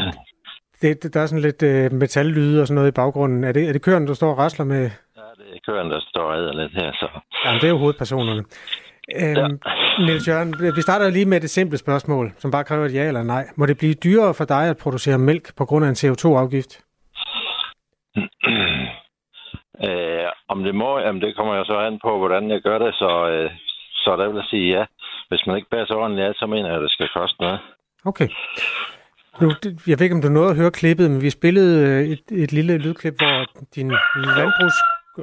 det, 0.83 1.03
det, 1.03 1.15
der 1.15 1.21
er 1.21 1.27
sådan 1.27 1.43
lidt 1.43 1.63
øh, 1.63 1.93
metallyde 1.93 2.61
og 2.61 2.67
sådan 2.67 2.75
noget 2.75 2.89
i 2.89 2.99
baggrunden. 3.01 3.45
Er 3.45 3.53
det, 3.53 3.69
er 3.69 3.73
det 3.73 3.83
køren, 3.83 4.07
der 4.07 4.15
står 4.15 4.31
og 4.31 4.39
rasler 4.39 4.65
med? 4.65 4.83
Ja, 5.17 5.27
det 5.39 5.47
er 5.55 5.59
køren, 5.67 5.91
der 5.91 6.01
står 6.01 6.23
og 6.23 6.55
lidt 6.55 6.73
her. 6.73 6.93
Så. 6.93 7.09
Jamen, 7.45 7.61
det 7.61 7.67
er 7.67 7.71
jo 7.71 7.79
hovedpersonerne. 7.79 8.45
Øhm, 9.17 9.37
ja. 9.37 9.49
Niels 9.99 10.29
Jørgen, 10.29 10.77
vi 10.77 10.83
starter 10.83 11.11
lige 11.11 11.27
med 11.27 11.41
det 11.41 11.51
simple 11.51 11.79
spørgsmål, 11.79 12.33
som 12.37 12.51
bare 12.51 12.65
kræver 12.65 12.85
et 12.85 12.95
ja 12.95 13.09
eller 13.09 13.23
nej. 13.23 13.45
Må 13.57 13.67
det 13.67 13.79
blive 13.79 13.95
dyrere 13.95 14.35
for 14.35 14.45
dig 14.45 14.69
at 14.71 14.77
producere 14.77 15.19
mælk 15.19 15.57
på 15.57 15.65
grund 15.65 15.85
af 15.85 15.89
en 15.89 16.01
CO2-afgift? 16.03 16.73
øh, 19.87 20.29
om 20.49 20.65
det 20.65 20.75
må, 20.75 20.99
jamen 20.99 21.23
det 21.23 21.37
kommer 21.37 21.55
jo 21.55 21.65
så 21.65 21.79
an 21.79 21.99
på, 22.05 22.19
hvordan 22.19 22.51
jeg 22.51 22.61
gør 22.61 22.79
det, 22.79 22.95
så, 22.95 23.29
øh, 23.29 23.51
så 23.95 24.17
der 24.17 24.29
vil 24.29 24.37
jeg 24.37 24.45
sige 24.51 24.79
ja. 24.79 24.85
Hvis 25.29 25.47
man 25.47 25.57
ikke 25.57 25.71
passer 25.71 25.95
ordentligt 25.95 26.39
så 26.39 26.47
mener 26.47 26.69
jeg, 26.69 26.77
at 26.77 26.83
det 26.83 26.91
skal 26.93 27.09
koste 27.09 27.41
noget. 27.41 27.61
Okay. 28.05 28.29
Nu, 29.41 29.53
jeg 29.87 29.99
ved 29.99 30.05
ikke, 30.05 30.15
om 30.15 30.23
du 30.23 30.29
nåede 30.29 30.51
at 30.51 30.57
høre 30.57 30.71
klippet, 30.71 31.11
men 31.11 31.23
vi 31.23 31.31
spillede 31.31 31.87
øh, 31.87 32.09
et, 32.09 32.23
et 32.31 32.53
lille 32.53 32.79
lydklip, 32.79 33.15
hvor 33.19 33.47
din 33.75 33.89
landbrugs... 34.37 34.75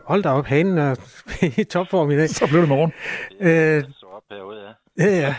Hold 0.05 0.23
da 0.23 0.29
op, 0.29 0.45
hanen 0.45 0.77
er 0.77 0.95
i 1.61 1.63
topform 1.63 2.11
i 2.11 2.17
dag. 2.17 2.29
Så 2.29 2.47
blev 2.47 2.61
det 2.61 2.69
morgen. 2.69 2.93
Øh, 3.39 3.83
så 3.83 4.05
op 4.05 4.23
herude, 4.31 4.59
ja. 4.97 5.05
Ja, 5.05 5.19
ja. 5.19 5.35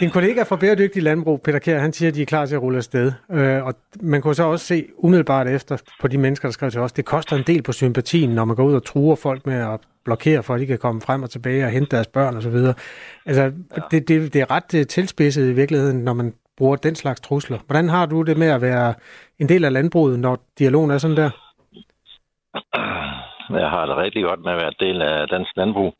Din 0.00 0.10
kollega 0.10 0.42
fra 0.42 0.56
Bæredygtig 0.56 1.02
Landbrug, 1.02 1.42
Peter 1.42 1.58
Kjær, 1.58 1.78
han 1.78 1.92
siger, 1.92 2.08
at 2.08 2.14
de 2.14 2.22
er 2.22 2.26
klar 2.26 2.46
til 2.46 2.54
at 2.54 2.62
rulle 2.62 2.78
afsted. 2.78 3.12
Øh, 3.30 3.64
og 3.64 3.74
man 4.00 4.22
kunne 4.22 4.34
så 4.34 4.42
også 4.42 4.66
se 4.66 4.86
umiddelbart 4.96 5.48
efter 5.48 5.76
på 6.00 6.08
de 6.08 6.18
mennesker, 6.18 6.48
der 6.48 6.52
skrev 6.52 6.70
til 6.70 6.80
os, 6.80 6.92
det 6.92 7.04
koster 7.04 7.36
en 7.36 7.42
del 7.46 7.62
på 7.62 7.72
sympatien, 7.72 8.30
når 8.30 8.44
man 8.44 8.56
går 8.56 8.64
ud 8.64 8.74
og 8.74 8.84
truer 8.84 9.14
folk 9.14 9.46
med 9.46 9.54
at 9.54 9.80
blokere 10.04 10.42
for, 10.42 10.54
at 10.54 10.60
de 10.60 10.66
kan 10.66 10.78
komme 10.78 11.00
frem 11.00 11.22
og 11.22 11.30
tilbage 11.30 11.64
og 11.64 11.70
hente 11.70 11.96
deres 11.96 12.06
børn 12.06 12.36
osv. 12.36 12.56
Altså, 13.26 13.42
ja. 13.42 13.50
det, 13.90 14.08
det, 14.08 14.32
det 14.32 14.40
er 14.40 14.50
ret 14.50 14.74
øh, 14.74 14.86
tilspidset 14.86 15.50
i 15.50 15.52
virkeligheden, 15.52 15.98
når 15.98 16.12
man 16.12 16.32
bruger 16.58 16.76
den 16.76 16.94
slags 16.94 17.20
trusler. 17.20 17.58
Hvordan 17.66 17.88
har 17.88 18.06
du 18.06 18.22
det 18.22 18.36
med 18.36 18.50
at 18.50 18.62
være 18.62 18.94
en 19.38 19.48
del 19.48 19.64
af 19.64 19.72
landbruget, 19.72 20.18
når 20.18 20.38
dialogen 20.58 20.90
er 20.90 20.98
sådan 20.98 21.16
der? 21.16 21.30
Jeg 23.50 23.70
har 23.70 23.86
det 23.86 23.96
rigtig 23.96 24.22
godt 24.24 24.40
med 24.40 24.52
at 24.52 24.58
være 24.58 24.72
en 24.80 24.86
del 24.86 25.02
af 25.02 25.28
dansk 25.28 25.50
landbrug. 25.56 25.94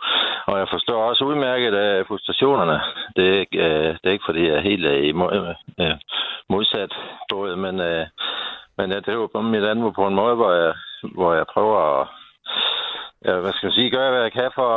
Og 0.46 0.58
jeg 0.58 0.68
forstår 0.70 1.02
også 1.02 1.24
udmærket 1.24 1.74
af 1.74 2.06
frustrationerne. 2.06 2.80
Det 3.16 3.28
er 3.28 3.40
ikke, 3.40 3.58
øh, 3.58 3.88
det 3.94 4.06
er 4.06 4.10
ikke 4.10 4.28
fordi 4.28 4.46
jeg 4.48 4.56
er 4.56 4.68
helt 4.70 4.86
øh, 4.86 5.02
i 5.04 5.12
øh, 5.80 5.96
modsat 6.48 6.92
både, 7.32 7.56
men, 7.56 7.80
øh, 7.80 8.06
men 8.78 8.90
jeg 8.90 9.02
driver 9.06 9.40
mit 9.40 9.62
landbrug 9.62 9.94
på 9.94 10.06
en 10.06 10.14
måde, 10.14 10.34
hvor 10.34 10.52
jeg, 10.52 10.74
hvor 11.14 11.34
jeg 11.34 11.46
prøver 11.54 12.00
at 12.00 12.08
ja, 13.24 13.38
hvad 13.40 13.52
skal 13.52 13.66
jeg 13.66 13.72
sige, 13.74 13.90
gøre, 13.90 14.10
hvad 14.10 14.22
jeg 14.22 14.32
kan 14.32 14.50
for 14.54 14.68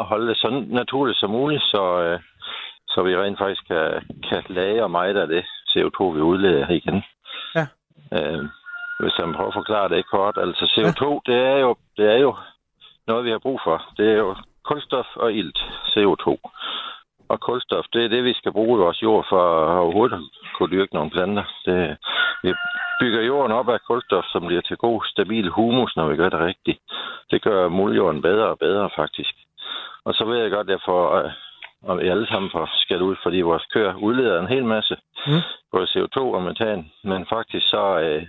at 0.00 0.04
holde 0.04 0.28
det 0.28 0.36
så 0.36 0.64
naturligt 0.68 1.18
som 1.18 1.30
muligt, 1.30 1.62
så, 1.62 1.82
øh, 2.02 2.20
så 2.98 3.02
vi 3.02 3.16
rent 3.16 3.38
faktisk 3.38 3.64
kan, 3.66 3.84
kan 4.28 4.42
lagre 4.48 4.88
meget 4.88 5.16
af 5.16 5.26
det 5.28 5.44
CO2, 5.72 5.98
vi 6.16 6.20
udleder 6.30 6.70
igen. 6.70 7.02
Ja. 7.54 7.66
Øh, 8.16 8.44
hvis 9.00 9.18
jeg 9.18 9.34
prøver 9.36 9.48
at 9.48 9.58
forklare 9.60 9.88
det 9.88 10.10
kort. 10.14 10.36
Altså 10.44 10.64
CO2, 10.74 11.04
ja. 11.06 11.32
det, 11.32 11.38
er 11.52 11.58
jo, 11.64 11.76
det 11.96 12.06
er 12.14 12.18
jo 12.26 12.36
noget, 13.06 13.24
vi 13.24 13.30
har 13.30 13.38
brug 13.38 13.60
for. 13.64 13.76
Det 13.96 14.06
er 14.12 14.18
jo 14.24 14.36
kulstof 14.64 15.06
og 15.16 15.32
ilt, 15.32 15.58
CO2. 15.92 16.28
Og 17.28 17.40
kulstof, 17.40 17.84
det 17.92 18.04
er 18.04 18.08
det, 18.08 18.24
vi 18.24 18.32
skal 18.32 18.52
bruge 18.52 18.78
i 18.78 18.82
vores 18.84 19.02
jord 19.02 19.26
for 19.28 19.42
at 19.42 19.78
overhovedet 19.78 20.20
kunne 20.54 20.72
dyrke 20.76 20.94
nogle 20.94 21.10
planter. 21.10 21.44
Det, 21.66 21.96
vi 22.42 22.54
bygger 23.00 23.22
jorden 23.22 23.52
op 23.52 23.68
af 23.68 23.80
kulstof, 23.80 24.24
som 24.24 24.46
bliver 24.46 24.62
til 24.62 24.76
god, 24.76 25.02
stabil 25.06 25.48
humus, 25.48 25.96
når 25.96 26.08
vi 26.08 26.16
gør 26.16 26.28
det 26.28 26.40
rigtigt. 26.40 26.78
Det 27.30 27.42
gør 27.42 27.68
muljorden 27.68 28.22
bedre 28.22 28.46
og 28.46 28.58
bedre, 28.58 28.90
faktisk. 28.96 29.34
Og 30.04 30.14
så 30.14 30.24
ved 30.24 30.38
jeg 30.38 30.50
godt, 30.50 30.66
at 30.66 30.70
jeg 30.70 30.80
får 30.84 31.32
og 31.82 31.98
vi 31.98 32.08
alle 32.08 32.26
sammen 32.26 32.50
får 32.50 32.68
skal 32.74 33.02
ud, 33.02 33.16
fordi 33.22 33.40
vores 33.40 33.66
køer 33.72 33.94
udleder 33.94 34.40
en 34.40 34.48
hel 34.48 34.64
masse, 34.64 34.96
mm. 35.26 35.42
både 35.72 35.86
CO2 35.86 36.18
og 36.18 36.42
metan, 36.42 36.90
men 37.04 37.26
faktisk 37.26 37.68
så 37.68 37.98
øh, 38.00 38.26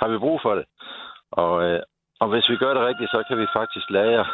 har 0.00 0.08
vi 0.08 0.18
brug 0.18 0.40
for 0.42 0.54
det. 0.54 0.64
Og, 1.32 1.64
øh, 1.64 1.80
og 2.20 2.28
hvis 2.28 2.48
vi 2.50 2.56
gør 2.56 2.74
det 2.74 2.86
rigtigt, 2.86 3.10
så 3.10 3.22
kan 3.28 3.38
vi 3.38 3.46
faktisk 3.52 3.90
lære 3.90 4.26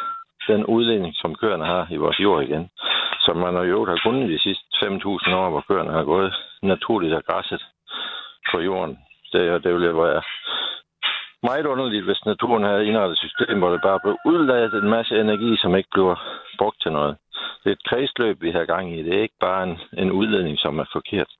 den 0.47 0.65
udledning, 0.65 1.13
som 1.15 1.35
køerne 1.35 1.65
har 1.65 1.87
i 1.91 1.97
vores 1.97 2.19
jord 2.19 2.43
igen. 2.43 2.69
Som 3.19 3.37
man 3.37 3.69
jo 3.69 3.85
har 3.85 3.99
kunnet 4.03 4.29
de 4.29 4.39
sidste 4.39 4.65
5.000 4.75 5.35
år, 5.41 5.49
hvor 5.49 5.63
køerne 5.67 5.91
har 5.91 6.03
gået 6.03 6.33
naturligt 6.61 7.13
af 7.13 7.23
græsset 7.23 7.63
på 8.51 8.59
jorden. 8.59 8.99
Det, 9.33 9.63
det 9.63 9.73
ville 9.73 9.95
være 9.95 10.21
meget 11.43 11.65
underligt, 11.65 12.05
hvis 12.05 12.25
naturen 12.25 12.63
havde 12.63 12.85
indrettet 12.87 13.13
et 13.13 13.19
system, 13.19 13.59
hvor 13.59 13.69
det 13.69 13.81
bare 13.81 13.99
blev 14.03 14.17
udladet 14.25 14.73
en 14.73 14.89
masse 14.89 15.19
energi, 15.19 15.57
som 15.57 15.75
ikke 15.75 15.89
bliver 15.91 16.15
brugt 16.57 16.81
til 16.81 16.91
noget 16.91 17.17
det 17.69 17.75
er 17.75 17.79
et 17.81 17.89
kredsløb, 17.89 18.41
vi 18.41 18.51
har 18.51 18.65
gang 18.65 18.85
i. 18.95 19.03
Det 19.03 19.13
er 19.17 19.21
ikke 19.21 19.41
bare 19.47 19.63
en, 19.69 19.77
en 20.03 20.11
udledning, 20.11 20.57
som 20.59 20.79
er 20.79 20.85
forkert. 20.93 21.31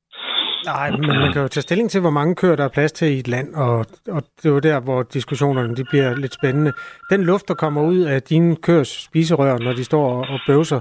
Nej, 0.66 0.92
men 0.92 1.20
man 1.24 1.34
kan 1.34 1.42
jo 1.42 1.48
tage 1.48 1.62
stilling 1.62 1.90
til, 1.92 2.02
hvor 2.02 2.10
mange 2.10 2.36
køer 2.36 2.56
der 2.56 2.64
er 2.64 2.76
plads 2.78 2.92
til 2.92 3.08
i 3.16 3.20
et 3.20 3.28
land, 3.28 3.56
og, 3.56 3.78
og 4.16 4.22
det 4.38 4.46
er 4.46 4.50
jo 4.50 4.60
der, 4.60 4.80
hvor 4.80 5.04
diskussionerne 5.04 5.76
de 5.76 5.84
bliver 5.90 6.16
lidt 6.16 6.34
spændende. 6.34 6.72
Den 7.12 7.24
luft, 7.24 7.48
der 7.48 7.54
kommer 7.54 7.82
ud 7.82 8.00
af 8.00 8.22
dine 8.22 8.56
køers 8.56 8.88
spiserør, 8.88 9.58
når 9.58 9.74
de 9.74 9.84
står 9.84 10.26
og 10.34 10.40
bøvser, 10.48 10.80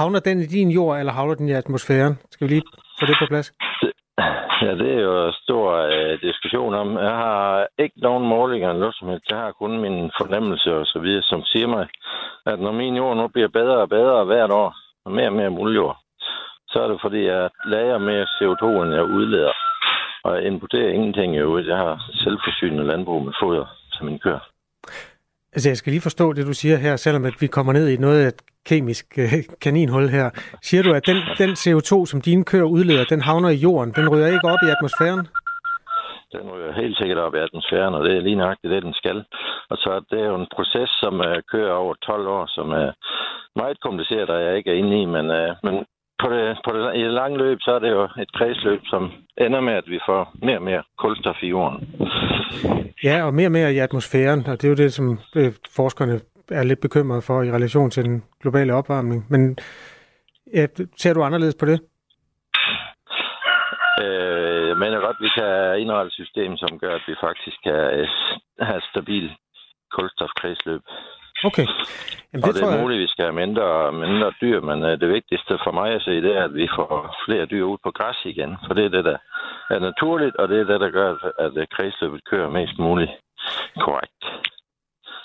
havner 0.00 0.20
den 0.20 0.40
i 0.40 0.46
din 0.46 0.70
jord, 0.70 0.98
eller 0.98 1.12
havner 1.12 1.34
den 1.34 1.48
i 1.48 1.52
atmosfæren? 1.52 2.18
Skal 2.30 2.48
vi 2.48 2.52
lige 2.54 2.62
få 3.00 3.06
det 3.06 3.16
på 3.18 3.26
plads? 3.28 3.52
Ja, 4.64 4.74
det 4.74 4.90
er 4.94 5.00
jo 5.00 5.26
en 5.26 5.32
stor 5.32 5.66
øh, 5.72 6.20
diskussion 6.20 6.74
om. 6.74 6.96
Jeg 6.98 7.16
har 7.24 7.66
ikke 7.78 7.98
nogen 8.00 8.28
målinger 8.28 8.68
eller 8.68 8.80
noget 8.80 8.96
som 8.98 9.08
helst. 9.08 9.30
Jeg 9.30 9.38
har 9.38 9.52
kun 9.52 9.80
min 9.80 10.10
fornemmelse 10.20 10.74
og 10.74 10.86
så 10.86 10.98
videre, 10.98 11.22
som 11.22 11.42
siger 11.44 11.66
mig, 11.66 11.86
at 12.46 12.60
når 12.60 12.72
min 12.72 12.96
jord 12.96 13.16
nu 13.16 13.28
bliver 13.28 13.48
bedre 13.48 13.78
og 13.78 13.88
bedre 13.88 14.24
hvert 14.24 14.50
år, 14.50 14.74
og 15.04 15.12
mere 15.12 15.26
og 15.26 15.32
mere 15.32 15.50
muljord, 15.50 15.96
så 16.68 16.82
er 16.82 16.88
det 16.88 16.98
fordi, 17.00 17.24
jeg 17.24 17.50
lager 17.66 17.98
mere 17.98 18.26
CO2, 18.36 18.64
end 18.82 18.94
jeg 18.94 19.04
udleder. 19.04 19.52
Og 20.24 20.36
jeg 20.36 20.44
importerer 20.44 20.88
ingenting 20.88 21.38
jo. 21.38 21.58
Jeg 21.58 21.76
har 21.76 22.10
selvforsynende 22.12 22.86
landbrug 22.86 23.22
med 23.24 23.32
foder 23.40 23.66
som 23.92 24.06
min 24.06 24.18
kører. 24.18 24.53
Altså, 25.54 25.68
jeg 25.70 25.76
skal 25.76 25.90
lige 25.90 26.08
forstå 26.08 26.32
det, 26.32 26.46
du 26.46 26.52
siger 26.52 26.76
her, 26.76 26.96
selvom 26.96 27.24
at 27.24 27.36
vi 27.40 27.46
kommer 27.46 27.72
ned 27.72 27.88
i 27.88 27.96
noget 27.96 28.24
af 28.24 28.28
et 28.28 28.40
kemisk 28.70 29.06
øh, 29.18 29.32
kaninhul 29.64 30.08
her. 30.08 30.30
Siger 30.62 30.82
du, 30.82 30.90
at 30.98 31.06
den, 31.06 31.18
den 31.42 31.50
CO2, 31.62 32.06
som 32.10 32.20
dine 32.20 32.44
køer 32.44 32.68
udleder, 32.76 33.04
den 33.04 33.20
havner 33.20 33.48
i 33.48 33.62
jorden, 33.66 33.92
den 33.98 34.08
ryger 34.12 34.26
ikke 34.26 34.48
op 34.54 34.62
i 34.66 34.72
atmosfæren? 34.76 35.26
Den 36.32 36.44
ryger 36.52 36.72
helt 36.82 36.96
sikkert 36.98 37.18
op 37.18 37.34
i 37.34 37.38
atmosfæren, 37.46 37.94
og 37.94 38.04
det 38.04 38.12
er 38.16 38.20
lige 38.20 38.40
nøjagtigt 38.42 38.72
det, 38.74 38.82
den 38.82 38.94
skal. 38.94 39.18
Og 39.70 39.76
så 39.76 39.90
det 40.10 40.18
er 40.20 40.28
jo 40.32 40.36
en 40.42 40.52
proces, 40.56 40.90
som 41.02 41.14
øh, 41.20 41.36
kører 41.52 41.72
over 41.82 41.94
12 41.94 42.26
år, 42.36 42.44
som 42.56 42.70
er 42.70 42.90
meget 43.56 43.80
kompliceret, 43.80 44.30
og 44.30 44.42
jeg 44.44 44.56
ikke 44.56 44.70
er 44.70 44.80
inde 44.82 45.02
i, 45.02 45.04
men, 45.04 45.26
øh, 45.30 45.50
men 45.62 45.74
på 46.22 46.26
det, 46.34 46.58
på 46.64 46.70
det, 46.76 46.96
i 46.96 47.02
det 47.02 47.12
lange 47.12 47.38
løb, 47.38 47.58
så 47.60 47.70
er 47.74 47.78
det 47.78 47.90
jo 47.90 48.02
et 48.04 48.32
kredsløb, 48.32 48.80
som 48.84 49.12
ender 49.38 49.60
med, 49.60 49.72
at 49.72 49.84
vi 49.86 49.98
får 50.08 50.34
mere 50.42 50.56
og 50.56 50.62
mere 50.62 50.82
kulstof 50.98 51.42
i 51.42 51.48
jorden. 51.48 51.78
Ja, 53.04 53.24
og 53.26 53.34
mere 53.34 53.46
og 53.46 53.52
mere 53.52 53.72
i 53.74 53.78
atmosfæren, 53.78 54.46
og 54.46 54.62
det 54.62 54.64
er 54.64 54.68
jo 54.68 54.82
det, 54.84 54.92
som 54.92 55.18
øh, 55.36 55.52
forskerne 55.76 56.20
er 56.50 56.62
lidt 56.62 56.80
bekymrede 56.80 57.22
for 57.22 57.42
i 57.42 57.52
relation 57.52 57.90
til 57.90 58.04
den 58.04 58.24
globale 58.42 58.74
opvarmning. 58.74 59.26
Men 59.30 59.58
ja, 60.54 60.66
ser 60.96 61.14
du 61.14 61.22
anderledes 61.22 61.56
på 61.60 61.66
det? 61.66 61.80
Øh, 64.02 64.68
jeg 64.68 64.76
mener 64.76 64.98
godt, 65.06 65.16
at 65.20 65.24
vi 65.26 65.30
kan 65.38 65.80
indrette 65.82 66.06
et 66.06 66.12
system, 66.12 66.56
som 66.56 66.78
gør, 66.78 66.94
at 66.94 67.04
vi 67.06 67.14
faktisk 67.20 67.56
kan 67.62 67.80
øh, 67.98 68.08
have 68.60 68.76
et 68.76 68.84
stabilt 68.90 69.32
kulstofkredsløb. 69.96 70.82
Okay. 71.44 71.66
Jamen, 72.34 72.42
det 72.42 72.50
og 72.50 72.54
det 72.54 72.62
er 72.62 72.74
jeg... 72.74 72.82
muligt, 72.82 72.98
at 72.98 73.04
vi 73.06 73.12
skal 73.14 73.24
have 73.24 73.40
mindre, 73.44 73.92
mindre 73.92 74.32
dyr, 74.42 74.60
men 74.68 74.78
uh, 74.88 74.90
det 75.02 75.08
vigtigste 75.18 75.54
for 75.64 75.72
mig 75.80 75.88
at 75.94 76.02
se, 76.02 76.10
det 76.26 76.32
er, 76.38 76.44
at 76.44 76.54
vi 76.54 76.66
får 76.76 76.90
flere 77.26 77.46
dyr 77.46 77.64
ud 77.72 77.78
på 77.84 77.90
græs 77.98 78.20
igen. 78.24 78.50
For 78.66 78.74
det 78.74 78.84
er 78.84 78.92
det, 78.96 79.04
der 79.04 79.18
er 79.70 79.78
naturligt, 79.78 80.36
og 80.36 80.48
det 80.48 80.58
er 80.60 80.66
det, 80.72 80.80
der 80.80 80.90
gør, 80.90 81.08
at 81.44 81.52
kredsløbet 81.74 82.20
kører 82.30 82.50
mest 82.58 82.78
muligt 82.78 83.12
korrekt. 83.84 84.22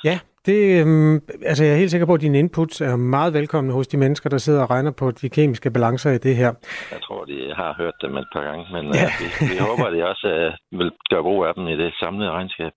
Ja, 0.04 0.20
det, 0.46 0.60
øhm, 0.82 1.16
altså 1.50 1.64
jeg 1.64 1.74
er 1.74 1.78
helt 1.78 1.92
sikker 1.92 2.08
på, 2.08 2.14
at 2.14 2.22
dine 2.22 2.40
inputs 2.40 2.82
er 2.82 2.96
meget 2.96 3.34
velkomne 3.34 3.74
hos 3.74 3.88
de 3.88 3.98
mennesker, 3.98 4.30
der 4.30 4.38
sidder 4.38 4.62
og 4.64 4.70
regner 4.70 4.92
på 4.92 5.12
de 5.12 5.30
kemiske 5.30 5.72
balancer 5.72 6.12
i 6.12 6.18
det 6.18 6.36
her. 6.36 6.52
Jeg 6.92 7.02
tror, 7.02 7.26
de 7.26 7.54
har 7.56 7.76
hørt 7.78 7.98
dem 8.02 8.18
et 8.18 8.28
par 8.34 8.44
gange, 8.44 8.66
men 8.76 8.84
ja. 8.94 9.06
uh, 9.06 9.12
vi, 9.20 9.28
vi 9.52 9.58
håber, 9.68 9.86
at 9.86 9.94
de 9.94 10.10
også 10.12 10.28
uh, 10.74 10.80
vil 10.80 10.92
gøre 11.10 11.24
brug 11.24 11.46
af 11.46 11.54
dem 11.54 11.68
i 11.68 11.76
det 11.78 11.94
samlede 12.00 12.32
regnskab. 12.32 12.72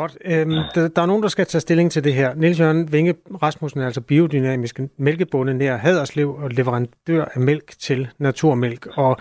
Godt. 0.00 0.18
Øhm, 0.24 0.50
der, 0.74 0.88
der 0.96 1.02
er 1.02 1.06
nogen, 1.06 1.22
der 1.22 1.28
skal 1.28 1.46
tage 1.46 1.60
stilling 1.60 1.90
til 1.90 2.04
det 2.04 2.14
her. 2.14 2.34
Niels 2.34 2.60
Jørgen 2.60 2.92
Vinge 2.92 3.14
Rasmussen 3.42 3.80
er 3.80 3.86
altså 3.86 4.00
biodynamisk 4.00 4.80
mælkebonde 4.98 5.54
nær 5.54 5.76
Haderslev 5.76 6.34
og 6.34 6.50
leverandør 6.50 7.24
af 7.34 7.40
mælk 7.40 7.68
til 7.78 8.08
Naturmælk. 8.18 8.86
Og 8.96 9.16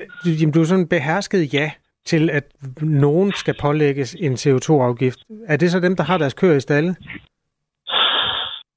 øh, 0.00 0.42
jamen, 0.42 0.52
du 0.52 0.60
er 0.60 0.64
sådan 0.64 0.88
behersket 0.88 1.54
ja 1.54 1.70
til, 2.06 2.30
at 2.30 2.44
nogen 2.82 3.32
skal 3.32 3.54
pålægges 3.60 4.14
en 4.14 4.32
CO2-afgift. 4.32 5.18
Er 5.46 5.56
det 5.56 5.70
så 5.70 5.80
dem, 5.80 5.96
der 5.96 6.04
har 6.04 6.18
deres 6.18 6.34
køer 6.34 6.56
i 6.56 6.60
stalle? 6.60 6.88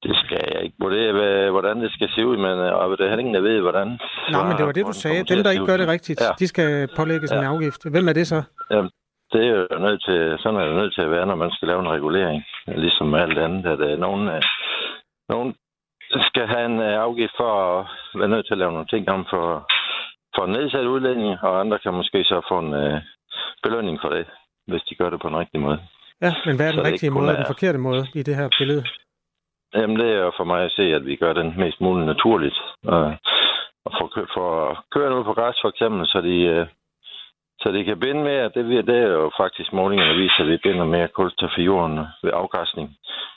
Det 0.02 0.16
skal 0.24 0.40
jeg 0.52 0.62
ikke 0.64 0.76
vurdere, 0.80 1.50
hvordan 1.50 1.76
det 1.80 1.92
skal 1.92 2.08
se 2.08 2.26
ud, 2.26 2.36
men 2.36 2.56
øh, 2.66 2.72
og 2.74 2.98
det 2.98 3.06
er 3.06 3.18
ingen, 3.18 3.34
der 3.34 3.40
ved, 3.40 3.60
hvordan... 3.60 3.86
Nej, 4.30 4.48
men 4.48 4.56
det 4.56 4.66
var 4.66 4.72
det, 4.72 4.86
du 4.86 4.92
sagde. 4.92 5.24
Dem, 5.24 5.42
der 5.44 5.50
ikke 5.50 5.66
gør 5.66 5.76
det 5.76 5.88
rigtigt, 5.88 6.20
ja. 6.20 6.30
de 6.38 6.46
skal 6.48 6.88
pålægges 6.96 7.30
ja. 7.32 7.38
en 7.38 7.44
afgift. 7.44 7.90
Hvem 7.90 8.08
er 8.08 8.12
det 8.12 8.26
så? 8.26 8.42
Jamen, 8.70 8.90
det 9.32 9.40
er 9.46 9.50
jo 9.50 9.78
nødt 9.78 10.02
til, 10.04 10.38
sådan 10.38 10.60
er 10.60 10.66
det 10.66 10.76
nødt 10.76 10.94
til 10.94 11.02
at 11.02 11.10
være, 11.10 11.26
når 11.26 11.34
man 11.34 11.50
skal 11.50 11.68
lave 11.68 11.80
en 11.80 11.94
regulering. 11.96 12.44
Ligesom 12.66 13.14
alt 13.14 13.38
andet, 13.38 13.66
at 13.66 13.80
uh, 13.92 13.98
nogen, 14.00 14.28
uh, 14.28 14.42
nogen 15.28 15.54
skal 16.28 16.46
have 16.46 16.64
en 16.64 16.78
uh, 16.78 16.94
afgift 17.06 17.34
for 17.36 17.50
at 17.78 17.86
være 18.20 18.28
nødt 18.28 18.46
til 18.46 18.54
at 18.54 18.58
lave 18.58 18.72
nogle 18.72 18.86
ting 18.86 19.08
om 19.08 19.26
for, 19.30 19.46
for 20.36 20.46
nedsat 20.46 20.86
udlænding, 20.94 21.38
og 21.42 21.60
andre 21.60 21.78
kan 21.78 21.94
måske 21.94 22.24
så 22.24 22.40
få 22.50 22.58
en 22.58 22.74
uh, 22.74 22.98
belønning 23.62 23.98
for 24.02 24.08
det, 24.08 24.26
hvis 24.66 24.82
de 24.82 24.94
gør 24.94 25.10
det 25.10 25.20
på 25.20 25.28
en 25.28 25.36
rigtig 25.36 25.60
måde. 25.60 25.78
Ja, 26.20 26.34
men 26.46 26.56
hvad 26.56 26.66
er 26.66 26.72
den 26.72 26.84
så 26.84 26.90
rigtige 26.90 27.10
måde 27.10 27.30
og 27.30 27.36
den 27.36 27.52
forkerte 27.54 27.78
måde 27.78 28.06
i 28.14 28.22
det 28.22 28.36
her 28.36 28.48
billede? 28.58 28.84
Jamen, 29.74 29.96
det 29.96 30.10
er 30.12 30.30
for 30.36 30.44
mig 30.44 30.64
at 30.64 30.72
se, 30.72 30.82
at 30.82 31.06
vi 31.06 31.16
gør 31.16 31.32
den 31.32 31.54
mest 31.56 31.80
muligt 31.80 32.06
naturligt. 32.06 32.58
Og, 32.86 33.04
og 33.84 33.92
for, 33.98 34.06
for 34.34 34.48
køre 34.94 35.18
ud 35.18 35.24
på 35.24 35.34
græs 35.34 35.58
for 35.62 35.68
eksempel, 35.68 36.06
så 36.06 36.20
de, 36.20 36.66
så 37.62 37.72
det 37.72 37.84
kan 37.84 38.00
binde 38.00 38.22
mere, 38.22 38.44
det, 38.54 38.86
det 38.86 38.96
er 38.96 39.08
jo 39.08 39.30
faktisk 39.36 39.72
målingerne, 39.72 40.14
viser, 40.14 40.40
at 40.40 40.48
vi 40.48 40.56
binder 40.56 40.84
mere 40.84 41.08
kulstof 41.08 41.58
i 41.58 41.62
jorden 41.62 41.98
ved 42.22 42.30
afgræsning. 42.32 42.96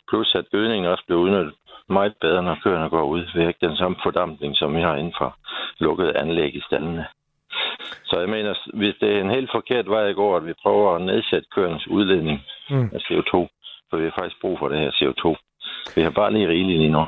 Plus 0.09 0.35
at 0.35 0.49
gødningen 0.51 0.91
også 0.91 1.03
bliver 1.07 1.21
udnyttet 1.21 1.53
meget 1.89 2.13
bedre, 2.21 2.43
når 2.43 2.57
køerne 2.63 2.89
går 2.89 3.03
ud. 3.03 3.23
Vi 3.35 3.41
har 3.41 3.47
ikke 3.47 3.67
den 3.67 3.77
samme 3.77 3.97
fordampning, 4.03 4.57
som 4.57 4.75
vi 4.75 4.81
har 4.81 4.95
inden 4.95 5.13
for 5.17 5.35
lukkede 5.79 6.17
anlæg 6.17 6.55
i 6.55 6.61
stallene. 6.61 7.05
Så 8.05 8.19
jeg 8.19 8.29
mener, 8.29 8.53
hvis 8.73 8.95
det 9.01 9.15
er 9.15 9.21
en 9.21 9.29
helt 9.29 9.51
forkert 9.51 9.89
vej 9.89 10.09
at 10.09 10.15
gå, 10.15 10.35
at 10.35 10.45
vi 10.45 10.53
prøver 10.63 10.95
at 10.95 11.01
nedsætte 11.01 11.47
køernes 11.55 11.87
udledning 11.87 12.39
mm. 12.69 12.89
af 12.93 12.99
CO2, 13.07 13.31
for 13.89 13.97
vi 13.97 14.03
har 14.03 14.13
faktisk 14.19 14.41
brug 14.41 14.59
for 14.59 14.67
det 14.69 14.79
her 14.79 14.91
CO2. 14.91 15.35
Vi 15.95 16.01
har 16.01 16.09
bare 16.09 16.33
lige 16.33 16.47
rigeligt 16.47 16.79
lige 16.79 16.91
nu. 16.91 17.05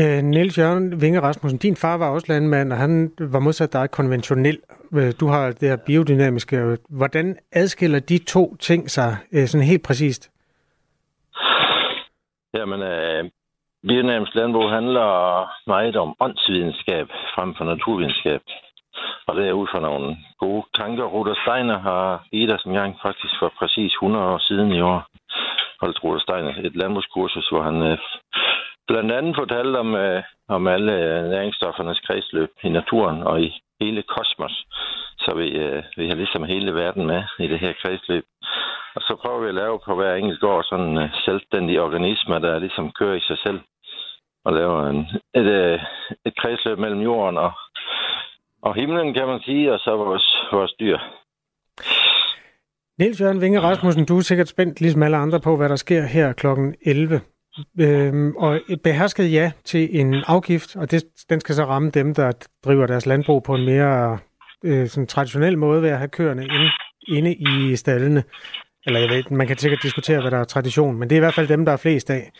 Øh, 0.00 0.22
Niels 0.22 0.58
Jørgen 0.58 1.00
Vinge 1.02 1.20
Rasmussen, 1.20 1.58
din 1.58 1.76
far 1.76 1.96
var 1.98 2.10
også 2.10 2.26
landmand, 2.32 2.72
og 2.72 2.78
han 2.78 3.10
var 3.20 3.38
modsat 3.38 3.72
dig 3.72 3.90
konventionel. 3.90 4.58
Øh, 4.94 5.12
du 5.20 5.26
har 5.26 5.44
det 5.60 5.68
her 5.68 5.76
biodynamiske. 5.86 6.56
Hvordan 6.90 7.38
adskiller 7.52 8.00
de 8.00 8.18
to 8.18 8.56
ting 8.56 8.90
sig 8.90 9.16
øh, 9.32 9.46
sådan 9.46 9.66
helt 9.66 9.84
præcist? 9.86 10.30
Jamen, 12.54 12.80
øh, 12.82 13.24
biodynamisk 13.88 14.34
landbrug 14.34 14.70
handler 14.70 15.08
meget 15.66 15.96
om 15.96 16.16
åndsvidenskab 16.20 17.06
frem 17.34 17.54
for 17.56 17.64
naturvidenskab. 17.64 18.40
Og 19.26 19.36
det 19.36 19.48
er 19.48 19.52
ud 19.52 19.66
fra 19.72 19.80
nogle 19.80 20.16
gode 20.38 20.64
tanker. 20.74 21.04
Rudolf 21.04 21.38
Steiner 21.44 21.78
har 21.78 22.26
givet 22.30 22.54
os 22.54 22.62
en 22.62 22.72
gang 22.72 22.96
faktisk 23.02 23.34
for 23.40 23.52
præcis 23.58 23.92
100 23.92 24.24
år 24.24 24.38
siden 24.38 24.72
i 24.72 24.80
år. 24.80 25.00
Holdt 25.80 26.04
Rudolf 26.04 26.22
Steiner 26.22 26.52
et 26.64 26.76
landbrugskursus, 26.76 27.48
hvor 27.48 27.62
han 27.62 27.82
øh, 27.82 27.98
blandt 28.88 29.12
andet 29.12 29.36
fortalte 29.36 29.76
om, 29.76 29.94
øh, 29.94 30.22
om 30.48 30.66
alle 30.66 30.92
øh, 30.92 31.30
næringsstoffernes 31.30 32.00
kredsløb 32.00 32.50
i 32.62 32.68
naturen 32.68 33.22
og 33.22 33.42
i 33.42 33.48
hele 33.80 34.02
kosmos. 34.02 34.66
Så 35.18 35.34
vi, 35.34 35.48
øh, 35.48 35.82
vi 35.96 36.08
har 36.08 36.14
ligesom 36.14 36.44
hele 36.44 36.74
verden 36.74 37.06
med 37.06 37.22
i 37.38 37.46
det 37.48 37.58
her 37.58 37.72
kredsløb. 37.82 38.24
Og 38.96 39.02
så 39.02 39.16
prøver 39.22 39.40
vi 39.40 39.48
at 39.48 39.54
lave 39.54 39.80
på 39.86 39.94
hver 39.94 40.14
enkelt 40.14 40.40
gård 40.40 40.64
sådan 40.64 40.98
øh, 40.98 41.08
selvstændige 41.24 41.82
organismer, 41.82 42.38
der 42.38 42.58
ligesom 42.58 42.92
kører 42.98 43.14
i 43.14 43.20
sig 43.28 43.38
selv. 43.38 43.60
Og 44.44 44.52
laver 44.52 44.88
en, 44.90 45.00
et, 45.40 45.48
øh, 45.60 45.80
et 46.26 46.34
kredsløb 46.40 46.78
mellem 46.78 47.00
jorden 47.00 47.38
og, 47.38 47.52
og 48.62 48.74
himlen, 48.74 49.14
kan 49.14 49.26
man 49.26 49.40
sige, 49.40 49.72
og 49.72 49.78
så 49.78 49.96
vores, 49.96 50.26
vores 50.52 50.72
dyr. 50.80 50.98
Niels 52.98 53.20
Jørgen 53.20 53.40
Vinge 53.40 53.60
Rasmussen, 53.60 54.06
du 54.06 54.16
er 54.16 54.20
sikkert 54.20 54.48
spændt, 54.48 54.80
ligesom 54.80 55.02
alle 55.02 55.16
andre, 55.16 55.40
på, 55.40 55.56
hvad 55.56 55.68
der 55.68 55.76
sker 55.76 56.02
her 56.02 56.32
kl. 56.32 56.46
11. 56.86 57.20
Øhm, 57.80 58.36
og 58.36 58.60
et 58.68 58.82
behersket 58.82 59.32
ja 59.32 59.52
til 59.64 60.00
en 60.00 60.14
afgift, 60.26 60.76
og 60.76 60.90
det, 60.90 61.04
den 61.30 61.40
skal 61.40 61.54
så 61.54 61.64
ramme 61.64 61.90
dem, 61.90 62.14
der 62.14 62.32
driver 62.64 62.86
deres 62.86 63.06
landbrug 63.06 63.42
på 63.42 63.54
en 63.54 63.64
mere 63.64 64.18
øh, 64.64 64.88
sådan 64.88 65.06
traditionel 65.06 65.58
måde 65.58 65.82
ved 65.82 65.88
at 65.88 65.98
have 65.98 66.08
køerne 66.08 66.42
inde, 66.42 66.70
inde 67.08 67.32
i 67.72 67.76
stallene. 67.76 68.24
Eller 68.86 69.00
jeg 69.00 69.08
ved, 69.08 69.24
man 69.30 69.46
kan 69.46 69.58
sikkert 69.58 69.82
diskutere, 69.82 70.20
hvad 70.20 70.30
der 70.30 70.38
er 70.38 70.44
tradition, 70.44 70.98
men 70.98 71.10
det 71.10 71.16
er 71.16 71.20
i 71.20 71.26
hvert 71.26 71.34
fald 71.34 71.48
dem, 71.48 71.64
der 71.64 71.72
er 71.72 71.76
flest 71.76 72.10
af. 72.10 72.30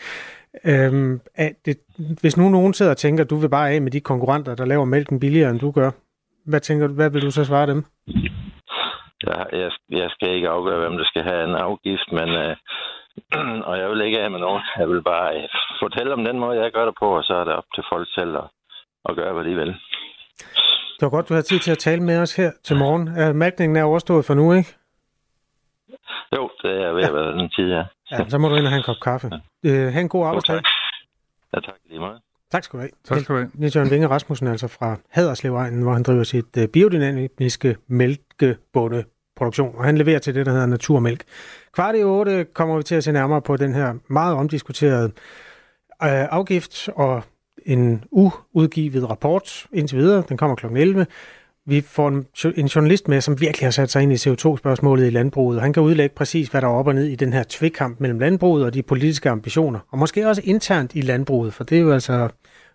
Øhm, 0.64 1.20
at 1.34 1.52
det, 1.66 1.76
hvis 2.20 2.36
nu 2.36 2.48
nogen 2.48 2.74
sidder 2.74 2.90
og 2.90 2.96
tænker, 2.96 3.24
at 3.24 3.30
du 3.30 3.36
vil 3.36 3.48
bare 3.48 3.70
af 3.70 3.82
med 3.82 3.90
de 3.90 4.00
konkurrenter, 4.00 4.54
der 4.54 4.64
laver 4.64 4.84
mælken 4.84 5.20
billigere, 5.20 5.50
end 5.50 5.60
du 5.60 5.70
gør, 5.70 5.90
hvad, 6.46 6.60
tænker 6.60 6.86
du, 6.86 6.94
hvad 6.94 7.10
vil 7.10 7.22
du 7.22 7.30
så 7.30 7.44
svare 7.44 7.66
dem? 7.66 7.84
Ja, 9.26 9.58
jeg, 9.58 9.70
jeg 9.90 10.10
skal 10.10 10.34
ikke 10.34 10.48
afgøre, 10.48 10.80
hvem 10.80 10.96
der 10.98 11.04
skal 11.04 11.22
have 11.22 11.44
en 11.44 11.54
afgift, 11.54 12.12
men 12.12 12.28
øh, 12.28 12.56
og 13.68 13.78
jeg 13.78 13.90
vil 13.90 14.00
ikke 14.00 14.18
have 14.18 14.30
med 14.30 14.38
nogen. 14.38 14.62
Jeg 14.78 14.88
vil 14.88 15.02
bare 15.02 15.36
øh, 15.36 15.48
fortælle 15.82 16.12
om 16.12 16.24
den 16.24 16.38
måde, 16.38 16.62
jeg 16.62 16.72
gør 16.72 16.84
det 16.84 16.94
på, 16.98 17.16
og 17.16 17.24
så 17.24 17.34
er 17.34 17.44
det 17.44 17.54
op 17.54 17.68
til 17.74 17.84
folk 17.92 18.08
selv 18.14 18.36
at, 18.36 18.48
at 19.08 19.16
gøre, 19.16 19.32
hvad 19.32 19.44
de 19.44 19.54
vil. 19.54 19.74
Det 20.96 21.02
var 21.02 21.10
godt, 21.10 21.28
du 21.28 21.34
har 21.34 21.42
tid 21.42 21.58
til 21.58 21.70
at 21.70 21.78
tale 21.78 22.02
med 22.02 22.18
os 22.18 22.36
her 22.36 22.50
til 22.64 22.76
morgen. 22.76 23.08
Uh, 23.08 23.34
malkningen 23.34 23.76
er 23.76 23.84
overstået 23.84 24.24
for 24.24 24.34
nu, 24.34 24.52
ikke? 24.52 24.74
Jo, 26.36 26.50
det 26.62 26.70
er 26.82 26.92
ved 26.92 27.04
at 27.04 27.14
være 27.14 27.32
den 27.32 27.50
tid, 27.50 27.68
ja. 27.72 27.84
ja. 28.10 28.28
så 28.28 28.38
må 28.38 28.48
du 28.48 28.54
ind 28.54 28.64
og 28.64 28.70
have 28.70 28.78
en 28.78 28.84
kop 28.84 29.00
kaffe. 29.02 29.30
Ja. 29.64 29.86
Uh, 29.86 29.92
ha' 29.92 30.00
en 30.00 30.08
god 30.08 30.26
arbejdsdag. 30.26 30.60
Ja, 31.54 31.60
tak 31.60 31.74
lige 31.88 32.00
meget. 32.00 32.20
Tak 32.50 32.64
skal 32.64 32.76
du 32.78 32.80
have. 32.80 32.90
Tak 33.04 33.18
skal 33.20 33.34
du 33.34 33.40
have. 33.40 33.50
Niels 33.54 33.76
Jørgen 33.76 33.90
Vinge 33.90 34.08
Rasmussen, 34.08 34.48
altså 34.48 34.68
fra 34.68 34.96
Haderslev 35.10 35.52
hvor 35.52 35.92
han 35.92 36.02
driver 36.02 36.22
sit 36.22 36.70
biodynamiske 36.72 37.76
mælkebunde 37.86 39.04
produktion, 39.36 39.74
og 39.78 39.84
han 39.84 39.98
leverer 39.98 40.18
til 40.18 40.34
det, 40.34 40.46
der 40.46 40.52
hedder 40.52 40.66
naturmælk. 40.66 41.24
Kvart 41.74 41.96
i 41.96 42.02
otte 42.02 42.46
kommer 42.54 42.76
vi 42.76 42.82
til 42.82 42.94
at 42.94 43.04
se 43.04 43.12
nærmere 43.12 43.42
på 43.42 43.56
den 43.56 43.74
her 43.74 43.94
meget 44.08 44.36
omdiskuterede 44.36 45.12
øh, 46.02 46.24
afgift 46.30 46.88
og 46.88 47.22
en 47.66 48.04
uudgivet 48.10 49.10
rapport 49.10 49.66
indtil 49.72 49.98
videre. 49.98 50.22
Den 50.28 50.36
kommer 50.36 50.56
kl. 50.56 50.66
11. 50.66 51.06
Vi 51.66 51.80
får 51.80 52.08
en, 52.08 52.26
en 52.56 52.66
journalist 52.66 53.08
med, 53.08 53.20
som 53.20 53.40
virkelig 53.40 53.66
har 53.66 53.70
sat 53.70 53.90
sig 53.90 54.02
ind 54.02 54.12
i 54.12 54.14
CO2-spørgsmålet 54.14 55.06
i 55.06 55.10
landbruget. 55.10 55.60
Han 55.60 55.72
kan 55.72 55.82
udlægge 55.82 56.14
præcis, 56.14 56.48
hvad 56.48 56.60
der 56.60 56.66
er 56.66 56.72
op 56.72 56.86
og 56.86 56.94
ned 56.94 57.04
i 57.04 57.14
den 57.14 57.32
her 57.32 57.44
tvikkamp 57.48 58.00
mellem 58.00 58.18
landbruget 58.18 58.64
og 58.64 58.74
de 58.74 58.82
politiske 58.82 59.30
ambitioner. 59.30 59.78
Og 59.90 59.98
måske 59.98 60.28
også 60.28 60.42
internt 60.44 60.94
i 60.94 61.00
landbruget, 61.00 61.54
for 61.54 61.64
det 61.64 61.78
er 61.78 61.82
jo 61.82 61.92
altså 61.92 62.28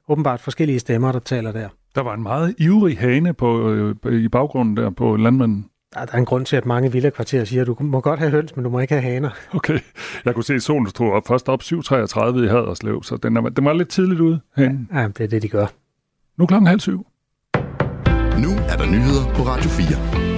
åbenbart 0.09 0.41
forskellige 0.41 0.79
stemmer, 0.79 1.11
der 1.11 1.19
taler 1.19 1.51
der. 1.51 1.69
Der 1.95 2.01
var 2.01 2.13
en 2.13 2.23
meget 2.23 2.55
ivrig 2.57 2.97
hane 2.97 3.33
på, 3.33 3.71
øh, 3.71 4.23
i 4.23 4.27
baggrunden 4.27 4.77
der 4.77 4.89
på 4.89 5.15
landmanden. 5.15 5.68
Der 5.93 6.05
er 6.11 6.17
en 6.17 6.25
grund 6.25 6.45
til, 6.45 6.55
at 6.55 6.65
mange 6.65 6.91
villakvarterer 6.91 7.45
siger, 7.45 7.61
at 7.61 7.67
du 7.67 7.75
må 7.79 8.01
godt 8.01 8.19
have 8.19 8.31
høns, 8.31 8.55
men 8.55 8.63
du 8.63 8.69
må 8.69 8.79
ikke 8.79 8.93
have 8.93 9.13
haner. 9.13 9.29
Okay. 9.55 9.79
Jeg 10.25 10.33
kunne 10.33 10.43
se, 10.43 10.53
at 10.53 10.61
solen 10.61 10.89
stod 10.89 11.11
op 11.11 11.27
først 11.27 11.49
op 11.49 11.61
7.33 11.61 11.73
i 12.43 12.47
Haderslev, 12.47 13.03
så 13.03 13.17
den, 13.17 13.37
er, 13.37 13.41
den 13.41 13.65
var 13.65 13.73
lidt 13.73 13.89
tidligt 13.89 14.19
ude. 14.19 14.39
Ja, 14.57 14.71
ja, 14.93 15.07
det 15.07 15.21
er 15.21 15.27
det, 15.27 15.41
de 15.41 15.47
gør. 15.47 15.65
Nu 16.37 16.45
klokken 16.45 16.67
halv 16.67 16.79
syv. 16.79 17.05
Nu 18.37 18.51
er 18.69 18.77
der 18.77 18.85
nyheder 18.85 19.33
på 19.35 19.41
Radio 19.43 19.69
4. 19.69 20.28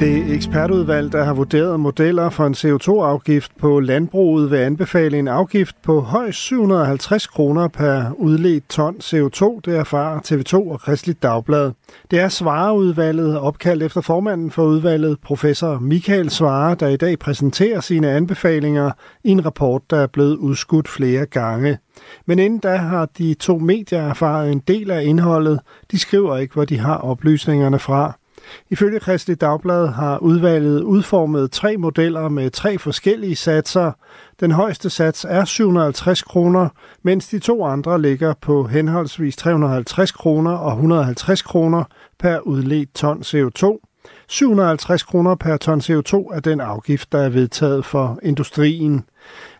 Det 0.00 0.34
ekspertudvalg, 0.34 1.12
der 1.12 1.24
har 1.24 1.34
vurderet 1.34 1.80
modeller 1.80 2.30
for 2.30 2.46
en 2.46 2.54
CO2-afgift 2.54 3.52
på 3.58 3.80
landbruget, 3.80 4.50
vil 4.50 4.56
anbefale 4.56 5.18
en 5.18 5.28
afgift 5.28 5.76
på 5.82 6.00
højst 6.00 6.38
750 6.38 7.26
kroner 7.26 7.68
per 7.68 8.10
udledt 8.16 8.68
ton 8.68 8.96
CO2. 8.96 9.60
Det 9.64 9.76
erfarer 9.76 10.20
TV2 10.20 10.72
og 10.72 10.80
Kristelig 10.80 11.22
Dagblad. 11.22 11.72
Det 12.10 12.20
er 12.20 12.28
Svareudvalget, 12.28 13.38
opkaldt 13.38 13.82
efter 13.82 14.00
formanden 14.00 14.50
for 14.50 14.64
udvalget, 14.64 15.18
professor 15.24 15.78
Michael 15.78 16.30
Svare, 16.30 16.74
der 16.74 16.88
i 16.88 16.96
dag 16.96 17.18
præsenterer 17.18 17.80
sine 17.80 18.10
anbefalinger 18.10 18.90
i 19.24 19.30
en 19.30 19.46
rapport, 19.46 19.82
der 19.90 19.96
er 19.96 20.06
blevet 20.06 20.36
udskudt 20.36 20.88
flere 20.88 21.26
gange. 21.26 21.78
Men 22.26 22.38
inden 22.38 22.58
da 22.58 22.76
har 22.76 23.08
de 23.18 23.34
to 23.34 23.58
medier 23.58 24.02
erfaret 24.02 24.52
en 24.52 24.62
del 24.68 24.90
af 24.90 25.02
indholdet. 25.04 25.60
De 25.90 25.98
skriver 25.98 26.36
ikke, 26.36 26.54
hvor 26.54 26.64
de 26.64 26.78
har 26.78 26.96
oplysningerne 26.96 27.78
fra. 27.78 28.18
Ifølge 28.70 29.00
Kristelig 29.00 29.40
Dagblad 29.40 29.86
har 29.86 30.18
udvalget 30.18 30.82
udformet 30.82 31.50
tre 31.50 31.76
modeller 31.76 32.28
med 32.28 32.50
tre 32.50 32.78
forskellige 32.78 33.36
satser. 33.36 33.92
Den 34.40 34.50
højeste 34.50 34.90
sats 34.90 35.26
er 35.28 35.44
750 35.44 36.22
kroner, 36.22 36.68
mens 37.02 37.28
de 37.28 37.38
to 37.38 37.64
andre 37.64 38.02
ligger 38.02 38.34
på 38.40 38.64
henholdsvis 38.64 39.36
350 39.36 40.12
kroner 40.12 40.52
og 40.52 40.72
150 40.72 41.42
kroner 41.42 41.84
per 42.18 42.38
udledt 42.38 42.94
ton 42.94 43.20
CO2. 43.20 43.78
750 44.28 45.02
kroner 45.02 45.34
per 45.34 45.56
ton 45.56 45.80
CO2 45.80 46.34
er 46.34 46.40
den 46.44 46.60
afgift, 46.60 47.12
der 47.12 47.18
er 47.18 47.28
vedtaget 47.28 47.84
for 47.84 48.18
industrien. 48.22 49.04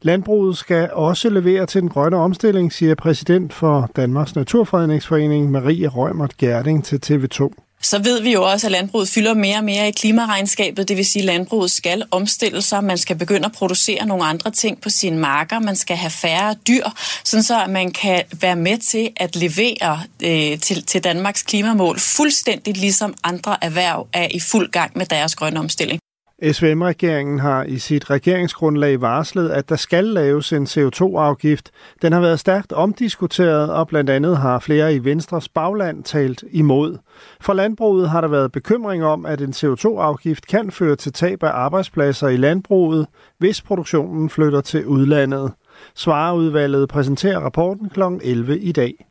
Landbruget 0.02 0.56
skal 0.56 0.90
også 0.92 1.30
levere 1.30 1.66
til 1.66 1.80
den 1.80 1.88
grønne 1.88 2.16
omstilling, 2.16 2.72
siger 2.72 2.94
præsident 2.94 3.52
for 3.52 3.90
Danmarks 3.96 4.36
Naturfredningsforening 4.36 5.50
Marie 5.50 5.88
Rømert 5.88 6.36
Gerding 6.36 6.84
til 6.84 7.00
TV2. 7.06 7.67
Så 7.82 7.98
ved 7.98 8.20
vi 8.22 8.32
jo 8.32 8.50
også, 8.50 8.66
at 8.66 8.70
landbruget 8.70 9.08
fylder 9.08 9.34
mere 9.34 9.56
og 9.56 9.64
mere 9.64 9.88
i 9.88 9.90
klimaregnskabet. 9.90 10.88
Det 10.88 10.96
vil 10.96 11.06
sige, 11.06 11.22
at 11.22 11.26
landbruget 11.26 11.70
skal 11.70 12.02
omstille 12.10 12.62
sig. 12.62 12.84
Man 12.84 12.98
skal 12.98 13.16
begynde 13.16 13.46
at 13.46 13.52
producere 13.52 14.06
nogle 14.06 14.24
andre 14.24 14.50
ting 14.50 14.80
på 14.80 14.90
sine 14.90 15.18
marker. 15.18 15.58
Man 15.58 15.76
skal 15.76 15.96
have 15.96 16.10
færre 16.10 16.54
dyr, 16.68 16.84
sådan 17.24 17.42
så 17.42 17.62
at 17.62 17.70
man 17.70 17.90
kan 17.92 18.22
være 18.40 18.56
med 18.56 18.78
til 18.78 19.10
at 19.16 19.36
levere 19.36 20.00
øh, 20.22 20.60
til, 20.60 20.82
til 20.82 21.04
Danmarks 21.04 21.42
klimamål, 21.42 22.00
fuldstændig 22.00 22.76
ligesom 22.76 23.14
andre 23.24 23.64
erhverv 23.64 24.08
er 24.12 24.28
i 24.30 24.40
fuld 24.40 24.70
gang 24.70 24.92
med 24.94 25.06
deres 25.06 25.34
grønne 25.34 25.60
omstilling. 25.60 26.00
SVM-regeringen 26.42 27.38
har 27.38 27.64
i 27.64 27.78
sit 27.78 28.10
regeringsgrundlag 28.10 29.00
varslet, 29.00 29.50
at 29.50 29.68
der 29.68 29.76
skal 29.76 30.04
laves 30.04 30.52
en 30.52 30.64
CO2-afgift. 30.64 31.70
Den 32.02 32.12
har 32.12 32.20
været 32.20 32.40
stærkt 32.40 32.72
omdiskuteret, 32.72 33.72
og 33.72 33.88
blandt 33.88 34.10
andet 34.10 34.36
har 34.36 34.58
flere 34.58 34.94
i 34.94 35.04
Venstres 35.04 35.48
bagland 35.48 36.04
talt 36.04 36.44
imod. 36.50 36.98
For 37.40 37.52
landbruget 37.52 38.10
har 38.10 38.20
der 38.20 38.28
været 38.28 38.52
bekymring 38.52 39.04
om, 39.04 39.26
at 39.26 39.40
en 39.40 39.50
CO2-afgift 39.50 40.46
kan 40.46 40.70
føre 40.70 40.96
til 40.96 41.12
tab 41.12 41.42
af 41.42 41.50
arbejdspladser 41.50 42.28
i 42.28 42.36
landbruget, 42.36 43.06
hvis 43.38 43.62
produktionen 43.62 44.30
flytter 44.30 44.60
til 44.60 44.86
udlandet. 44.86 45.52
Svareudvalget 45.94 46.88
præsenterer 46.88 47.40
rapporten 47.40 47.88
kl. 47.88 48.02
11 48.22 48.58
i 48.58 48.72
dag. 48.72 49.06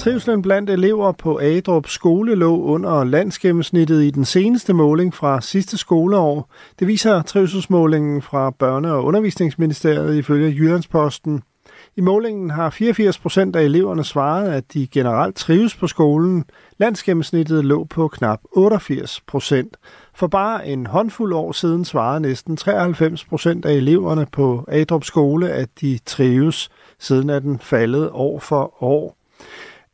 Trivslen 0.00 0.42
blandt 0.42 0.70
elever 0.70 1.12
på 1.12 1.40
Adrup 1.42 1.88
skole 1.88 2.34
lå 2.34 2.62
under 2.62 3.04
landsgennemsnittet 3.04 4.02
i 4.02 4.10
den 4.10 4.24
seneste 4.24 4.72
måling 4.72 5.14
fra 5.14 5.40
sidste 5.40 5.76
skoleår. 5.76 6.50
Det 6.78 6.86
viser 6.86 7.22
trivselsmålingen 7.22 8.22
fra 8.22 8.52
Børne- 8.62 8.88
og 8.88 9.04
Undervisningsministeriet 9.04 10.16
ifølge 10.16 10.48
Jyllandsposten. 10.48 11.42
I 11.96 12.00
målingen 12.00 12.50
har 12.50 12.70
84 12.70 13.18
procent 13.18 13.56
af 13.56 13.62
eleverne 13.62 14.04
svaret, 14.04 14.48
at 14.48 14.72
de 14.72 14.86
generelt 14.86 15.36
trives 15.36 15.76
på 15.76 15.86
skolen. 15.86 16.44
Landsgennemsnittet 16.78 17.64
lå 17.64 17.84
på 17.84 18.08
knap 18.08 18.40
88 18.52 19.20
procent. 19.26 19.76
For 20.14 20.26
bare 20.26 20.68
en 20.68 20.86
håndfuld 20.86 21.32
år 21.32 21.52
siden 21.52 21.84
svarede 21.84 22.20
næsten 22.20 22.56
93 22.56 23.24
procent 23.24 23.64
af 23.64 23.72
eleverne 23.72 24.26
på 24.32 24.64
Adrup 24.68 25.04
skole, 25.04 25.50
at 25.50 25.68
de 25.80 25.98
trives. 26.06 26.70
Siden 26.98 27.30
er 27.30 27.38
den 27.38 27.58
faldet 27.58 28.10
år 28.12 28.38
for 28.38 28.82
år. 28.82 29.19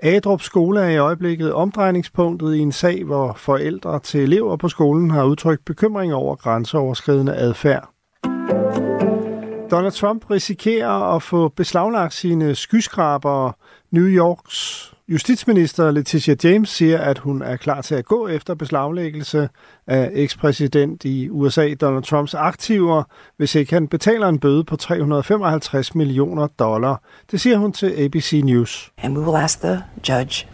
Adrup 0.03 0.43
skole 0.43 0.81
er 0.81 0.89
i 0.89 0.97
øjeblikket 0.97 1.53
omdrejningspunktet 1.53 2.55
i 2.55 2.59
en 2.59 2.73
sag, 2.73 3.05
hvor 3.05 3.33
forældre 3.37 4.01
til 4.01 4.21
elever 4.21 4.57
på 4.57 4.69
skolen 4.69 5.11
har 5.11 5.25
udtrykt 5.25 5.65
bekymring 5.65 6.15
over 6.15 6.37
grænseoverskridende 6.37 7.35
adfærd. 7.35 7.89
Donald 9.71 9.93
Trump 9.93 10.31
risikerer 10.31 11.15
at 11.17 11.23
få 11.23 11.49
beslaglagt 11.49 12.15
sine 12.15 12.55
skyskraber. 12.55 13.53
New 13.91 14.07
Yorks 14.07 14.93
Justitsminister 15.09 15.90
Letitia 15.90 16.35
James 16.45 16.69
siger, 16.69 16.99
at 16.99 17.19
hun 17.19 17.42
er 17.42 17.57
klar 17.57 17.81
til 17.81 17.95
at 17.95 18.05
gå 18.05 18.29
efter 18.29 18.55
beslaglæggelse 18.55 19.49
af 19.87 20.11
ekspræsident 20.12 21.05
i 21.05 21.29
USA 21.31 21.75
Donald 21.75 22.05
Trumps 22.05 22.35
aktiver, 22.35 23.03
hvis 23.37 23.55
ikke 23.55 23.73
han 23.73 23.88
betaler 23.88 24.29
en 24.29 24.38
bøde 24.38 24.64
på 24.64 24.77
355 24.77 25.95
millioner 25.95 26.47
dollar. 26.47 27.03
Det 27.31 27.40
siger 27.40 27.57
hun 27.57 27.73
til 27.73 28.05
ABC 28.05 28.40
News. 28.45 28.92
And 28.99 29.19
we 29.19 29.25
will 29.25 29.42
ask 29.42 29.61
the 29.61 29.83
judge 30.09 30.47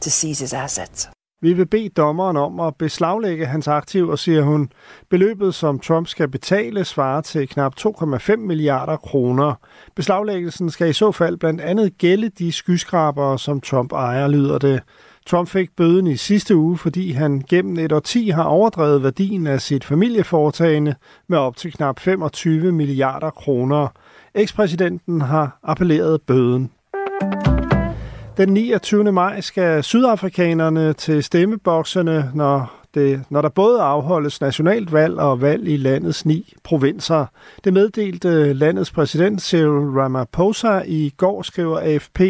to 0.00 0.10
seize 0.10 0.44
his 0.44 0.52
assets. 0.52 1.10
Vi 1.42 1.52
vil 1.52 1.66
bede 1.66 1.88
dommeren 1.88 2.36
om 2.36 2.60
at 2.60 2.76
beslaglægge 2.76 3.46
hans 3.46 3.68
aktiver, 3.68 4.16
siger 4.16 4.42
hun. 4.42 4.72
Beløbet, 5.10 5.54
som 5.54 5.78
Trump 5.78 6.06
skal 6.06 6.28
betale, 6.28 6.84
svarer 6.84 7.20
til 7.20 7.48
knap 7.48 7.74
2,5 7.80 8.36
milliarder 8.36 8.96
kroner. 8.96 9.54
Beslaglæggelsen 9.96 10.70
skal 10.70 10.90
i 10.90 10.92
så 10.92 11.12
fald 11.12 11.36
blandt 11.36 11.60
andet 11.60 11.98
gælde 11.98 12.28
de 12.28 12.52
skyskrabere, 12.52 13.38
som 13.38 13.60
Trump 13.60 13.92
ejer, 13.92 14.28
lyder 14.28 14.58
det. 14.58 14.82
Trump 15.26 15.48
fik 15.48 15.76
bøden 15.76 16.06
i 16.06 16.16
sidste 16.16 16.56
uge, 16.56 16.78
fordi 16.78 17.12
han 17.12 17.44
gennem 17.48 17.78
et 17.78 17.92
årti 17.92 18.28
har 18.28 18.44
overdrevet 18.44 19.02
værdien 19.02 19.46
af 19.46 19.60
sit 19.60 19.84
familieforetagende 19.84 20.94
med 21.28 21.38
op 21.38 21.56
til 21.56 21.72
knap 21.72 22.00
25 22.00 22.72
milliarder 22.72 23.30
kroner. 23.30 23.88
Ekspræsidenten 24.34 25.20
har 25.20 25.58
appelleret 25.62 26.22
bøden. 26.22 26.70
Den 28.36 28.48
29. 28.48 29.12
maj 29.12 29.40
skal 29.40 29.84
sydafrikanerne 29.84 30.92
til 30.92 31.22
stemmebokserne, 31.22 32.30
når, 32.34 32.72
det, 32.94 33.22
når 33.30 33.42
der 33.42 33.48
både 33.48 33.82
afholdes 33.82 34.40
nationalt 34.40 34.92
valg 34.92 35.18
og 35.18 35.40
valg 35.40 35.68
i 35.68 35.76
landets 35.76 36.26
ni 36.26 36.54
provinser. 36.64 37.26
Det 37.64 37.72
meddelte 37.72 38.52
landets 38.52 38.92
præsident 38.92 39.42
Cyril 39.42 40.00
Ramaphosa 40.00 40.82
i 40.86 41.12
går, 41.16 41.42
skriver 41.42 41.78
AFP. 41.78 42.20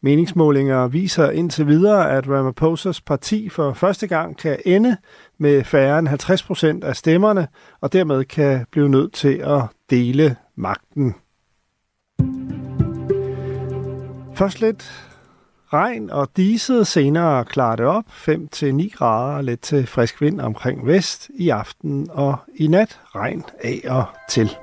Meningsmålinger 0.00 0.88
viser 0.88 1.30
indtil 1.30 1.66
videre, 1.66 2.10
at 2.10 2.24
Ramaphosa's 2.26 3.00
parti 3.06 3.48
for 3.48 3.72
første 3.72 4.06
gang 4.06 4.36
kan 4.36 4.58
ende 4.66 4.96
med 5.38 5.64
færre 5.64 5.98
end 5.98 6.08
50 6.08 6.42
procent 6.42 6.84
af 6.84 6.96
stemmerne, 6.96 7.48
og 7.80 7.92
dermed 7.92 8.24
kan 8.24 8.66
blive 8.70 8.88
nødt 8.88 9.12
til 9.12 9.42
at 9.44 9.62
dele 9.90 10.36
magten. 10.56 11.14
Først 14.34 14.60
lidt 14.60 15.07
regn 15.72 16.10
og 16.10 16.28
diset. 16.36 16.86
Senere 16.86 17.44
klarer 17.44 17.76
det 17.76 17.86
op. 17.86 18.04
5-9 18.08 18.96
grader, 18.96 19.42
lidt 19.42 19.60
til 19.60 19.86
frisk 19.86 20.20
vind 20.20 20.40
omkring 20.40 20.86
vest. 20.86 21.30
I 21.34 21.48
aften 21.48 22.08
og 22.10 22.36
i 22.56 22.66
nat 22.66 23.00
regn 23.14 23.44
af 23.64 23.80
og 23.88 24.04
til. 24.28 24.56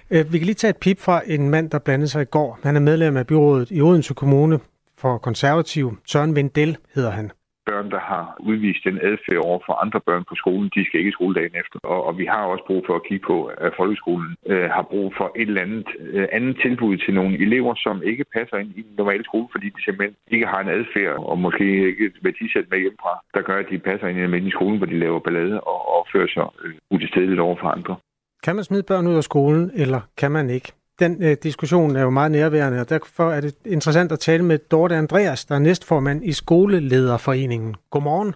Øh, 0.10 0.34
vi 0.34 0.38
kan 0.38 0.46
lige 0.46 0.56
tage 0.56 0.70
et 0.70 0.78
pip 0.78 1.00
fra 1.00 1.22
en 1.26 1.50
mand, 1.50 1.70
der 1.70 1.80
blandede 1.80 2.10
sig 2.10 2.22
i 2.22 2.26
går. 2.26 2.60
Han 2.64 2.76
er 2.76 2.80
medlem 2.80 3.18
af 3.18 3.28
byrådet 3.28 3.72
i 3.72 3.82
Odense 3.82 4.14
Kommune 4.14 4.60
for 4.98 5.18
konservativ. 5.18 5.98
Søren 6.08 6.36
Vendel 6.36 6.78
hedder 6.96 7.12
han 7.12 7.32
børn, 7.70 7.88
der 7.96 8.02
har 8.12 8.26
udvist 8.50 8.84
den 8.90 8.98
adfærd 9.10 9.42
over 9.50 9.60
for 9.66 9.74
andre 9.84 10.00
børn 10.08 10.24
på 10.30 10.36
skolen, 10.42 10.72
de 10.76 10.86
skal 10.86 11.00
ikke 11.00 11.14
i 11.14 11.18
skoledagen 11.18 11.56
efter. 11.62 11.78
Og, 11.94 12.00
og 12.08 12.14
vi 12.18 12.26
har 12.26 12.44
også 12.54 12.66
brug 12.70 12.82
for 12.88 12.96
at 12.96 13.06
kigge 13.10 13.26
på, 13.32 13.38
at 13.46 13.72
folkeskolen 13.82 14.32
øh, 14.52 14.70
har 14.76 14.86
brug 14.92 15.08
for 15.18 15.28
et 15.42 15.48
eller 15.50 15.62
andet 15.62 15.88
øh, 16.00 16.28
andet 16.38 16.56
tilbud 16.64 16.98
til 16.98 17.14
nogle 17.14 17.34
elever, 17.46 17.74
som 17.86 17.96
ikke 18.12 18.26
passer 18.36 18.58
ind 18.58 18.72
i 18.80 18.82
den 18.88 18.96
normale 18.98 19.24
skole, 19.30 19.48
fordi 19.52 19.68
de 19.76 19.82
simpelthen 19.84 20.16
ikke 20.36 20.48
har 20.54 20.60
en 20.62 20.74
adfærd, 20.78 21.16
og 21.30 21.38
måske 21.46 21.66
ikke 21.90 22.06
et 22.06 22.18
værdisæt 22.22 22.68
med 22.72 22.80
hjemmefra, 22.84 23.14
der 23.36 23.42
gør, 23.42 23.58
at 23.60 23.70
de 23.72 23.80
passer 23.90 24.08
ind 24.08 24.20
i 24.20 24.40
den 24.40 24.52
skole, 24.52 24.78
hvor 24.78 24.88
de 24.92 25.00
laver 25.00 25.20
ballade 25.20 25.62
og 25.62 25.80
opfører 26.00 26.30
sig 26.36 26.48
øh, 26.64 26.74
utilstedeligt 26.92 27.40
over 27.40 27.58
for 27.62 27.68
andre. 27.68 27.96
Kan 28.44 28.56
man 28.56 28.64
smide 28.64 28.84
børn 28.84 29.08
ud 29.08 29.16
af 29.16 29.24
skolen, 29.24 29.72
eller 29.74 30.02
kan 30.18 30.32
man 30.32 30.50
ikke? 30.50 30.72
Den 31.00 31.24
øh, 31.24 31.38
diskussion 31.44 31.96
er 31.96 32.02
jo 32.02 32.10
meget 32.10 32.32
nærværende, 32.32 32.80
og 32.80 32.90
derfor 32.90 33.32
er 33.32 33.42
det 33.42 33.56
interessant 33.66 34.12
at 34.12 34.20
tale 34.20 34.46
med 34.46 34.58
Dorte 34.58 34.96
Andreas, 34.96 35.46
der 35.46 35.56
er 35.56 35.60
næstformand 35.60 36.26
i 36.26 36.34
Skolelederforeningen. 36.34 37.76
Godmorgen. 37.90 38.36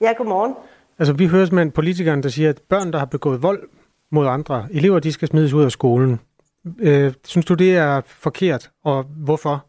Ja, 0.00 0.12
godmorgen. 0.12 0.54
Altså, 0.98 1.12
vi 1.12 1.26
hører 1.26 1.54
med 1.54 1.70
politikeren, 1.70 2.22
der 2.22 2.28
siger, 2.28 2.50
at 2.50 2.60
børn, 2.68 2.92
der 2.92 2.98
har 2.98 3.06
begået 3.06 3.42
vold 3.42 3.62
mod 4.10 4.26
andre 4.26 4.66
elever, 4.70 4.98
de 4.98 5.12
skal 5.12 5.28
smides 5.28 5.52
ud 5.52 5.64
af 5.64 5.72
skolen. 5.72 6.20
Øh, 6.78 7.12
synes 7.24 7.46
du, 7.46 7.54
det 7.54 7.76
er 7.76 8.00
forkert, 8.06 8.70
og 8.84 9.04
hvorfor? 9.16 9.64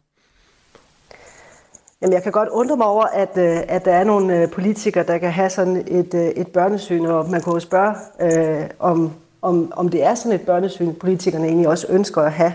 Jamen, 2.02 2.12
jeg 2.12 2.22
kan 2.22 2.32
godt 2.32 2.48
undre 2.48 2.76
mig 2.76 2.86
over, 2.86 3.04
at, 3.04 3.38
øh, 3.38 3.60
at 3.68 3.84
der 3.84 3.92
er 3.92 4.04
nogle 4.04 4.42
øh, 4.42 4.50
politikere, 4.50 5.04
der 5.04 5.18
kan 5.18 5.30
have 5.30 5.50
sådan 5.50 5.76
et, 5.76 6.14
øh, 6.14 6.20
et 6.20 6.48
børnesyn, 6.48 7.06
og 7.06 7.30
man 7.30 7.40
kunne 7.40 7.54
jo 7.54 7.60
spørge, 7.60 7.94
øh, 8.20 8.70
om, 8.78 9.12
om, 9.42 9.72
om 9.76 9.88
det 9.88 10.02
er 10.02 10.14
sådan 10.14 10.40
et 10.40 10.46
børnesyn, 10.46 10.94
politikerne 10.94 11.46
egentlig 11.46 11.68
også 11.68 11.86
ønsker 11.90 12.22
at 12.22 12.32
have. 12.32 12.52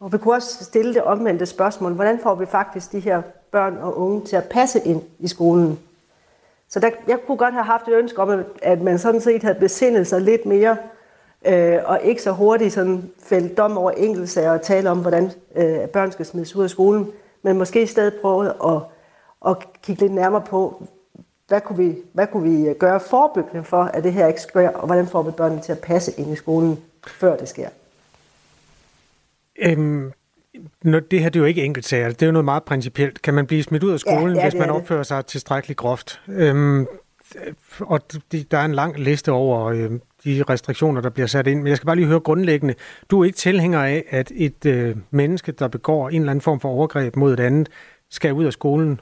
Og 0.00 0.12
vi 0.12 0.18
kunne 0.18 0.34
også 0.34 0.64
stille 0.64 0.94
det 0.94 1.02
omvendte 1.02 1.46
spørgsmål. 1.46 1.92
Hvordan 1.92 2.18
får 2.22 2.34
vi 2.34 2.46
faktisk 2.46 2.92
de 2.92 3.00
her 3.00 3.22
børn 3.50 3.76
og 3.76 3.98
unge 3.98 4.20
til 4.24 4.36
at 4.36 4.44
passe 4.44 4.80
ind 4.80 5.02
i 5.18 5.28
skolen? 5.28 5.78
Så 6.68 6.80
der, 6.80 6.90
jeg 7.08 7.18
kunne 7.26 7.38
godt 7.38 7.54
have 7.54 7.64
haft 7.64 7.88
et 7.88 7.94
ønske 7.94 8.22
om, 8.22 8.44
at 8.62 8.82
man 8.82 8.98
sådan 8.98 9.20
set 9.20 9.42
havde 9.42 9.58
besindet 9.60 10.06
sig 10.06 10.20
lidt 10.20 10.46
mere, 10.46 10.76
øh, 11.46 11.78
og 11.84 12.00
ikke 12.02 12.22
så 12.22 12.30
hurtigt 12.30 12.72
sådan 12.72 13.10
fældt 13.22 13.58
dom 13.58 13.78
over 13.78 13.90
enkeltsager 13.90 14.50
og 14.50 14.62
tale 14.62 14.90
om, 14.90 14.98
hvordan 14.98 15.30
øh, 15.56 15.88
børn 15.88 16.12
skal 16.12 16.26
smides 16.26 16.56
ud 16.56 16.64
af 16.64 16.70
skolen, 16.70 17.10
men 17.42 17.58
måske 17.58 17.82
i 17.82 17.86
stedet 17.86 18.14
prøve 18.22 18.46
at, 18.48 18.80
at 19.46 19.56
kigge 19.82 20.02
lidt 20.02 20.14
nærmere 20.14 20.40
på, 20.40 20.82
hvad 21.48 21.60
kunne, 21.60 21.78
vi, 21.78 21.96
hvad 22.12 22.26
kunne 22.26 22.50
vi 22.50 22.74
gøre 22.74 23.00
forebyggende 23.00 23.64
for, 23.64 23.82
at 23.82 24.04
det 24.04 24.12
her 24.12 24.26
ikke 24.26 24.40
sker, 24.40 24.68
og 24.68 24.86
hvordan 24.86 25.06
får 25.06 25.22
vi 25.22 25.30
børnene 25.30 25.62
til 25.62 25.72
at 25.72 25.78
passe 25.78 26.12
ind 26.20 26.32
i 26.32 26.36
skolen, 26.36 26.78
før 27.06 27.36
det 27.36 27.48
sker? 27.48 27.68
Øhm, 29.58 30.12
når 30.82 31.00
det 31.00 31.20
her 31.20 31.28
det 31.28 31.36
er 31.36 31.40
jo 31.40 31.46
ikke 31.46 31.64
enkelt 31.64 31.86
sager, 31.86 32.08
det 32.08 32.22
er 32.22 32.26
jo 32.26 32.32
noget 32.32 32.44
meget 32.44 32.64
principielt. 32.64 33.22
Kan 33.22 33.34
man 33.34 33.46
blive 33.46 33.62
smidt 33.62 33.82
ud 33.82 33.92
af 33.92 34.00
skolen, 34.00 34.36
ja, 34.36 34.42
ja, 34.42 34.50
hvis 34.50 34.58
man 34.58 34.70
opfører 34.70 35.02
sig 35.02 35.26
tilstrækkeligt 35.26 35.78
groft? 35.78 36.20
Øhm, 36.28 36.86
og 37.80 38.00
der 38.50 38.58
er 38.58 38.64
en 38.64 38.74
lang 38.74 38.98
liste 38.98 39.32
over 39.32 39.64
øhm, 39.64 40.00
de 40.24 40.44
restriktioner, 40.48 41.00
der 41.00 41.10
bliver 41.10 41.26
sat 41.26 41.46
ind. 41.46 41.58
Men 41.58 41.66
jeg 41.66 41.76
skal 41.76 41.86
bare 41.86 41.96
lige 41.96 42.06
høre 42.06 42.20
grundlæggende. 42.20 42.74
Du 43.10 43.20
er 43.20 43.24
ikke 43.24 43.36
tilhænger 43.36 43.82
af, 43.82 44.04
at 44.10 44.32
et 44.34 44.66
øh, 44.66 44.96
menneske, 45.10 45.52
der 45.52 45.68
begår 45.68 46.08
en 46.08 46.20
eller 46.20 46.30
anden 46.30 46.40
form 46.40 46.60
for 46.60 46.68
overgreb 46.68 47.16
mod 47.16 47.32
et 47.32 47.40
andet, 47.40 47.68
skal 48.10 48.32
ud 48.32 48.44
af 48.44 48.52
skolen 48.52 49.00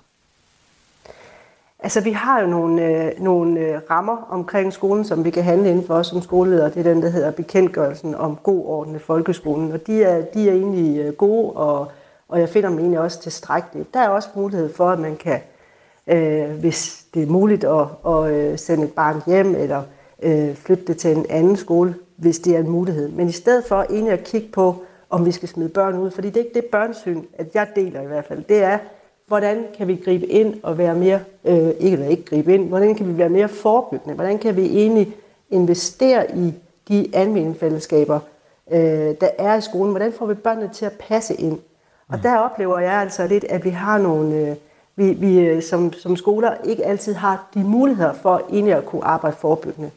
Altså, 1.82 2.00
vi 2.00 2.12
har 2.12 2.40
jo 2.40 2.46
nogle, 2.46 2.84
øh, 2.86 3.12
nogle 3.18 3.60
øh, 3.60 3.80
rammer 3.90 4.26
omkring 4.30 4.72
skolen, 4.72 5.04
som 5.04 5.24
vi 5.24 5.30
kan 5.30 5.42
handle 5.42 5.70
inden 5.70 5.86
for 5.86 5.94
os 5.94 6.06
som 6.06 6.22
skoleleder. 6.22 6.68
Det 6.68 6.86
er 6.86 6.92
den, 6.92 7.02
der 7.02 7.08
hedder 7.08 7.30
bekendtgørelsen 7.30 8.14
om 8.14 8.38
god 8.42 8.66
orden 8.66 8.96
i 8.96 8.98
folkeskolen. 8.98 9.72
Og 9.72 9.86
de 9.86 10.02
er, 10.02 10.24
de 10.24 10.48
er 10.48 10.52
egentlig 10.52 10.98
øh, 11.00 11.12
gode, 11.12 11.52
og, 11.52 11.88
og 12.28 12.40
jeg 12.40 12.48
finder 12.48 12.68
dem 12.68 12.78
egentlig 12.78 13.00
også 13.00 13.20
tilstrækkeligt. 13.20 13.94
Der 13.94 14.00
er 14.00 14.08
også 14.08 14.28
mulighed 14.34 14.74
for, 14.74 14.90
at 14.90 14.98
man 14.98 15.16
kan, 15.16 15.40
øh, 16.06 16.50
hvis 16.60 17.04
det 17.14 17.22
er 17.22 17.26
muligt, 17.26 17.64
at, 17.64 17.86
at 18.06 18.30
øh, 18.30 18.58
sende 18.58 18.84
et 18.84 18.92
barn 18.92 19.22
hjem, 19.26 19.54
eller 19.54 19.82
øh, 20.22 20.54
flytte 20.54 20.84
det 20.86 20.96
til 20.96 21.16
en 21.16 21.26
anden 21.30 21.56
skole, 21.56 21.94
hvis 22.16 22.38
det 22.38 22.56
er 22.56 22.60
en 22.60 22.70
mulighed. 22.70 23.08
Men 23.08 23.28
i 23.28 23.32
stedet 23.32 23.64
for 23.64 23.82
egentlig 23.90 24.12
at 24.12 24.24
kigge 24.24 24.48
på, 24.52 24.84
om 25.10 25.26
vi 25.26 25.32
skal 25.32 25.48
smide 25.48 25.68
børn 25.68 25.98
ud, 25.98 26.10
fordi 26.10 26.28
det 26.28 26.36
er 26.36 26.44
ikke 26.44 26.60
det 26.60 26.64
børnsyn, 26.64 27.22
at 27.38 27.46
jeg 27.54 27.66
deler 27.76 28.00
i 28.00 28.06
hvert 28.06 28.24
fald. 28.24 28.44
Det 28.44 28.62
er, 28.62 28.78
hvordan 29.26 29.66
kan 29.76 29.88
vi 29.88 29.96
gribe 30.04 30.26
ind 30.26 30.54
og 30.62 30.78
være 30.78 30.94
mere, 30.94 31.20
øh, 31.44 31.68
ikke 31.68 31.92
eller 31.92 32.08
ikke 32.08 32.24
gribe 32.24 32.54
ind, 32.54 32.68
hvordan 32.68 32.94
kan 32.94 33.08
vi 33.08 33.18
være 33.18 33.28
mere 33.28 33.48
forebyggende, 33.48 34.14
hvordan 34.14 34.38
kan 34.38 34.56
vi 34.56 34.66
egentlig 34.66 35.16
investere 35.50 36.36
i 36.36 36.54
de 36.88 37.10
almindelige 37.12 37.58
fællesskaber, 37.58 38.20
øh, 38.70 39.14
der 39.20 39.28
er 39.38 39.54
i 39.54 39.60
skolen, 39.60 39.90
hvordan 39.90 40.12
får 40.12 40.26
vi 40.26 40.34
børnene 40.34 40.70
til 40.72 40.84
at 40.84 40.92
passe 40.92 41.34
ind. 41.34 41.58
Og 42.08 42.22
der 42.22 42.38
oplever 42.38 42.78
jeg 42.78 42.92
altså 42.92 43.26
lidt, 43.26 43.44
at 43.44 43.64
vi 43.64 43.70
har 43.70 43.98
nogle, 43.98 44.36
øh, 44.36 44.56
vi, 44.96 45.12
vi 45.12 45.38
øh, 45.40 45.62
som, 45.62 45.92
som 45.92 46.16
skoler 46.16 46.54
ikke 46.64 46.84
altid 46.84 47.14
har 47.14 47.48
de 47.54 47.64
muligheder 47.64 48.12
for 48.12 48.42
egentlig 48.50 48.74
at 48.74 48.86
kunne 48.86 49.04
arbejde 49.04 49.36
forebyggende. 49.36 49.90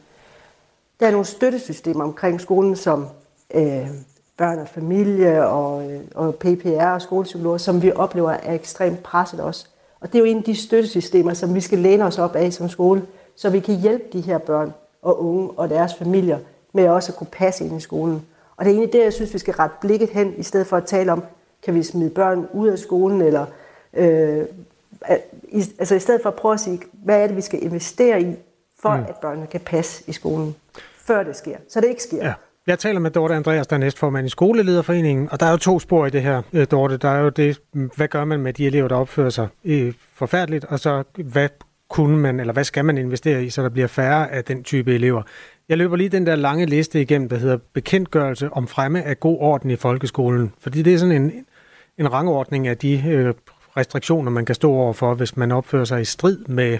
Der 1.00 1.06
er 1.06 1.10
nogle 1.10 1.26
støttesystemer 1.26 2.04
omkring 2.04 2.40
skolen, 2.40 2.76
som 2.76 3.06
øh, 3.54 3.88
børn 4.36 4.58
og 4.58 4.68
familie 4.68 5.46
og, 5.46 5.90
øh, 5.92 6.00
og 6.14 6.34
PPR 6.34 6.86
og 6.86 7.02
skolepsykologer, 7.02 7.58
som 7.58 7.82
vi 7.82 7.92
oplever 7.92 8.30
er 8.30 8.54
ekstremt 8.54 9.02
presset 9.02 9.40
også. 9.40 9.66
Og 10.00 10.12
det 10.12 10.14
er 10.14 10.18
jo 10.18 10.24
en 10.24 10.36
af 10.36 10.44
de 10.44 10.54
støttesystemer, 10.54 11.34
som 11.34 11.54
vi 11.54 11.60
skal 11.60 11.78
læne 11.78 12.04
os 12.04 12.18
op 12.18 12.36
af 12.36 12.52
som 12.52 12.68
skole, 12.68 13.02
så 13.36 13.50
vi 13.50 13.60
kan 13.60 13.76
hjælpe 13.76 14.04
de 14.12 14.20
her 14.20 14.38
børn 14.38 14.74
og 15.02 15.24
unge 15.24 15.50
og 15.50 15.70
deres 15.70 15.94
familier 15.94 16.38
med 16.72 16.88
også 16.88 17.12
at 17.12 17.18
kunne 17.18 17.28
passe 17.32 17.64
ind 17.64 17.76
i 17.76 17.80
skolen. 17.80 18.26
Og 18.56 18.64
det 18.64 18.70
er 18.70 18.74
egentlig 18.74 18.92
det, 18.92 19.04
jeg 19.04 19.12
synes, 19.12 19.34
vi 19.34 19.38
skal 19.38 19.54
rette 19.54 19.76
blikket 19.80 20.08
hen, 20.08 20.34
i 20.36 20.42
stedet 20.42 20.66
for 20.66 20.76
at 20.76 20.84
tale 20.84 21.12
om, 21.12 21.22
kan 21.62 21.74
vi 21.74 21.82
smide 21.82 22.10
børn 22.10 22.48
ud 22.52 22.68
af 22.68 22.78
skolen, 22.78 23.22
eller 23.22 23.46
øh, 23.94 24.44
altså 25.78 25.94
i 25.94 25.98
stedet 25.98 26.22
for 26.22 26.28
at 26.28 26.34
prøve 26.34 26.54
at 26.54 26.60
sige, 26.60 26.80
hvad 26.92 27.22
er 27.22 27.26
det, 27.26 27.36
vi 27.36 27.40
skal 27.40 27.62
investere 27.62 28.22
i, 28.22 28.36
for 28.78 28.96
mm. 28.96 29.04
at 29.08 29.16
børnene 29.16 29.46
kan 29.46 29.60
passe 29.60 30.04
i 30.06 30.12
skolen, 30.12 30.56
før 30.96 31.22
det 31.22 31.36
sker, 31.36 31.56
så 31.68 31.80
det 31.80 31.88
ikke 31.88 32.02
sker. 32.02 32.26
Ja. 32.26 32.32
Jeg 32.66 32.78
taler 32.78 33.00
med 33.00 33.10
Dorte 33.10 33.34
Andreas, 33.34 33.66
der 33.66 33.76
er 33.76 33.80
næstformand 33.80 34.26
i 34.26 34.30
Skolelederforeningen, 34.30 35.28
og 35.30 35.40
der 35.40 35.46
er 35.46 35.50
jo 35.50 35.56
to 35.56 35.78
spor 35.78 36.06
i 36.06 36.10
det 36.10 36.22
her, 36.22 36.42
øh, 36.52 36.66
Dorte. 36.70 36.96
Der 36.96 37.08
er 37.08 37.20
jo 37.20 37.28
det, 37.28 37.60
mm, 37.72 37.90
hvad 37.96 38.08
gør 38.08 38.24
man 38.24 38.40
med 38.40 38.52
de 38.52 38.66
elever, 38.66 38.88
der 38.88 38.96
opfører 38.96 39.30
sig 39.30 39.48
øh, 39.64 39.92
forfærdeligt, 40.14 40.64
og 40.64 40.80
så 40.80 41.02
hvad 41.16 41.48
kunne 41.88 42.18
man, 42.18 42.40
eller 42.40 42.52
hvad 42.52 42.64
skal 42.64 42.84
man 42.84 42.98
investere 42.98 43.44
i, 43.44 43.50
så 43.50 43.62
der 43.62 43.68
bliver 43.68 43.86
færre 43.86 44.30
af 44.30 44.44
den 44.44 44.64
type 44.64 44.94
elever. 44.94 45.22
Jeg 45.68 45.78
løber 45.78 45.96
lige 45.96 46.08
den 46.08 46.26
der 46.26 46.36
lange 46.36 46.66
liste 46.66 47.02
igennem, 47.02 47.28
der 47.28 47.36
hedder 47.36 47.58
bekendtgørelse 47.72 48.52
om 48.52 48.66
fremme 48.66 49.02
af 49.02 49.20
god 49.20 49.38
orden 49.40 49.70
i 49.70 49.76
folkeskolen. 49.76 50.52
Fordi 50.60 50.82
det 50.82 50.94
er 50.94 50.98
sådan 50.98 51.22
en, 51.22 51.32
en 51.98 52.12
rangordning 52.12 52.68
af 52.68 52.78
de 52.78 53.04
øh, 53.08 53.34
restriktioner, 53.76 54.30
man 54.30 54.44
kan 54.44 54.54
stå 54.54 54.72
over 54.72 54.92
for, 54.92 55.14
hvis 55.14 55.36
man 55.36 55.52
opfører 55.52 55.84
sig 55.84 56.00
i 56.00 56.04
strid 56.04 56.38
med 56.48 56.78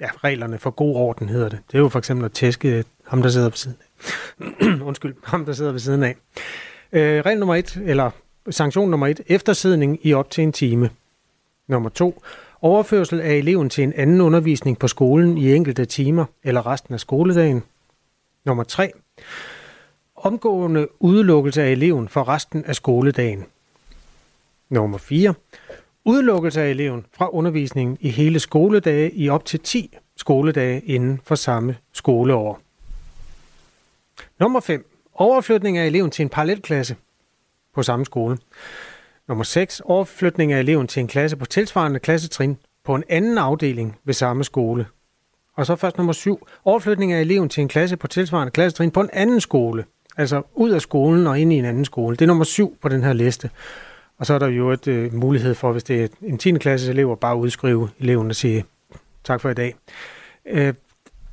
ja, 0.00 0.08
reglerne 0.24 0.58
for 0.58 0.70
god 0.70 0.96
orden, 0.96 1.28
hedder 1.28 1.48
det. 1.48 1.58
Det 1.66 1.74
er 1.74 1.78
jo 1.78 1.88
for 1.88 1.98
eksempel 1.98 2.24
at 2.24 2.32
tæske 2.32 2.68
øh, 2.68 2.84
ham, 3.06 3.22
der 3.22 3.28
sidder 3.28 3.48
på 3.48 3.56
siden 3.56 3.76
undskyld, 4.88 5.14
ham 5.24 5.44
der 5.44 5.52
sidder 5.52 5.72
ved 5.72 5.80
siden 5.80 6.02
af. 6.02 6.16
Øh, 6.92 7.20
regel 7.26 7.38
nummer 7.38 7.54
et, 7.54 7.80
eller 7.84 8.10
sanktion 8.50 8.90
nummer 8.90 9.06
et, 9.06 9.20
eftersidning 9.26 9.98
i 10.06 10.14
op 10.14 10.30
til 10.30 10.44
en 10.44 10.52
time. 10.52 10.90
Nummer 11.66 11.88
to, 11.88 12.22
overførsel 12.62 13.20
af 13.20 13.34
eleven 13.34 13.70
til 13.70 13.84
en 13.84 13.92
anden 13.96 14.20
undervisning 14.20 14.78
på 14.78 14.88
skolen 14.88 15.38
i 15.38 15.54
enkelte 15.54 15.84
timer 15.84 16.24
eller 16.44 16.66
resten 16.66 16.94
af 16.94 17.00
skoledagen. 17.00 17.62
Nummer 18.44 18.64
tre, 18.64 18.92
omgående 20.16 20.88
udelukkelse 21.00 21.62
af 21.62 21.70
eleven 21.70 22.08
for 22.08 22.28
resten 22.28 22.64
af 22.64 22.74
skoledagen. 22.74 23.44
Nummer 24.68 24.98
4. 24.98 25.34
Udelukkelse 26.04 26.62
af 26.62 26.70
eleven 26.70 27.06
fra 27.12 27.28
undervisningen 27.28 27.98
i 28.00 28.08
hele 28.08 28.40
skoledage 28.40 29.14
i 29.14 29.28
op 29.28 29.44
til 29.44 29.60
10 29.60 29.96
skoledage 30.16 30.80
inden 30.80 31.20
for 31.24 31.34
samme 31.34 31.76
skoleår. 31.92 32.60
Nummer 34.40 34.60
5. 34.60 34.86
Overflytning 35.14 35.78
af 35.78 35.86
eleven 35.86 36.10
til 36.10 36.22
en 36.22 36.28
parallelklasse 36.28 36.96
på 37.74 37.82
samme 37.82 38.04
skole. 38.04 38.38
Nummer 39.28 39.44
6. 39.44 39.80
Overflytning 39.84 40.52
af 40.52 40.58
eleven 40.58 40.86
til 40.86 41.00
en 41.00 41.08
klasse 41.08 41.36
på 41.36 41.46
tilsvarende 41.46 41.98
klassetrin 41.98 42.56
på 42.84 42.94
en 42.94 43.04
anden 43.08 43.38
afdeling 43.38 43.98
ved 44.04 44.14
samme 44.14 44.44
skole. 44.44 44.86
Og 45.54 45.66
så 45.66 45.76
først 45.76 45.96
nummer 45.96 46.12
7. 46.12 46.48
Overflytning 46.64 47.12
af 47.12 47.20
eleven 47.20 47.48
til 47.48 47.60
en 47.60 47.68
klasse 47.68 47.96
på 47.96 48.06
tilsvarende 48.06 48.50
klassetrin 48.50 48.90
på 48.90 49.00
en 49.00 49.10
anden 49.12 49.40
skole. 49.40 49.84
Altså 50.16 50.42
ud 50.54 50.70
af 50.70 50.80
skolen 50.80 51.26
og 51.26 51.40
ind 51.40 51.52
i 51.52 51.56
en 51.56 51.64
anden 51.64 51.84
skole. 51.84 52.16
Det 52.16 52.22
er 52.22 52.26
nummer 52.26 52.44
7 52.44 52.76
på 52.80 52.88
den 52.88 53.04
her 53.04 53.12
liste. 53.12 53.50
Og 54.18 54.26
så 54.26 54.34
er 54.34 54.38
der 54.38 54.46
jo 54.46 54.70
et 54.70 54.88
øh, 54.88 55.14
mulighed 55.14 55.54
for, 55.54 55.72
hvis 55.72 55.84
det 55.84 56.04
er 56.04 56.08
en 56.22 56.38
10. 56.38 56.52
klasses 56.52 56.88
elev, 56.88 57.12
at 57.12 57.18
bare 57.18 57.36
udskrive 57.36 57.88
eleven 57.98 58.30
og 58.30 58.36
sige 58.36 58.64
tak 59.24 59.40
for 59.40 59.50
i 59.50 59.54
dag. 59.54 59.74
Øh, 60.46 60.74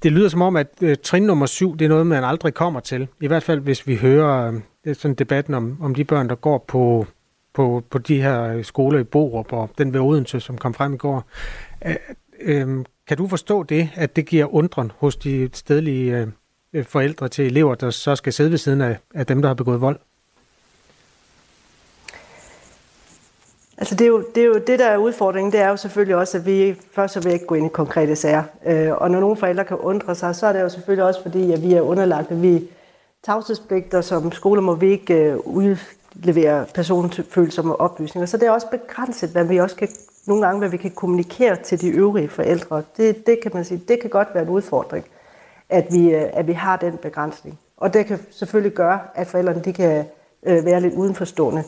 det 0.04 0.12
lyder 0.12 0.30
som 0.30 0.42
om, 0.42 0.56
at 0.56 0.68
øh, 0.82 0.98
trin 1.04 1.24
nummer 1.24 1.46
syv, 1.46 1.78
det 1.78 1.86
er 1.86 1.90
noget, 1.90 2.08
man 2.08 2.24
aldrig 2.24 2.54
kommer 2.54 2.80
til. 2.80 3.08
I 3.22 3.28
hvert 3.28 3.44
fald, 3.44 3.60
hvis 3.60 3.88
vi 3.88 3.96
hører 3.96 4.60
øh, 4.86 4.96
sådan 4.96 5.16
debatten 5.16 5.54
om, 5.54 5.78
om 5.82 5.96
de 5.96 6.04
børn, 6.04 6.30
der 6.30 6.36
går 6.36 6.66
på, 6.68 7.08
på, 7.54 7.84
på 7.90 7.98
de 7.98 8.22
her 8.22 8.44
øh, 8.44 8.66
skoler 8.66 9.00
i 9.00 9.04
Borup 9.04 9.54
og 9.54 9.70
den 9.78 9.94
ved 9.94 10.00
Odense, 10.00 10.40
som 10.40 10.58
kom 10.58 10.74
frem 10.74 10.94
i 10.94 10.98
går. 10.98 11.24
Øh, 11.86 11.96
øh, 12.42 12.86
kan 13.08 13.18
du 13.18 13.28
forstå 13.28 13.64
det, 13.64 13.90
at 13.96 14.16
det 14.16 14.26
giver 14.26 14.56
undren 14.56 14.92
hos 14.98 15.16
de 15.16 15.50
stedlige 15.54 16.18
øh, 16.18 16.28
øh, 16.74 16.86
forældre 16.86 17.28
til 17.28 17.46
elever, 17.46 17.76
der 17.76 17.90
så 17.90 18.16
skal 18.16 18.34
sidde 18.34 18.52
ved 18.52 18.58
siden 18.58 18.82
af, 18.82 18.98
af 19.14 19.26
dem, 19.26 19.42
der 19.42 19.50
har 19.50 19.56
begået 19.56 19.82
vold? 19.82 20.00
Altså 23.78 23.96
det 23.96 24.06
er, 24.06 24.10
jo, 24.10 24.24
det 24.36 24.44
er 24.44 24.48
jo 24.48 24.54
det, 24.54 24.80
der 24.80 24.86
er 24.86 24.98
udfordringen, 24.98 25.52
det 25.52 25.60
er 25.60 25.70
jo 25.70 25.78
selvfølgelig 25.78 26.16
også, 26.16 26.38
at 26.38 26.46
vi 26.46 26.76
først 26.92 27.14
så 27.14 27.20
vil 27.20 27.34
ikke 27.34 27.46
gå 27.46 27.56
ind 27.56 27.66
i 27.66 27.70
konkrete 27.70 28.16
sager. 28.16 28.44
Øh, 28.66 28.92
og 28.92 29.12
når 29.12 29.20
nogle 29.20 29.38
forældre 29.38 29.66
kan 29.66 29.78
undre 29.78 30.16
sig, 30.16 30.36
så 30.36 30.48
er 30.48 30.54
det 30.54 30.62
jo 30.62 30.70
selvfølgelig 30.70 31.06
også 31.06 31.22
fordi, 31.22 31.52
at 31.52 31.62
vi 31.62 31.74
er 31.74 31.82
underlagt, 31.82 32.32
at 32.32 32.42
vi 32.42 32.70
tavshedspligter 33.26 34.02
som 34.02 34.32
skoler 34.32 34.62
må 34.62 34.76
vi 34.76 34.92
ikke 34.92 35.14
øh, 35.14 35.38
udlevere 35.38 36.66
personfølsomme 36.74 37.80
oplysninger. 37.80 38.26
Så 38.26 38.38
det 38.38 38.48
er 38.48 38.52
også 38.52 38.68
begrænset, 38.70 39.30
hvad 39.30 39.46
vi 39.46 39.58
også 39.58 39.76
kan, 39.76 39.88
nogle 40.28 40.46
gange, 40.46 40.60
hvad 40.60 40.70
vi 40.70 40.78
kan 40.78 40.92
kommunikere 40.92 41.56
til 41.56 41.82
de 41.82 41.90
øvrige 41.90 42.30
forældre. 42.30 42.84
Det, 42.98 43.28
det 43.28 43.40
kan 43.42 43.52
man 43.54 43.66
sige, 43.66 43.82
det 43.88 44.00
kan 44.02 44.10
godt 44.10 44.28
være 44.34 44.44
en 44.44 44.50
udfordring, 44.50 45.06
at 45.70 45.88
vi, 45.92 46.16
øh, 46.16 46.30
at 46.34 46.48
vi 46.48 46.54
har 46.54 46.78
den 46.78 46.98
begrænsning. 46.98 47.60
Og 47.78 47.94
det 47.94 48.06
kan 48.06 48.20
selvfølgelig 48.32 48.74
gøre, 48.74 49.00
at 49.16 49.28
forældrene 49.28 49.62
de 49.62 49.74
kan 49.74 50.06
øh, 50.44 50.66
være 50.66 50.82
lidt 50.82 50.94
udenforstående. 50.94 51.64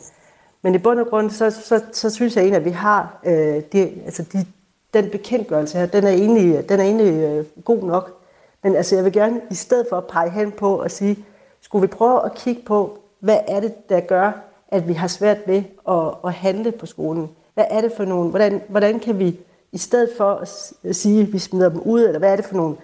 Men 0.62 0.74
i 0.74 0.78
bund 0.78 1.00
og 1.00 1.06
grund, 1.06 1.30
så, 1.30 1.50
så, 1.50 1.80
så 1.92 2.10
synes 2.10 2.36
jeg 2.36 2.42
egentlig, 2.42 2.58
at 2.58 2.64
vi 2.64 2.70
har 2.70 3.20
øh, 3.24 3.62
de, 3.72 3.80
altså 4.04 4.22
de, 4.22 4.46
den 4.94 5.10
bekendtgørelse 5.10 5.78
her, 5.78 5.86
den 5.86 6.04
er 6.04 6.10
egentlig, 6.10 6.68
den 6.68 6.80
er 6.80 6.84
egentlig 6.84 7.24
øh, 7.24 7.44
god 7.64 7.82
nok. 7.82 8.20
Men 8.62 8.76
altså, 8.76 8.94
jeg 8.94 9.04
vil 9.04 9.12
gerne 9.12 9.40
i 9.50 9.54
stedet 9.54 9.86
for 9.90 9.96
at 9.96 10.06
pege 10.06 10.30
hen 10.30 10.52
på 10.52 10.80
og 10.80 10.90
sige, 10.90 11.24
skulle 11.60 11.82
vi 11.82 11.86
prøve 11.86 12.24
at 12.24 12.34
kigge 12.34 12.62
på, 12.62 12.98
hvad 13.20 13.38
er 13.48 13.60
det, 13.60 13.88
der 13.88 14.00
gør, 14.00 14.32
at 14.68 14.88
vi 14.88 14.92
har 14.92 15.08
svært 15.08 15.38
ved 15.46 15.62
at, 15.88 16.14
at 16.24 16.32
handle 16.32 16.72
på 16.72 16.86
skolen? 16.86 17.30
Hvad 17.54 17.64
er 17.70 17.80
det 17.80 17.92
for 17.96 18.04
nogle, 18.04 18.30
hvordan, 18.30 18.62
hvordan 18.68 19.00
kan 19.00 19.18
vi 19.18 19.40
i 19.72 19.78
stedet 19.78 20.10
for 20.16 20.34
at 20.34 20.96
sige, 20.96 21.22
at 21.22 21.32
vi 21.32 21.38
smider 21.38 21.68
dem 21.68 21.80
ud, 21.80 22.04
eller 22.04 22.18
hvad 22.18 22.32
er 22.32 22.36
det 22.36 22.44
for 22.44 22.56
nogle 22.56 22.76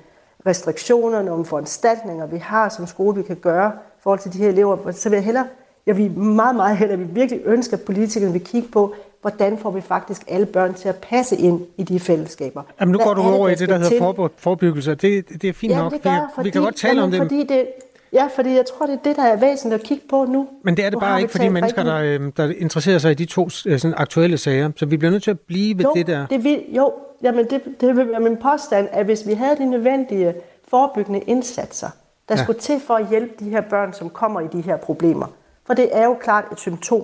restriktioner, 0.47 1.23
nogle 1.23 1.45
foranstaltninger, 1.45 2.27
vi 2.27 2.39
har 2.39 2.69
som 2.69 2.87
skole, 2.87 3.17
vi 3.17 3.23
kan 3.23 3.37
gøre 3.37 3.73
i 3.75 4.01
forhold 4.01 4.21
til 4.21 4.33
de 4.33 4.39
her 4.39 4.49
elever, 4.49 4.93
så 4.93 5.09
vil 5.09 5.17
jeg 5.17 5.25
hellere 5.25 5.47
jeg 5.87 5.97
vil 5.97 6.11
meget, 6.11 6.57
meget 6.57 6.77
hellere, 6.77 6.99
vi 6.99 7.05
virkelig 7.05 7.41
ønsker, 7.45 7.77
at 7.77 7.83
politikerne 7.83 8.33
vil 8.33 8.45
kigge 8.45 8.69
på, 8.69 8.95
hvordan 9.21 9.59
får 9.59 9.71
vi 9.71 9.81
faktisk 9.81 10.23
alle 10.29 10.47
børn 10.47 10.75
til 10.75 10.89
at 10.89 10.97
passe 10.97 11.37
ind 11.37 11.61
i 11.77 11.83
de 11.83 12.01
fællesskaber. 12.01 12.63
Jamen 12.81 12.93
nu 12.93 12.99
går 12.99 13.15
du 13.15 13.23
over 13.23 13.49
i 13.49 13.55
det, 13.55 13.69
der 13.69 13.79
hedder 13.79 13.99
for, 13.99 14.33
forebyggelse. 14.37 14.95
Det, 14.95 15.29
det 15.43 15.45
er 15.45 15.53
fint 15.53 15.73
ja, 15.73 15.79
nok. 15.79 15.93
Det 15.93 16.03
gør, 16.03 16.11
vi, 16.11 16.19
fordi, 16.35 16.47
vi 16.47 16.51
kan 16.51 16.63
godt 16.63 16.77
tale 16.77 17.01
jamen, 17.01 17.05
om 17.05 17.11
det. 17.11 17.21
Fordi 17.21 17.55
det. 17.55 17.67
Ja, 18.13 18.29
fordi 18.35 18.51
jeg 18.51 18.65
tror, 18.67 18.87
det 18.87 18.95
er 18.95 19.03
det, 19.05 19.17
der 19.17 19.23
er 19.23 19.37
væsentligt 19.37 19.81
at 19.81 19.87
kigge 19.87 20.05
på 20.11 20.25
nu. 20.25 20.49
Men 20.63 20.77
det 20.77 20.85
er 20.85 20.91
det 20.91 20.97
nu 20.97 21.01
bare 21.01 21.21
ikke 21.21 21.33
for 21.33 21.39
de 21.39 21.51
mennesker, 21.51 21.83
der, 21.83 21.97
øh, 21.97 22.33
der 22.37 22.53
interesserer 22.59 22.99
sig 22.99 23.11
i 23.11 23.15
de 23.15 23.25
to 23.25 23.45
øh, 23.67 23.79
sådan, 23.79 23.95
aktuelle 23.97 24.39
sager. 24.39 24.71
Så 24.77 24.87
vi 24.87 24.97
bliver 24.97 25.11
nødt 25.11 25.23
til 25.23 25.31
at 25.31 25.41
blive 25.41 25.79
ved 25.79 25.85
jo, 25.85 25.93
det 25.95 26.07
der. 26.07 26.27
Det 26.27 26.45
vil, 26.45 26.63
jo, 26.69 26.93
jamen 27.23 27.47
det, 27.51 27.63
det 27.81 27.97
vil 27.97 28.11
være 28.11 28.21
min 28.21 28.37
påstand, 28.37 28.89
at 28.93 29.05
hvis 29.05 29.27
vi 29.27 29.33
havde 29.33 29.57
de 29.57 29.71
nødvendige 29.71 30.35
forebyggende 30.69 31.21
indsatser, 31.21 31.89
der 32.29 32.35
ja. 32.37 32.43
skulle 32.43 32.59
til 32.59 32.81
for 32.87 32.95
at 32.95 33.09
hjælpe 33.11 33.33
de 33.45 33.51
her 33.51 33.61
børn, 33.61 33.93
som 33.93 34.11
kommer 34.11 34.41
i 34.41 34.47
de 34.53 34.61
her 34.61 34.77
problemer, 34.77 35.27
for 35.67 35.75
det 35.75 35.97
er 35.97 36.05
jo 36.05 36.15
klart 36.15 36.45
et 36.53 36.61
symptom. 36.61 37.03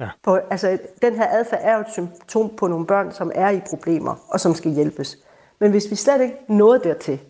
Ja. 0.00 0.08
På, 0.22 0.38
altså, 0.50 0.78
den 1.02 1.14
her 1.14 1.26
adfærd 1.30 1.60
er 1.62 1.74
jo 1.74 1.80
et 1.80 1.92
symptom 1.92 2.56
på 2.56 2.66
nogle 2.66 2.86
børn, 2.86 3.12
som 3.12 3.32
er 3.34 3.50
i 3.50 3.60
problemer, 3.70 4.14
og 4.28 4.40
som 4.40 4.54
skal 4.54 4.70
hjælpes. 4.70 5.18
Men 5.58 5.70
hvis 5.70 5.90
vi 5.90 5.96
slet 5.96 6.20
ikke 6.20 6.36
nåede 6.48 6.80
dertil, 6.84 7.20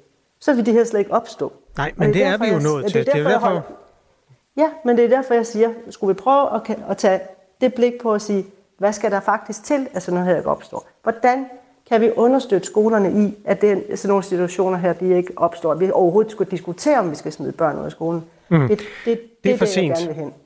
så 0.40 0.54
vil 0.54 0.66
det 0.66 0.74
her 0.74 0.84
slet 0.84 1.00
ikke 1.00 1.12
opstå. 1.12 1.52
Nej, 1.76 1.92
men 1.96 2.08
det, 2.08 2.14
det 2.14 2.24
er, 2.24 2.30
derfor, 2.30 2.44
vi 2.44 2.50
jo 2.50 2.58
nået 2.58 2.92
til. 2.92 3.06
Det 3.06 3.08
er 3.08 3.22
derfor, 3.22 3.28
det 3.28 3.34
er 3.34 3.50
derfor... 3.50 3.64
Ja, 4.56 4.70
men 4.84 4.96
det 4.96 5.04
er 5.04 5.08
derfor, 5.08 5.34
jeg 5.34 5.46
siger, 5.46 5.70
skulle 5.90 6.14
vi 6.14 6.20
prøve 6.20 6.54
at, 6.54 6.78
at 6.88 6.96
tage 6.96 7.20
det 7.60 7.74
blik 7.74 7.92
på 8.02 8.12
at 8.12 8.22
sige, 8.22 8.46
hvad 8.78 8.92
skal 8.92 9.10
der 9.10 9.20
faktisk 9.20 9.64
til, 9.64 9.88
at 9.92 10.02
sådan 10.02 10.14
noget 10.14 10.30
her 10.30 10.36
ikke 10.36 10.50
opstår? 10.50 10.86
Hvordan 11.02 11.46
kan 11.88 12.00
vi 12.00 12.10
understøtte 12.16 12.66
skolerne 12.66 13.24
i, 13.24 13.36
at 13.44 13.60
den, 13.60 13.96
sådan 13.96 14.08
nogle 14.08 14.24
situationer 14.24 14.78
her, 14.78 14.92
de 14.92 15.16
ikke 15.16 15.32
opstår? 15.36 15.72
At 15.72 15.80
vi 15.80 15.90
overhovedet 15.90 16.32
skulle 16.32 16.50
diskutere, 16.50 16.98
om 16.98 17.10
vi 17.10 17.16
skal 17.16 17.32
smide 17.32 17.52
børn 17.52 17.78
ud 17.78 17.84
af 17.84 17.90
skolen. 17.90 18.24
Mm. 18.50 18.68
Det, 18.68 18.68
det, 18.68 18.86
det, 19.04 19.20
det, 19.44 19.52
er 19.52 19.56
for 19.56 19.64
det, 19.64 19.74
sent. 19.74 19.98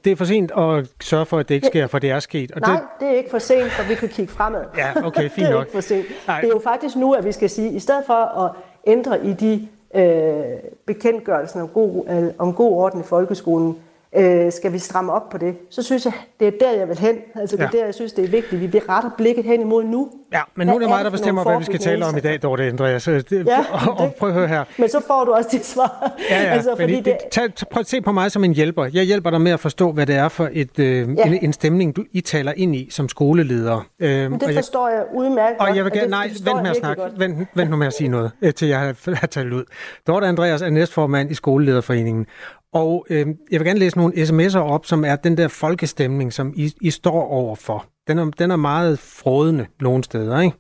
Det 0.05 0.13
er 0.13 0.17
for 0.17 0.25
sent 0.25 0.51
at 0.59 0.87
sørge 1.01 1.27
for, 1.27 1.39
at 1.39 1.49
det 1.49 1.55
ikke 1.55 1.67
sker, 1.67 1.87
for 1.87 1.99
det 1.99 2.11
er 2.11 2.21
sket. 2.21 2.51
Og 2.51 2.61
Nej, 2.61 2.71
det... 2.71 2.83
det 3.01 3.09
er 3.09 3.13
ikke 3.13 3.31
for 3.31 3.39
sent, 3.39 3.73
for 3.73 3.89
vi 3.89 3.95
kan 3.95 4.09
kigge 4.09 4.33
fremad. 4.33 4.65
Ja, 4.77 5.07
okay, 5.07 5.31
fint 5.31 5.35
det 5.37 5.45
er 5.47 5.51
nok. 5.51 5.63
ikke 5.63 5.73
for 5.73 5.81
sent. 5.81 6.07
Nej. 6.27 6.41
Det 6.41 6.49
er 6.49 6.53
jo 6.53 6.61
faktisk 6.65 6.97
nu, 6.97 7.13
at 7.13 7.25
vi 7.25 7.33
skal 7.33 7.51
sige, 7.51 7.73
i 7.73 7.79
stedet 7.79 8.03
for 8.07 8.45
at 8.45 8.51
ændre 8.87 9.27
i 9.27 9.33
de 9.33 9.69
øh, 9.95 10.43
bekendtgørelser 10.87 11.63
om 11.63 11.69
god, 11.69 12.05
øh, 12.11 12.25
om 12.39 12.55
god 12.55 12.73
orden 12.73 13.01
i 13.01 13.05
folkeskolen, 13.05 13.79
øh, 14.17 14.53
skal 14.53 14.73
vi 14.73 14.79
stramme 14.79 15.13
op 15.13 15.29
på 15.29 15.39
det, 15.39 15.57
så 15.71 15.83
synes 15.83 16.05
jeg, 16.05 16.13
det 16.41 16.49
er 16.49 16.53
der, 16.61 16.73
jeg 16.73 16.89
vil 16.89 16.99
hen. 16.99 17.17
Altså, 17.35 17.57
det 17.57 17.63
er 17.63 17.69
ja. 17.73 17.79
der, 17.79 17.85
jeg 17.85 17.95
synes, 17.95 18.13
det 18.13 18.25
er 18.25 18.29
vigtigt. 18.29 18.61
Vi 18.61 18.67
vil 18.67 18.81
rette 18.89 19.11
blikket 19.17 19.45
hen 19.45 19.61
imod 19.61 19.85
nu. 19.85 20.11
Ja, 20.33 20.41
men 20.55 20.67
nu 20.67 20.75
er 20.75 20.79
det 20.79 20.89
mig, 20.89 21.05
der 21.05 21.11
bestemmer, 21.11 21.45
hvad 21.45 21.59
vi 21.59 21.65
skal 21.65 21.79
tale 21.79 22.07
om 22.07 22.17
i 22.17 22.21
dag, 22.21 22.43
Dorte 22.43 22.65
Andreas. 22.65 23.05
Det, 23.05 23.47
ja, 23.47 23.65
og, 23.89 23.99
og 23.99 24.15
prøv 24.15 24.29
at 24.29 24.35
høre 24.35 24.49
her. 24.49 24.65
Men 24.79 24.89
så 24.89 25.01
får 25.07 25.25
du 25.25 25.33
også 25.33 25.49
dit 25.53 25.67
svar. 25.67 26.13
Ja, 26.31 26.43
ja, 26.43 26.49
altså, 26.49 26.77
fordi 26.81 27.01
det, 27.01 27.17
tag, 27.31 27.51
prøv 27.71 27.81
at 27.81 27.87
se 27.87 28.01
på 28.01 28.13
mig 28.13 28.31
som 28.31 28.45
en 28.45 28.55
hjælper. 28.55 28.85
Jeg 28.85 29.05
hjælper 29.05 29.31
dig 29.31 29.41
med 29.41 29.53
at 29.53 29.61
forstå, 29.61 29.93
hvad 29.93 30.07
det 30.07 30.15
er 30.15 30.29
for 30.29 30.49
et, 30.53 30.79
øh, 30.79 31.09
ja. 31.19 31.27
en, 31.27 31.39
en 31.43 31.53
stemning, 31.53 31.97
du 31.97 32.05
I 32.13 32.21
taler 32.21 32.53
ind 32.57 32.77
i 32.77 32.89
som 32.91 33.09
skoleleder. 33.09 33.87
Øh, 34.01 34.31
men 34.31 34.41
det 34.41 34.55
forstår 34.55 34.89
jeg, 34.89 34.97
jeg 34.97 35.05
udmærket 35.15 35.61
Og 35.61 35.77
jeg 35.77 35.85
vil 35.85 35.93
gerne, 35.93 36.11
nej, 36.11 36.31
vent 36.45 36.63
med 36.63 36.71
at 36.71 36.77
snakke. 36.77 37.03
Vent, 37.17 37.49
vent 37.55 37.71
nu 37.71 37.77
med 37.77 37.87
at 37.87 37.93
sige 37.93 38.09
noget, 38.09 38.31
øh, 38.43 38.55
til 38.55 38.69
jeg 38.69 38.79
har, 38.79 39.15
har 39.21 39.27
talt 39.27 39.53
ud. 39.53 39.65
Dorte 40.07 40.27
Andreas 40.27 40.63
er 40.63 40.71
næstformand 40.71 41.31
i 41.31 41.35
Skolelederforeningen, 41.35 42.27
og 42.73 43.07
øh, 43.11 43.27
jeg 43.51 43.61
vil 43.61 43.67
gerne 43.67 43.79
læse 43.79 43.97
nogle 43.97 44.15
sms'er 44.15 44.59
op, 44.59 44.87
som 44.87 45.05
er 45.05 45.17
den 45.17 45.37
der 45.37 45.49
folkestemning, 45.49 46.33
som 46.33 46.53
I, 46.57 46.73
I 46.81 46.91
står 46.91 47.29
overfor. 47.29 47.87
Den 48.09 48.19
er, 48.19 48.25
den 48.25 48.51
er 48.51 48.57
meget 48.57 48.99
frådende 48.99 49.67
nogle 49.81 50.05
steder. 50.05 50.41
Ikke? 50.41 50.57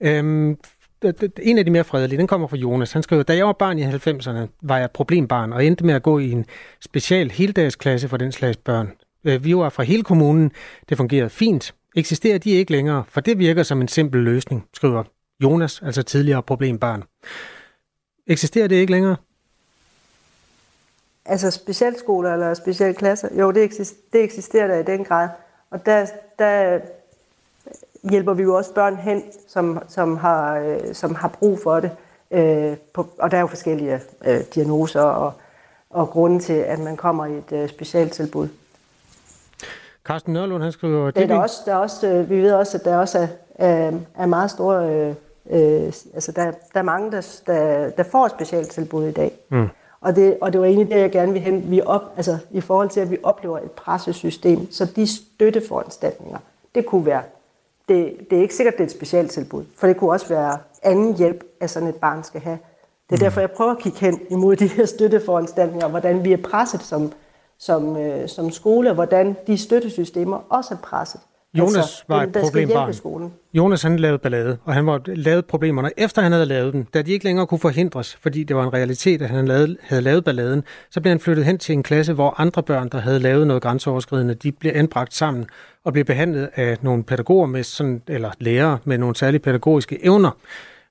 Øhm, 0.00 0.56
en 1.42 1.58
af 1.58 1.64
de 1.64 1.70
mere 1.70 1.84
fredelige, 1.84 2.18
den 2.18 2.26
kommer 2.26 2.46
fra 2.46 2.56
Jonas. 2.56 2.92
Han 2.92 3.02
skriver, 3.02 3.22
da 3.22 3.36
jeg 3.36 3.46
var 3.46 3.52
barn 3.52 3.78
i 3.78 3.84
90'erne, 3.84 4.58
var 4.62 4.78
jeg 4.78 4.90
problembarn 4.90 5.52
og 5.52 5.66
endte 5.66 5.84
med 5.84 5.94
at 5.94 6.02
gå 6.02 6.18
i 6.18 6.30
en 6.30 6.46
special 6.80 7.30
heldagsklasse 7.30 8.08
for 8.08 8.16
den 8.16 8.32
slags 8.32 8.56
børn. 8.56 8.92
Øh, 9.24 9.44
vi 9.44 9.56
var 9.56 9.68
fra 9.68 9.82
hele 9.82 10.02
kommunen. 10.02 10.52
Det 10.88 10.96
fungerede 10.96 11.30
fint. 11.30 11.74
Eksisterer 11.96 12.38
de 12.38 12.50
ikke 12.50 12.72
længere, 12.72 13.04
for 13.08 13.20
det 13.20 13.38
virker 13.38 13.62
som 13.62 13.80
en 13.80 13.88
simpel 13.88 14.22
løsning, 14.22 14.64
skriver 14.74 15.04
Jonas, 15.42 15.82
altså 15.82 16.02
tidligere 16.02 16.42
problembarn. 16.42 17.02
Eksisterer 18.26 18.68
det 18.68 18.76
ikke 18.76 18.92
længere? 18.92 19.16
Altså 21.28 21.50
specialskoler 21.50 22.32
eller 22.32 22.54
specialklasser, 22.54 23.28
jo, 23.38 23.50
det, 23.50 23.62
eksisterer, 23.62 24.00
det 24.12 24.22
eksisterer 24.22 24.66
der 24.66 24.76
i 24.76 24.82
den 24.82 25.04
grad. 25.04 25.28
Og 25.70 25.86
der, 25.86 26.06
der 26.38 26.80
hjælper 28.10 28.34
vi 28.34 28.42
jo 28.42 28.54
også 28.54 28.74
børn 28.74 28.96
hen, 28.96 29.22
som, 29.48 29.82
som, 29.88 30.16
har, 30.16 30.58
øh, 30.58 30.94
som 30.94 31.14
har 31.14 31.28
brug 31.28 31.58
for 31.62 31.80
det. 31.80 31.90
Øh, 32.30 32.76
på, 32.92 33.06
og 33.18 33.30
der 33.30 33.36
er 33.36 33.40
jo 33.40 33.46
forskellige 33.46 34.00
øh, 34.24 34.40
diagnoser 34.54 35.00
og, 35.00 35.32
og 35.90 36.08
grunde 36.08 36.38
til, 36.38 36.52
at 36.52 36.78
man 36.78 36.96
kommer 36.96 37.26
i 37.26 37.32
et 37.38 37.52
øh, 37.52 37.68
specialtilbud. 37.68 38.48
Carsten 40.04 40.32
Nørlund, 40.32 40.62
han 40.62 40.72
skriver... 40.72 41.10
Det 41.10 41.22
er 41.22 41.26
der 41.26 41.38
også, 41.38 41.62
der 41.66 41.72
er 41.72 41.76
også, 41.76 42.06
øh, 42.06 42.30
vi 42.30 42.42
ved 42.42 42.52
også, 42.52 42.78
at 42.78 42.84
der 42.84 42.96
også 42.96 43.18
er, 43.18 43.28
er, 43.54 43.92
er 44.18 44.26
meget 44.26 44.50
store... 44.50 44.90
Øh, 44.90 45.14
øh, 45.50 45.92
altså 46.14 46.32
der, 46.32 46.44
der 46.44 46.78
er 46.78 46.82
mange, 46.82 47.12
der, 47.12 47.40
der, 47.46 47.90
der 47.90 48.02
får 48.02 48.26
et 48.26 48.32
specialtilbud 48.32 49.06
i 49.06 49.12
dag. 49.12 49.32
Mm. 49.48 49.68
Og 50.00 50.16
det, 50.16 50.38
og 50.40 50.52
det 50.52 50.60
var 50.60 50.66
egentlig 50.66 50.90
det, 50.90 51.00
jeg 51.00 51.10
gerne 51.10 51.32
vil 51.32 51.42
hen. 51.42 51.70
Vi 51.70 51.80
op, 51.80 52.02
altså, 52.16 52.38
I 52.50 52.60
forhold 52.60 52.88
til, 52.88 53.00
at 53.00 53.10
vi 53.10 53.18
oplever 53.22 53.58
et 53.58 53.70
pressesystem, 53.70 54.72
så 54.72 54.84
de 54.84 55.06
støtteforanstaltninger, 55.06 56.38
det 56.74 56.86
kunne 56.86 57.06
være, 57.06 57.22
det, 57.88 58.16
det 58.30 58.38
er 58.38 58.42
ikke 58.42 58.54
sikkert, 58.54 58.74
det 58.74 58.80
er 58.80 58.84
et 58.84 58.90
specielt 58.90 59.30
tilbud, 59.30 59.64
for 59.76 59.86
det 59.86 59.96
kunne 59.96 60.10
også 60.10 60.28
være 60.28 60.58
anden 60.82 61.16
hjælp, 61.16 61.44
at 61.60 61.70
sådan 61.70 61.88
et 61.88 61.94
barn 61.94 62.24
skal 62.24 62.40
have. 62.40 62.58
Det 63.10 63.14
er 63.14 63.16
mm. 63.16 63.20
derfor, 63.20 63.40
jeg 63.40 63.50
prøver 63.50 63.70
at 63.70 63.78
kigge 63.78 63.98
hen 63.98 64.20
imod 64.30 64.56
de 64.56 64.66
her 64.66 64.84
støtteforanstaltninger, 64.86 65.88
hvordan 65.88 66.24
vi 66.24 66.32
er 66.32 66.42
presset 66.42 66.82
som, 66.82 67.12
som, 67.58 67.96
øh, 67.96 68.28
som 68.28 68.50
skole, 68.50 68.92
hvordan 68.92 69.36
de 69.46 69.58
støttesystemer 69.58 70.40
også 70.48 70.74
er 70.74 70.78
presset. 70.78 71.20
Jonas 71.58 71.76
altså, 71.76 72.04
var 72.08 72.22
et 72.22 72.32
problembarn. 72.32 73.32
Jonas 73.54 73.82
han 73.82 73.98
lavede 73.98 74.18
ballade, 74.18 74.58
og 74.64 74.74
han 74.74 74.86
var 74.86 75.00
lavet 75.06 75.46
problemerne 75.46 75.90
efter 75.96 76.22
han 76.22 76.32
havde 76.32 76.46
lavet 76.46 76.72
dem. 76.72 76.84
Da 76.84 77.02
de 77.02 77.12
ikke 77.12 77.24
længere 77.24 77.46
kunne 77.46 77.60
forhindres, 77.60 78.16
fordi 78.20 78.44
det 78.44 78.56
var 78.56 78.64
en 78.64 78.72
realitet, 78.72 79.22
at 79.22 79.28
han 79.28 79.48
lavede, 79.48 79.76
havde 79.82 80.02
lavet 80.02 80.24
balladen, 80.24 80.64
så 80.90 81.00
blev 81.00 81.10
han 81.10 81.20
flyttet 81.20 81.44
hen 81.44 81.58
til 81.58 81.72
en 81.72 81.82
klasse, 81.82 82.12
hvor 82.12 82.40
andre 82.40 82.62
børn, 82.62 82.88
der 82.88 82.98
havde 82.98 83.18
lavet 83.18 83.46
noget 83.46 83.62
grænseoverskridende, 83.62 84.34
de 84.34 84.52
blev 84.52 84.72
anbragt 84.74 85.14
sammen 85.14 85.46
og 85.84 85.92
blev 85.92 86.04
behandlet 86.04 86.48
af 86.54 86.76
nogle 86.82 87.04
pædagoger 87.04 87.46
med 87.46 87.62
sådan, 87.62 88.02
eller 88.08 88.30
lærere 88.38 88.78
med 88.84 88.98
nogle 88.98 89.16
særlige 89.16 89.40
pædagogiske 89.40 90.04
evner. 90.04 90.30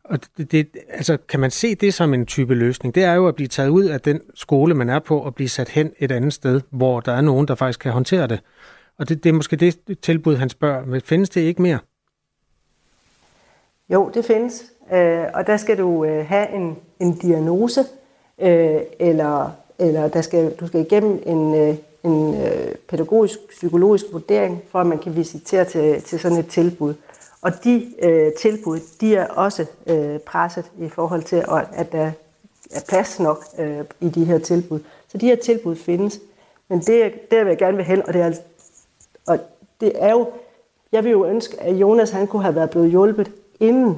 Og 0.03 0.19
det, 0.37 0.51
det, 0.51 0.67
altså, 0.89 1.17
kan 1.29 1.39
man 1.39 1.51
se 1.51 1.75
det 1.75 1.93
som 1.93 2.13
en 2.13 2.25
type 2.25 2.55
løsning? 2.55 2.95
Det 2.95 3.03
er 3.03 3.13
jo 3.13 3.27
at 3.27 3.35
blive 3.35 3.47
taget 3.47 3.69
ud 3.69 3.83
af 3.83 4.01
den 4.01 4.21
skole, 4.35 4.73
man 4.73 4.89
er 4.89 4.99
på, 4.99 5.19
og 5.19 5.35
blive 5.35 5.49
sat 5.49 5.69
hen 5.69 5.91
et 5.99 6.11
andet 6.11 6.33
sted, 6.33 6.61
hvor 6.69 6.99
der 6.99 7.11
er 7.11 7.21
nogen, 7.21 7.47
der 7.47 7.55
faktisk 7.55 7.79
kan 7.79 7.91
håndtere 7.91 8.27
det. 8.27 8.39
Og 8.97 9.09
det, 9.09 9.23
det 9.23 9.29
er 9.29 9.33
måske 9.33 9.55
det 9.55 9.99
tilbud, 10.01 10.35
han 10.35 10.49
spørger, 10.49 10.85
men 10.85 11.01
findes 11.01 11.29
det 11.29 11.41
ikke 11.41 11.61
mere? 11.61 11.79
Jo, 13.89 14.11
det 14.13 14.25
findes. 14.25 14.63
Øh, 14.93 15.23
og 15.33 15.47
der 15.47 15.57
skal 15.57 15.77
du 15.77 16.05
øh, 16.05 16.25
have 16.27 16.49
en, 16.49 16.77
en 16.99 17.17
diagnose, 17.17 17.81
øh, 18.41 18.81
eller, 18.99 19.51
eller 19.79 20.07
der 20.07 20.21
skal, 20.21 20.55
du 20.59 20.67
skal 20.67 20.81
igennem 20.81 21.23
en, 21.25 21.55
øh, 21.55 21.75
en 22.03 22.41
øh, 22.41 22.75
pædagogisk, 22.89 23.39
psykologisk 23.49 24.05
vurdering, 24.11 24.61
for 24.71 24.79
at 24.79 24.87
man 24.87 24.99
kan 24.99 25.15
visitere 25.15 25.65
til, 25.65 26.01
til 26.01 26.19
sådan 26.19 26.37
et 26.37 26.47
tilbud. 26.47 26.93
Og 27.41 27.63
de 27.63 27.93
øh, 28.01 28.31
tilbud, 28.33 28.79
de 29.01 29.15
er 29.15 29.27
også 29.27 29.65
øh, 29.87 30.19
presset 30.19 30.71
i 30.79 30.89
forhold 30.89 31.23
til, 31.23 31.43
at 31.73 31.91
der 31.91 32.11
er 32.71 32.81
plads 32.89 33.19
nok 33.19 33.45
øh, 33.59 33.79
i 34.01 34.09
de 34.09 34.25
her 34.25 34.37
tilbud. 34.37 34.79
Så 35.07 35.17
de 35.17 35.25
her 35.25 35.35
tilbud 35.35 35.75
findes. 35.75 36.19
Men 36.69 36.79
det, 36.79 37.13
det 37.31 37.39
vil 37.39 37.47
jeg 37.47 37.57
gerne 37.57 37.77
vil 37.77 37.85
hen, 37.85 38.07
og 38.07 38.13
det 38.13 38.21
er, 38.21 38.31
og 39.27 39.39
det 39.81 39.91
er 39.95 40.11
jo 40.11 40.27
jeg 40.95 41.03
vil 41.03 41.11
jo 41.11 41.25
ønske, 41.25 41.61
at 41.61 41.73
Jonas 41.73 42.11
han 42.11 42.27
kunne 42.27 42.43
have 42.43 42.55
været 42.55 42.69
blevet 42.69 42.89
hjulpet, 42.89 43.31
inden 43.59 43.97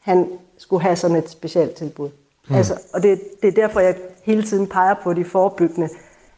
han 0.00 0.28
skulle 0.58 0.82
have 0.82 0.96
sådan 0.96 1.16
et 1.16 1.30
specielt 1.30 1.74
tilbud. 1.74 2.10
Mm. 2.48 2.54
Altså, 2.54 2.80
og 2.92 3.02
det, 3.02 3.20
det 3.42 3.48
er 3.48 3.52
derfor, 3.52 3.80
jeg 3.80 3.96
hele 4.22 4.42
tiden 4.42 4.66
peger 4.66 4.94
på 5.02 5.12
de 5.12 5.24
forebyggende 5.24 5.88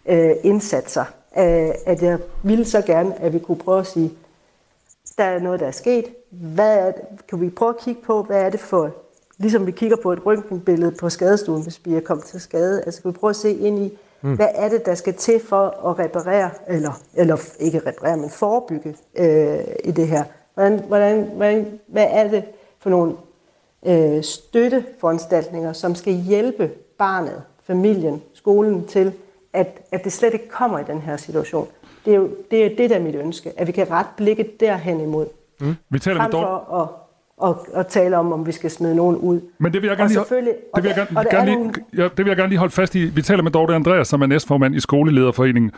øh, 0.06 0.30
indsatser. 0.42 1.04
Øh, 1.38 1.70
at 1.86 2.02
jeg 2.02 2.18
ville 2.42 2.64
så 2.64 2.82
gerne, 2.82 3.20
at 3.20 3.32
vi 3.32 3.38
kunne 3.38 3.58
prøve 3.58 3.80
at 3.80 3.86
sige, 3.86 4.12
der 5.18 5.24
er 5.24 5.38
noget, 5.38 5.60
der 5.60 5.66
er 5.66 5.70
sket. 5.70 6.04
Hvad 6.30 6.78
er 6.78 6.92
det? 6.92 7.02
Kan 7.28 7.40
vi 7.40 7.50
prøve 7.50 7.68
at 7.68 7.80
kigge 7.80 8.02
på, 8.02 8.22
hvad 8.22 8.42
er 8.42 8.50
det 8.50 8.60
for, 8.60 8.90
ligesom 9.38 9.66
vi 9.66 9.72
kigger 9.72 9.96
på 10.02 10.12
et 10.12 10.26
røntgenbillede 10.26 10.92
på 10.92 11.10
skadestuen, 11.10 11.62
hvis 11.62 11.80
vi 11.84 11.94
er 11.94 12.00
kommet 12.00 12.26
til 12.26 12.40
skade. 12.40 12.82
Altså 12.82 13.02
kan 13.02 13.12
vi 13.12 13.16
prøve 13.16 13.30
at 13.30 13.36
se 13.36 13.56
ind 13.56 13.78
i, 13.78 13.98
mm. 14.22 14.36
hvad 14.36 14.48
er 14.54 14.68
det, 14.68 14.86
der 14.86 14.94
skal 14.94 15.14
til 15.14 15.40
for 15.48 15.88
at 15.90 15.98
reparere, 15.98 16.50
eller, 16.68 17.00
eller 17.14 17.36
ikke 17.60 17.78
reparere, 17.86 18.16
men 18.16 18.30
forebygge 18.30 18.96
øh, 19.14 19.58
i 19.84 19.90
det 19.90 20.08
her. 20.08 20.24
Hvordan, 20.54 20.78
hvordan, 20.78 21.24
hvordan, 21.24 21.80
hvad 21.86 22.06
er 22.10 22.28
det 22.28 22.44
for 22.78 22.90
nogle 22.90 23.14
øh, 23.86 24.22
støtteforanstaltninger, 24.22 25.72
som 25.72 25.94
skal 25.94 26.12
hjælpe 26.12 26.70
barnet, 26.98 27.42
familien, 27.62 28.22
skolen 28.34 28.86
til, 28.86 29.12
at, 29.52 29.80
at 29.92 30.04
det 30.04 30.12
slet 30.12 30.32
ikke 30.32 30.48
kommer 30.48 30.78
i 30.78 30.84
den 30.84 31.00
her 31.00 31.16
situation. 31.16 31.68
Det 32.04 32.12
er 32.12 32.16
jo 32.16 32.30
det, 32.50 32.66
er 32.66 32.76
det 32.76 32.90
der 32.90 32.96
er 32.96 33.00
mit 33.00 33.14
ønske, 33.14 33.52
at 33.56 33.66
vi 33.66 33.72
kan 33.72 33.90
ret 33.90 34.06
blikket 34.16 34.60
derhen 34.60 35.00
imod. 35.00 35.26
Mm. 35.60 35.74
Vi 35.90 35.98
taler 35.98 36.20
frem 36.20 36.30
for 36.30 36.74
at, 36.82 36.88
og, 37.36 37.66
og 37.74 37.88
tale 37.88 38.16
om, 38.16 38.32
om 38.32 38.46
vi 38.46 38.52
skal 38.52 38.70
smide 38.70 38.96
nogen 38.96 39.16
ud. 39.16 39.40
Men 39.58 39.72
det 39.72 39.82
vil 39.82 39.88
jeg 39.88 39.96
gerne, 39.96 40.08
lige, 40.08 40.20
det 40.76 40.84
vil 40.84 40.92
jeg 40.96 40.96
gerne, 40.96 41.20
det 41.20 41.30
gerne, 41.30 41.50
lige, 41.50 41.72
ja, 41.96 42.02
det 42.02 42.18
vil 42.18 42.26
jeg 42.26 42.36
gerne 42.36 42.48
lige 42.48 42.58
holde 42.58 42.72
fast 42.72 42.94
i. 42.94 43.04
Vi 43.04 43.22
taler 43.22 43.42
med 43.42 43.50
Dorte 43.50 43.74
Andreas, 43.74 44.08
som 44.08 44.22
er 44.22 44.26
næstformand 44.26 44.74
i 44.74 44.80
Skolelederforeningen. 44.80 45.72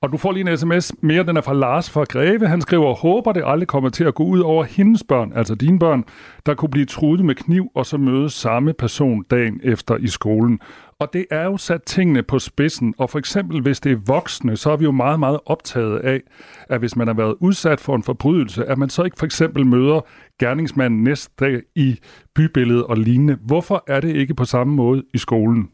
Og 0.00 0.12
du 0.12 0.16
får 0.16 0.32
lige 0.32 0.50
en 0.50 0.58
sms 0.58 0.92
mere, 1.00 1.22
den 1.22 1.36
er 1.36 1.40
fra 1.40 1.52
Lars 1.52 1.90
fra 1.90 2.04
Greve. 2.04 2.46
Han 2.46 2.60
skriver, 2.60 2.94
håber 2.94 3.32
det 3.32 3.42
aldrig 3.46 3.68
kommer 3.68 3.90
til 3.90 4.04
at 4.04 4.14
gå 4.14 4.24
ud 4.24 4.40
over 4.40 4.64
hendes 4.64 5.02
børn, 5.08 5.32
altså 5.36 5.54
dine 5.54 5.78
børn, 5.78 6.04
der 6.46 6.54
kunne 6.54 6.68
blive 6.68 6.86
truet 6.86 7.24
med 7.24 7.34
kniv 7.34 7.70
og 7.74 7.86
så 7.86 7.96
møde 7.96 8.30
samme 8.30 8.72
person 8.72 9.24
dagen 9.30 9.60
efter 9.62 9.96
i 9.96 10.06
skolen. 10.06 10.60
Og 10.98 11.12
det 11.12 11.26
er 11.30 11.44
jo 11.44 11.56
sat 11.56 11.82
tingene 11.82 12.22
på 12.22 12.38
spidsen, 12.38 12.94
og 12.98 13.10
for 13.10 13.18
eksempel 13.18 13.62
hvis 13.62 13.80
det 13.80 13.92
er 13.92 13.96
voksne, 14.06 14.56
så 14.56 14.70
er 14.70 14.76
vi 14.76 14.84
jo 14.84 14.90
meget, 14.90 15.20
meget 15.20 15.40
optaget 15.46 15.98
af, 15.98 16.20
at 16.68 16.78
hvis 16.78 16.96
man 16.96 17.06
har 17.06 17.14
været 17.14 17.36
udsat 17.40 17.80
for 17.80 17.96
en 17.96 18.02
forbrydelse, 18.02 18.64
at 18.64 18.78
man 18.78 18.90
så 18.90 19.02
ikke 19.02 19.18
for 19.18 19.26
eksempel 19.26 19.66
møder 19.66 20.00
gerningsmanden 20.38 21.04
næste 21.04 21.32
dag 21.40 21.62
i 21.74 21.98
bybilledet 22.34 22.84
og 22.84 22.96
lignende. 22.96 23.38
Hvorfor 23.46 23.84
er 23.86 24.00
det 24.00 24.16
ikke 24.16 24.34
på 24.34 24.44
samme 24.44 24.74
måde 24.74 25.02
i 25.14 25.18
skolen? 25.18 25.70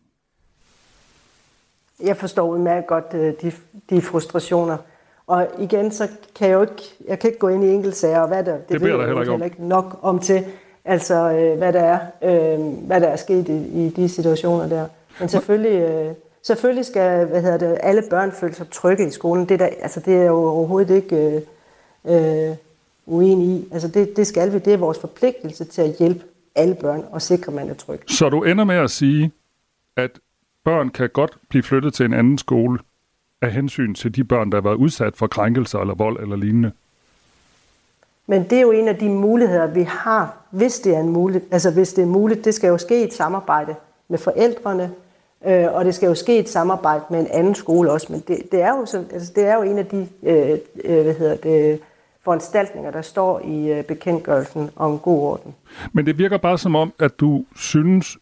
Jeg 2.05 2.17
forstår 2.17 2.49
udmærket 2.49 2.87
godt 2.87 3.15
øh, 3.15 3.33
de, 3.43 3.53
de 3.91 4.03
frustrationer. 4.03 4.77
Og 5.27 5.49
igen, 5.59 5.91
så 5.91 6.09
kan 6.39 6.49
jeg 6.49 6.55
jo 6.55 6.61
ikke, 6.61 6.83
jeg 7.09 7.19
kan 7.19 7.31
ikke 7.31 7.39
gå 7.39 7.49
ind 7.49 7.65
i 7.65 7.69
enkeltsager, 7.69 8.21
og 8.21 8.29
hvad 8.29 8.45
der, 8.45 8.53
det, 8.53 8.69
det 8.69 8.81
ved 8.81 8.89
jeg 8.89 9.07
heller 9.07 9.21
ikke, 9.21 9.33
om. 9.33 9.43
ikke 9.43 9.69
nok 9.69 9.99
om 10.03 10.19
til, 10.19 10.45
altså 10.85 11.15
øh, 11.15 11.59
hvad 11.59 11.73
der 11.73 11.81
er, 11.81 11.99
øh, 12.23 12.87
hvad 12.87 13.01
der 13.01 13.09
er 13.09 13.17
sket 13.17 13.49
i, 13.49 13.87
i 13.87 13.89
de 13.89 14.09
situationer 14.09 14.69
der. 14.69 14.87
Men 15.21 15.29
selvfølgelig, 15.29 15.81
øh, 15.81 16.15
selvfølgelig 16.43 16.87
skal 16.87 17.27
hvad 17.27 17.43
hedder 17.43 17.59
det, 17.59 17.79
alle 17.83 18.03
børn 18.11 18.33
føle 18.33 18.55
sig 18.55 18.71
trygge 18.71 19.07
i 19.07 19.11
skolen. 19.11 19.49
Det, 19.49 19.59
der, 19.59 19.69
altså, 19.83 20.01
det 20.01 20.17
er 20.17 20.25
jo 20.25 20.37
overhovedet 20.37 20.95
ikke 20.95 21.43
øh, 22.05 22.51
øh, 22.51 22.57
uenig 23.07 23.47
i. 23.47 23.69
Altså, 23.73 23.89
det, 23.89 24.17
det 24.17 24.27
skal 24.27 24.53
vi. 24.53 24.59
Det 24.59 24.73
er 24.73 24.77
vores 24.77 24.99
forpligtelse 24.99 25.65
til 25.65 25.83
at 25.83 25.97
hjælpe 25.99 26.25
alle 26.55 26.75
børn 26.75 27.05
og 27.11 27.23
sikre, 27.23 27.51
at 27.51 27.55
man 27.55 27.71
er 27.71 27.75
tryg. 27.75 28.01
Så 28.07 28.29
du 28.29 28.45
ender 28.45 28.65
med 28.65 28.77
at 28.77 28.91
sige, 28.91 29.33
at 29.97 30.11
børn 30.65 30.89
kan 30.89 31.09
godt 31.09 31.37
blive 31.49 31.63
flyttet 31.63 31.95
til 31.95 32.07
en 32.07 32.15
anden 32.15 32.39
skole 32.39 32.79
af 33.43 33.53
hensyn 33.53 33.95
til 33.95 34.17
de 34.17 34.25
børn, 34.25 34.51
der 34.51 34.57
har 34.57 34.63
været 34.63 34.77
udsat 34.77 35.17
for 35.17 35.27
krænkelser 35.27 35.79
eller 35.79 35.95
vold 35.95 36.23
eller 36.23 36.37
lignende? 36.37 36.73
Men 38.27 38.45
det 38.45 38.53
er 38.53 38.61
jo 38.63 38.71
en 38.71 38.89
af 38.89 38.97
de 38.97 39.09
muligheder, 39.09 39.67
vi 39.67 39.83
har, 39.83 40.37
hvis 40.51 40.81
det 40.81 40.95
er, 40.95 41.01
en 41.01 41.09
mulighed. 41.09 41.49
altså, 41.53 41.71
hvis 41.71 41.93
det 41.93 42.03
er 42.03 42.07
muligt. 42.07 42.45
Det 42.45 42.55
skal 42.55 42.69
jo 42.69 42.79
ske 42.79 43.01
i 43.01 43.05
et 43.05 43.13
samarbejde 43.13 43.75
med 44.09 44.19
forældrene, 44.19 44.91
øh, 45.47 45.75
og 45.75 45.85
det 45.85 45.95
skal 45.95 46.07
jo 46.07 46.15
ske 46.15 46.39
et 46.39 46.49
samarbejde 46.49 47.05
med 47.11 47.21
en 47.21 47.27
anden 47.31 47.55
skole 47.55 47.93
også. 47.93 48.07
Men 48.11 48.23
det, 48.29 48.53
det, 48.53 48.63
er, 48.63 48.79
jo 48.79 48.87
så, 48.87 49.05
altså, 49.13 49.33
det 49.37 49.45
er 49.45 49.55
jo 49.55 49.63
en 49.63 49.79
af 49.79 49.87
de 49.87 50.09
øh, 50.23 50.59
øh, 50.85 51.03
hvad 51.03 51.15
hedder 51.15 51.37
det, 51.37 51.81
foranstaltninger, 52.25 52.91
der 52.91 53.03
står 53.03 53.41
i 53.41 53.73
øh, 53.73 53.85
bekendtgørelsen 53.85 54.71
om 54.77 54.99
god 54.99 55.23
orden. 55.23 55.55
Men 55.93 56.07
det 56.07 56.19
virker 56.19 56.39
bare 56.39 56.59
som 56.59 56.77
om, 56.77 56.93
at 56.99 57.21
du 57.21 57.45
synes, 57.57 58.19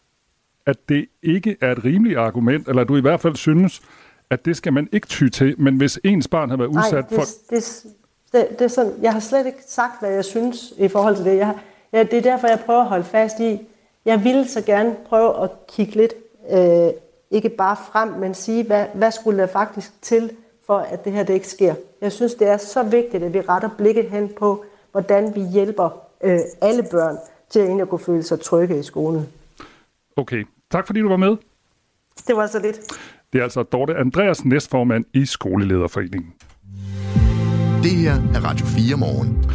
at 0.65 0.77
det 0.89 1.05
ikke 1.23 1.57
er 1.61 1.71
et 1.71 1.83
rimeligt 1.85 2.19
argument, 2.19 2.67
eller 2.67 2.83
du 2.83 2.97
i 2.97 3.01
hvert 3.01 3.19
fald 3.19 3.35
synes, 3.35 3.81
at 4.29 4.45
det 4.45 4.57
skal 4.57 4.73
man 4.73 4.89
ikke 4.91 5.07
ty 5.07 5.27
til, 5.27 5.61
men 5.61 5.77
hvis 5.77 5.99
ens 6.03 6.27
barn 6.27 6.49
har 6.49 6.57
været 6.57 6.69
udsat 6.69 6.91
Nej, 6.91 7.01
det, 7.01 7.15
for... 7.15 7.23
Det, 7.49 7.85
det, 8.31 8.59
det 8.59 8.61
er 8.61 8.67
sådan, 8.67 8.91
jeg 9.01 9.13
har 9.13 9.19
slet 9.19 9.45
ikke 9.45 9.59
sagt, 9.67 9.99
hvad 9.99 10.11
jeg 10.11 10.25
synes 10.25 10.73
i 10.77 10.87
forhold 10.87 11.15
til 11.15 11.25
det. 11.25 11.37
Jeg, 11.37 11.55
ja, 11.93 12.03
det 12.03 12.13
er 12.13 12.21
derfor, 12.21 12.47
jeg 12.47 12.59
prøver 12.65 12.81
at 12.81 12.87
holde 12.87 13.03
fast 13.03 13.39
i, 13.39 13.59
jeg 14.05 14.23
ville 14.23 14.47
så 14.47 14.61
gerne 14.61 14.95
prøve 15.05 15.43
at 15.43 15.49
kigge 15.67 15.95
lidt, 15.95 16.13
øh, 16.51 16.89
ikke 17.31 17.49
bare 17.49 17.75
frem, 17.91 18.09
men 18.09 18.33
sige, 18.33 18.63
hvad, 18.63 18.85
hvad 18.93 19.11
skulle 19.11 19.39
der 19.39 19.47
faktisk 19.47 20.01
til, 20.01 20.31
for 20.65 20.77
at 20.77 21.05
det 21.05 21.13
her 21.13 21.23
det 21.23 21.33
ikke 21.33 21.47
sker. 21.47 21.75
Jeg 22.01 22.11
synes, 22.11 22.33
det 22.33 22.47
er 22.47 22.57
så 22.57 22.83
vigtigt, 22.83 23.23
at 23.23 23.33
vi 23.33 23.41
retter 23.41 23.69
blikket 23.77 24.09
hen 24.09 24.29
på, 24.39 24.65
hvordan 24.91 25.35
vi 25.35 25.41
hjælper 25.41 25.89
øh, 26.23 26.39
alle 26.61 26.83
børn 26.91 27.17
til 27.49 27.59
at 27.59 27.65
egentlig 27.65 27.87
kunne 27.87 27.99
føle 27.99 28.23
sig 28.23 28.39
trygge 28.39 28.79
i 28.79 28.83
skolen. 28.83 29.27
Okay, 30.15 30.45
tak 30.71 30.87
fordi 30.87 30.99
du 30.99 31.09
var 31.09 31.17
med. 31.17 31.37
Det 32.27 32.35
var 32.35 32.47
så 32.47 32.59
lidt. 32.59 32.79
Det 33.33 33.39
er 33.39 33.43
altså 33.43 33.63
Dorte 33.63 33.95
Andreas, 33.95 34.45
næstformand 34.45 35.05
i 35.13 35.25
Skolelederforeningen. 35.25 36.33
Det 37.83 37.91
her 37.91 38.13
er 38.13 38.45
Radio 38.49 38.65
4 38.65 38.97
morgen. 38.97 39.45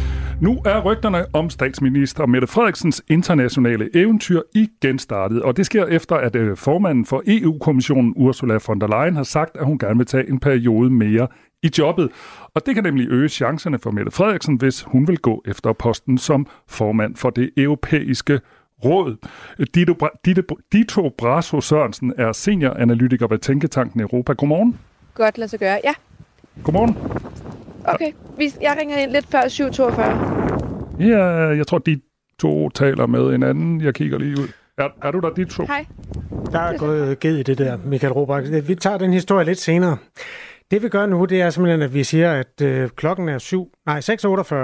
Nu 0.41 0.61
er 0.65 0.81
rygterne 0.81 1.25
om 1.33 1.49
statsminister 1.49 2.25
Mette 2.25 2.47
Frederiksens 2.47 3.03
internationale 3.07 3.89
eventyr 3.95 4.41
igen 4.53 4.99
startet, 4.99 5.41
og 5.41 5.57
det 5.57 5.65
sker 5.65 5.85
efter, 5.85 6.15
at 6.15 6.35
øh, 6.35 6.57
formanden 6.57 7.05
for 7.05 7.23
EU-kommissionen 7.27 8.13
Ursula 8.15 8.59
von 8.67 8.81
der 8.81 8.87
Leyen 8.87 9.15
har 9.15 9.23
sagt, 9.23 9.57
at 9.57 9.65
hun 9.65 9.79
gerne 9.79 9.97
vil 9.97 10.05
tage 10.05 10.29
en 10.29 10.39
periode 10.39 10.89
mere 10.89 11.27
i 11.63 11.71
jobbet. 11.77 12.09
Og 12.53 12.65
det 12.65 12.75
kan 12.75 12.83
nemlig 12.83 13.07
øge 13.09 13.29
chancerne 13.29 13.79
for 13.79 13.91
Mette 13.91 14.11
Frederiksen, 14.11 14.55
hvis 14.55 14.81
hun 14.81 15.07
vil 15.07 15.17
gå 15.17 15.43
efter 15.45 15.73
posten 15.73 16.17
som 16.17 16.47
formand 16.67 17.15
for 17.15 17.29
det 17.29 17.49
europæiske 17.57 18.39
råd. 18.85 19.15
Dito, 19.75 19.93
Dito, 20.25 20.41
Dito 20.71 21.09
Braso 21.17 21.61
Sørensen 21.61 22.13
er 22.17 22.31
senioranalytiker 22.31 23.27
ved 23.27 23.37
Tænketanken 23.37 23.99
Europa. 24.01 24.33
Godmorgen. 24.33 24.79
Godt 25.13 25.37
lad 25.37 25.47
sig 25.47 25.59
gøre, 25.59 25.79
ja. 25.83 25.93
Godmorgen. 26.63 26.95
Okay, 27.87 28.11
jeg 28.61 28.75
ringer 28.79 28.97
ind 28.97 29.11
lidt 29.11 29.25
før 29.31 29.41
7.42. 29.41 31.03
Ja, 31.03 31.25
jeg 31.57 31.67
tror, 31.67 31.77
de 31.77 32.01
to 32.39 32.69
taler 32.69 33.05
med 33.05 33.31
hinanden. 33.31 33.81
Jeg 33.81 33.93
kigger 33.93 34.17
lige 34.17 34.39
ud. 34.39 34.47
Er, 34.77 34.89
er 35.01 35.11
du 35.11 35.19
der, 35.19 35.29
de 35.29 35.45
to? 35.45 35.65
Hej. 35.65 35.85
Der 36.51 36.59
er 36.59 36.77
gået 36.77 37.19
ged 37.19 37.37
i 37.37 37.43
det 37.43 37.57
der, 37.57 37.77
Michael 37.85 38.13
Robach. 38.13 38.67
Vi 38.67 38.75
tager 38.75 38.97
den 38.97 39.13
historie 39.13 39.45
lidt 39.45 39.59
senere. 39.59 39.97
Det 40.71 40.83
vi 40.83 40.89
gør 40.89 41.05
nu, 41.05 41.25
det 41.25 41.41
er 41.41 41.49
simpelthen, 41.49 41.81
at 41.81 41.93
vi 41.93 42.03
siger, 42.03 42.31
at 42.33 42.61
øh, 42.61 42.89
klokken 42.89 43.29
er 43.29 43.37
7, 43.37 43.71
nej, 43.85 43.99
6.48, 43.99 44.55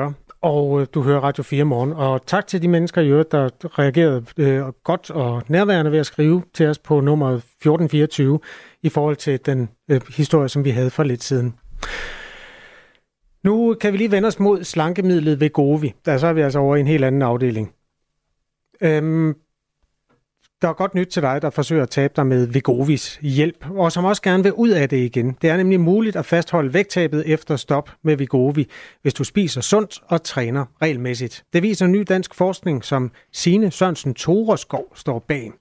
og 0.42 0.82
øh, 0.82 0.88
du 0.94 1.02
hører 1.02 1.20
Radio 1.20 1.44
4 1.44 1.64
morgen. 1.64 1.94
Og 1.94 2.26
tak 2.26 2.48
til 2.48 2.62
de 2.62 2.68
mennesker 2.68 3.02
i 3.02 3.10
øvrigt, 3.10 3.32
der 3.32 3.50
reagerede 3.80 4.26
øh, 4.38 4.64
godt 4.84 5.12
og 5.12 5.44
nærværende 5.48 5.92
ved 5.92 6.00
at 6.00 6.06
skrive 6.06 6.44
til 6.54 6.68
os 6.68 6.80
på 6.80 7.02
nummer 7.02 7.28
1424 7.28 8.40
i 8.84 8.90
forhold 8.90 9.16
til 9.16 9.40
den 9.46 9.70
øh, 9.92 10.02
historie, 10.16 10.50
som 10.50 10.66
vi 10.66 10.70
havde 10.70 10.90
for 10.90 11.04
lidt 11.04 11.24
siden. 11.24 11.56
Nu 13.44 13.76
kan 13.82 13.94
vi 13.94 13.98
lige 13.98 14.12
vende 14.12 14.28
os 14.28 14.40
mod 14.40 14.64
slankemidlet 14.64 15.40
ved 15.40 15.50
Govi. 15.50 15.94
Der 16.06 16.18
så 16.18 16.28
er 16.28 16.34
vi 16.34 16.42
altså 16.42 16.60
over 16.60 16.76
i 16.76 16.80
en 16.80 16.88
helt 16.88 17.06
anden 17.06 17.22
afdeling. 17.22 17.74
Øhm, 18.82 19.36
der 20.62 20.68
er 20.68 20.74
godt 20.74 20.96
nyt 20.96 21.08
til 21.08 21.22
dig, 21.22 21.42
der 21.42 21.50
forsøger 21.50 21.84
at 21.84 21.90
tabe 21.90 22.14
dig 22.16 22.28
med 22.28 22.48
Vegovis 22.48 23.20
hjælp, 23.22 23.66
og 23.70 23.92
som 23.92 24.06
også 24.06 24.22
gerne 24.22 24.44
vil 24.44 24.54
ud 24.54 24.70
af 24.70 24.90
det 24.90 24.98
igen. 24.98 25.38
Det 25.42 25.50
er 25.50 25.58
nemlig 25.58 25.80
muligt 25.80 26.16
at 26.16 26.26
fastholde 26.26 26.74
vægttabet 26.74 27.24
efter 27.26 27.56
stop 27.56 27.90
med 28.04 28.18
Vigovi, 28.18 28.68
hvis 29.02 29.14
du 29.14 29.24
spiser 29.24 29.62
sundt 29.62 30.00
og 30.08 30.24
træner 30.24 30.66
regelmæssigt. 30.82 31.44
Det 31.54 31.64
viser 31.64 31.88
ny 31.88 32.06
dansk 32.10 32.36
forskning, 32.36 32.84
som 32.84 33.12
Sine 33.34 33.72
Sørensen 33.72 34.14
Toreskov 34.14 34.86
står 34.96 35.20
bag. 35.20 35.52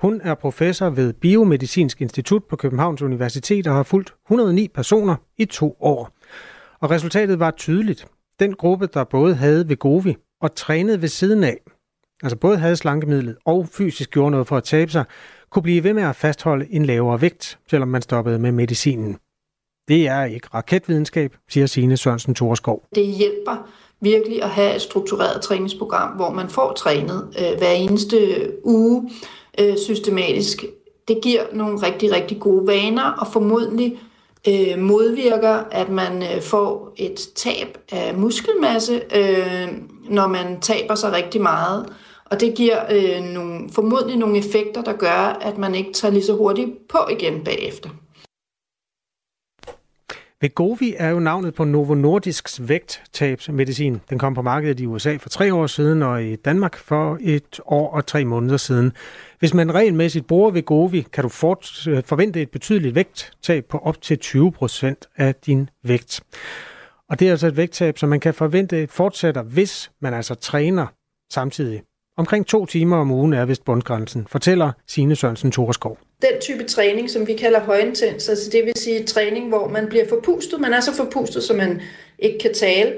Hun 0.00 0.20
er 0.24 0.34
professor 0.34 0.90
ved 0.90 1.12
Biomedicinsk 1.12 2.00
Institut 2.00 2.44
på 2.44 2.56
Københavns 2.56 3.02
Universitet 3.02 3.66
og 3.66 3.74
har 3.74 3.82
fulgt 3.82 4.14
109 4.26 4.68
personer 4.68 5.16
i 5.38 5.44
to 5.44 5.76
år. 5.80 6.15
Og 6.80 6.90
resultatet 6.90 7.40
var 7.40 7.50
tydeligt. 7.50 8.06
Den 8.40 8.54
gruppe, 8.54 8.86
der 8.86 9.04
både 9.04 9.34
havde 9.34 9.68
Vegovi 9.68 10.16
og 10.40 10.54
trænede 10.54 11.02
ved 11.02 11.08
siden 11.08 11.44
af, 11.44 11.56
altså 12.22 12.36
både 12.36 12.58
havde 12.58 12.76
slankemidlet 12.76 13.36
og 13.44 13.68
fysisk 13.68 14.10
gjorde 14.10 14.30
noget 14.30 14.46
for 14.46 14.56
at 14.56 14.64
tabe 14.64 14.90
sig, 14.90 15.04
kunne 15.50 15.62
blive 15.62 15.84
ved 15.84 15.92
med 15.92 16.02
at 16.02 16.16
fastholde 16.16 16.66
en 16.70 16.86
lavere 16.86 17.20
vægt, 17.20 17.58
selvom 17.70 17.88
man 17.88 18.02
stoppede 18.02 18.38
med 18.38 18.52
medicinen. 18.52 19.16
Det 19.88 20.06
er 20.06 20.24
ikke 20.24 20.48
raketvidenskab, 20.54 21.36
siger 21.50 21.66
Signe 21.66 21.96
Sørensen 21.96 22.34
Torskov. 22.34 22.84
Det 22.94 23.06
hjælper 23.06 23.68
virkelig 24.00 24.42
at 24.42 24.50
have 24.50 24.74
et 24.74 24.82
struktureret 24.82 25.42
træningsprogram, 25.42 26.16
hvor 26.16 26.30
man 26.30 26.48
får 26.48 26.72
trænet 26.72 27.34
øh, 27.38 27.58
hver 27.58 27.70
eneste 27.70 28.18
uge 28.64 29.10
øh, 29.60 29.76
systematisk. 29.78 30.64
Det 31.08 31.18
giver 31.22 31.42
nogle 31.52 31.78
rigtig, 31.78 32.12
rigtig 32.12 32.40
gode 32.40 32.66
vaner, 32.66 33.10
og 33.10 33.26
formodentlig 33.26 33.98
øh, 34.48 34.78
modvirker, 34.78 35.64
at 35.70 35.88
man 35.88 36.22
øh, 36.22 36.42
får 36.42 36.92
et 36.96 37.28
tab 37.34 37.78
af 37.92 38.14
muskelmasse, 38.14 39.02
øh, 39.14 39.68
når 40.08 40.26
man 40.26 40.60
taber 40.60 40.94
sig 40.94 41.12
rigtig 41.12 41.40
meget. 41.40 41.86
Og 42.24 42.40
det 42.40 42.54
giver 42.54 42.78
øh, 42.90 43.24
nogle, 43.24 43.68
formodentlig 43.72 44.16
nogle 44.16 44.38
effekter, 44.38 44.82
der 44.82 44.92
gør, 44.92 45.38
at 45.40 45.58
man 45.58 45.74
ikke 45.74 45.92
tager 45.92 46.12
lige 46.12 46.24
så 46.24 46.36
hurtigt 46.36 46.88
på 46.88 46.98
igen 47.10 47.44
bagefter. 47.44 47.88
Vegovi 50.40 50.94
er 50.98 51.08
jo 51.08 51.18
navnet 51.18 51.54
på 51.54 51.64
Novo 51.64 51.94
Nordisks 51.94 52.68
vægttabsmedicin. 52.68 54.00
Den 54.10 54.18
kom 54.18 54.34
på 54.34 54.42
markedet 54.42 54.80
i 54.80 54.86
USA 54.86 55.16
for 55.16 55.28
tre 55.28 55.54
år 55.54 55.66
siden 55.66 56.02
og 56.02 56.24
i 56.24 56.36
Danmark 56.36 56.76
for 56.76 57.18
et 57.20 57.60
år 57.66 57.90
og 57.90 58.06
tre 58.06 58.24
måneder 58.24 58.56
siden. 58.56 58.92
Hvis 59.38 59.54
man 59.54 59.74
regelmæssigt 59.74 60.26
bruger 60.26 60.50
Vegovi, 60.50 61.00
kan 61.12 61.22
du 61.22 61.28
øh, 61.28 62.02
forvente 62.04 62.42
et 62.42 62.50
betydeligt 62.50 62.94
vægttab 62.94 63.64
på 63.64 63.78
op 63.78 64.02
til 64.02 64.18
20 64.18 64.52
procent 64.52 65.08
af 65.16 65.34
din 65.34 65.70
vægt. 65.82 66.20
Og 67.08 67.20
det 67.20 67.26
er 67.26 67.30
altså 67.30 67.46
et 67.46 67.56
vægttab, 67.56 67.98
som 67.98 68.08
man 68.08 68.20
kan 68.20 68.34
forvente 68.34 68.86
fortsætter, 68.86 69.42
hvis 69.42 69.90
man 70.00 70.14
altså 70.14 70.34
træner 70.34 70.86
samtidig. 71.32 71.82
Omkring 72.16 72.46
to 72.46 72.66
timer 72.66 72.96
om 72.96 73.10
ugen 73.10 73.32
er 73.32 73.44
vist 73.44 73.64
bundgrænsen, 73.64 74.26
fortæller 74.26 74.72
Signe 74.86 75.16
Sørensen 75.16 75.50
Toreskov. 75.50 75.98
Den 76.22 76.40
type 76.40 76.64
træning, 76.64 77.10
som 77.10 77.26
vi 77.26 77.34
kalder 77.34 77.60
højintens, 77.60 78.28
altså 78.28 78.50
det 78.50 78.64
vil 78.64 78.76
sige 78.76 79.04
træning, 79.04 79.48
hvor 79.48 79.68
man 79.68 79.88
bliver 79.88 80.08
forpustet, 80.08 80.60
man 80.60 80.72
er 80.72 80.80
så 80.80 80.94
forpustet, 80.94 81.42
så 81.42 81.54
man 81.54 81.82
ikke 82.18 82.38
kan 82.38 82.54
tale, 82.54 82.92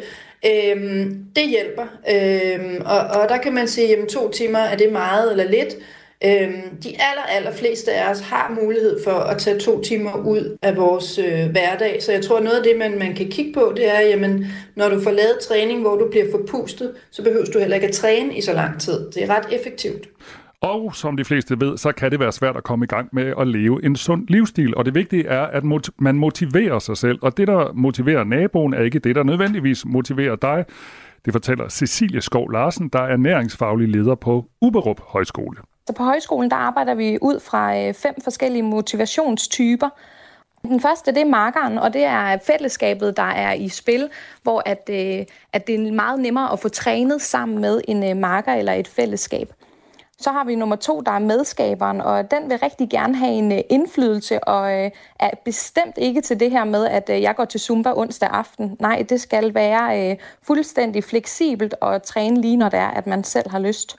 øhm, 0.46 1.24
det 1.36 1.48
hjælper. 1.48 1.86
Øhm, 2.10 2.82
og, 2.84 2.98
og 2.98 3.28
der 3.28 3.38
kan 3.38 3.54
man 3.54 3.68
sige, 3.68 3.96
at 3.96 4.08
to 4.08 4.30
timer 4.30 4.58
er 4.58 4.76
det 4.76 4.92
meget 4.92 5.30
eller 5.30 5.44
lidt, 5.44 5.76
Øhm, 6.24 6.76
de 6.82 6.88
aller, 6.88 7.22
aller 7.28 7.52
fleste 7.52 7.92
af 7.92 8.10
os 8.10 8.20
har 8.20 8.58
mulighed 8.62 9.04
for 9.04 9.10
at 9.10 9.38
tage 9.38 9.58
to 9.58 9.82
timer 9.82 10.26
ud 10.26 10.56
af 10.62 10.76
vores 10.76 11.18
øh, 11.18 11.50
hverdag. 11.50 12.02
Så 12.02 12.12
jeg 12.12 12.24
tror, 12.24 12.40
noget 12.40 12.56
af 12.56 12.62
det, 12.62 12.78
man, 12.78 12.98
man 12.98 13.14
kan 13.14 13.30
kigge 13.30 13.52
på, 13.52 13.72
det 13.76 13.88
er, 13.88 14.00
jamen, 14.00 14.46
når 14.74 14.88
du 14.88 15.00
får 15.00 15.10
lavet 15.10 15.38
træning, 15.48 15.80
hvor 15.80 15.96
du 15.96 16.10
bliver 16.10 16.30
forpustet, 16.30 16.94
så 17.10 17.22
behøver 17.22 17.44
du 17.44 17.58
heller 17.58 17.74
ikke 17.74 17.88
at 17.88 17.94
træne 17.94 18.36
i 18.36 18.40
så 18.40 18.52
lang 18.52 18.80
tid. 18.80 19.10
Det 19.10 19.22
er 19.22 19.30
ret 19.30 19.52
effektivt. 19.52 20.08
Og 20.62 20.94
som 20.94 21.16
de 21.16 21.24
fleste 21.24 21.60
ved, 21.60 21.76
så 21.76 21.92
kan 21.92 22.10
det 22.10 22.20
være 22.20 22.32
svært 22.32 22.56
at 22.56 22.64
komme 22.64 22.84
i 22.84 22.86
gang 22.86 23.08
med 23.12 23.34
at 23.40 23.48
leve 23.48 23.84
en 23.84 23.96
sund 23.96 24.28
livsstil. 24.28 24.76
Og 24.76 24.84
det 24.84 24.94
vigtige 24.94 25.26
er, 25.26 25.42
at 25.42 25.64
man 25.98 26.14
motiverer 26.18 26.78
sig 26.78 26.96
selv. 26.96 27.18
Og 27.22 27.36
det, 27.36 27.48
der 27.48 27.72
motiverer 27.72 28.24
naboen, 28.24 28.74
er 28.74 28.82
ikke 28.82 28.98
det, 28.98 29.16
der 29.16 29.22
nødvendigvis 29.22 29.84
motiverer 29.86 30.36
dig. 30.36 30.64
Det 31.24 31.32
fortæller 31.32 31.68
Cecilie 31.68 32.20
Skov 32.20 32.50
Larsen, 32.50 32.88
der 32.88 33.02
er 33.02 33.16
næringsfaglig 33.16 33.88
leder 33.88 34.14
på 34.14 34.44
Uberup 34.60 35.00
Højskole. 35.00 35.58
Så 35.86 35.94
på 35.94 36.02
højskolen 36.02 36.50
der 36.50 36.56
arbejder 36.56 36.94
vi 36.94 37.18
ud 37.22 37.40
fra 37.40 37.78
øh, 37.78 37.94
fem 37.94 38.14
forskellige 38.24 38.62
motivationstyper. 38.62 39.88
Den 40.62 40.80
første, 40.80 41.14
det 41.14 41.20
er 41.20 41.28
markeren, 41.28 41.78
og 41.78 41.92
det 41.92 42.04
er 42.04 42.38
fællesskabet, 42.46 43.16
der 43.16 43.22
er 43.22 43.52
i 43.52 43.68
spil, 43.68 44.08
hvor 44.42 44.62
at, 44.66 44.90
øh, 44.90 45.26
at 45.52 45.66
det 45.66 45.74
er 45.74 45.92
meget 45.92 46.20
nemmere 46.20 46.52
at 46.52 46.60
få 46.60 46.68
trænet 46.68 47.22
sammen 47.22 47.60
med 47.60 47.80
en 47.88 48.10
øh, 48.10 48.16
marker 48.16 48.52
eller 48.54 48.72
et 48.72 48.88
fællesskab. 48.88 49.52
Så 50.20 50.30
har 50.32 50.44
vi 50.44 50.54
nummer 50.54 50.76
to, 50.76 51.00
der 51.00 51.12
er 51.12 51.18
medskaberen, 51.18 52.00
og 52.00 52.30
den 52.30 52.50
vil 52.50 52.58
rigtig 52.58 52.90
gerne 52.90 53.16
have 53.16 53.32
en 53.32 53.52
øh, 53.52 53.58
indflydelse, 53.70 54.44
og 54.44 54.84
øh, 54.84 54.90
er 55.20 55.30
bestemt 55.44 55.98
ikke 55.98 56.20
til 56.20 56.40
det 56.40 56.50
her 56.50 56.64
med, 56.64 56.86
at 56.86 57.10
øh, 57.10 57.22
jeg 57.22 57.36
går 57.36 57.44
til 57.44 57.60
Zumba 57.60 57.92
onsdag 57.96 58.28
aften. 58.28 58.76
Nej, 58.80 59.06
det 59.08 59.20
skal 59.20 59.54
være 59.54 60.16
fuldstændig 60.42 61.04
fleksibelt 61.04 61.74
og 61.80 62.02
træne 62.02 62.40
lige, 62.40 62.56
når 62.56 62.68
det 62.68 62.78
er, 62.78 62.88
at 62.88 63.06
man 63.06 63.24
selv 63.24 63.50
har 63.50 63.58
lyst. 63.58 63.96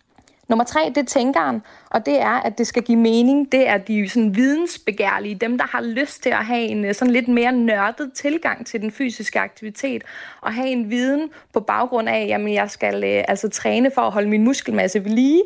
Nummer 0.49 0.65
tre, 0.65 0.91
det 0.95 0.97
er 0.97 1.05
tænkeren, 1.05 1.61
og 1.89 2.05
det 2.05 2.21
er, 2.21 2.41
at 2.41 2.57
det 2.57 2.67
skal 2.67 2.83
give 2.83 2.97
mening. 2.97 3.51
Det 3.51 3.69
er 3.69 3.77
de 3.77 4.09
sådan 4.09 4.35
vidensbegærlige, 4.35 5.35
dem, 5.35 5.57
der 5.57 5.65
har 5.65 5.81
lyst 5.81 6.23
til 6.23 6.29
at 6.29 6.45
have 6.45 6.61
en 6.61 6.93
sådan 6.93 7.13
lidt 7.13 7.27
mere 7.27 7.51
nørdet 7.51 8.13
tilgang 8.13 8.65
til 8.65 8.81
den 8.81 8.91
fysiske 8.91 9.39
aktivitet, 9.39 10.03
og 10.41 10.53
have 10.53 10.67
en 10.67 10.89
viden 10.89 11.29
på 11.53 11.59
baggrund 11.59 12.09
af, 12.09 12.31
at 12.33 12.53
jeg 12.53 12.69
skal 12.71 13.03
altså 13.03 13.49
træne 13.49 13.91
for 13.95 14.01
at 14.01 14.11
holde 14.11 14.29
min 14.29 14.43
muskelmasse 14.43 15.03
ved 15.03 15.11
lige, 15.11 15.43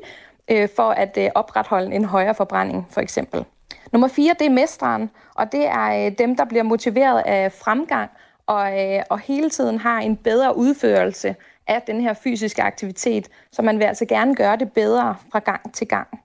øh, 0.51 0.69
for 0.75 0.89
at 0.89 1.17
øh, 1.17 1.29
opretholde 1.35 1.95
en 1.95 2.05
højere 2.05 2.35
forbrænding, 2.35 2.87
for 2.89 3.01
eksempel. 3.01 3.45
Nummer 3.91 4.07
fire, 4.07 4.35
det 4.39 4.45
er 4.45 4.51
mesteren, 4.51 5.09
og 5.35 5.51
det 5.51 5.67
er 5.67 6.05
øh, 6.05 6.11
dem, 6.17 6.35
der 6.35 6.45
bliver 6.45 6.63
motiveret 6.63 7.23
af 7.25 7.51
fremgang, 7.51 8.09
og, 8.47 8.81
øh, 8.81 9.03
og 9.09 9.19
hele 9.19 9.49
tiden 9.49 9.79
har 9.79 9.99
en 9.99 10.17
bedre 10.17 10.57
udførelse 10.57 11.35
af 11.67 11.81
den 11.81 12.01
her 12.01 12.13
fysiske 12.13 12.61
aktivitet, 12.61 13.29
så 13.51 13.61
man 13.61 13.79
vil 13.79 13.85
altså 13.85 14.05
gerne 14.05 14.35
gøre 14.35 14.57
det 14.57 14.71
bedre 14.71 15.15
fra 15.31 15.39
gang 15.39 15.73
til 15.73 15.87
gang. 15.87 16.22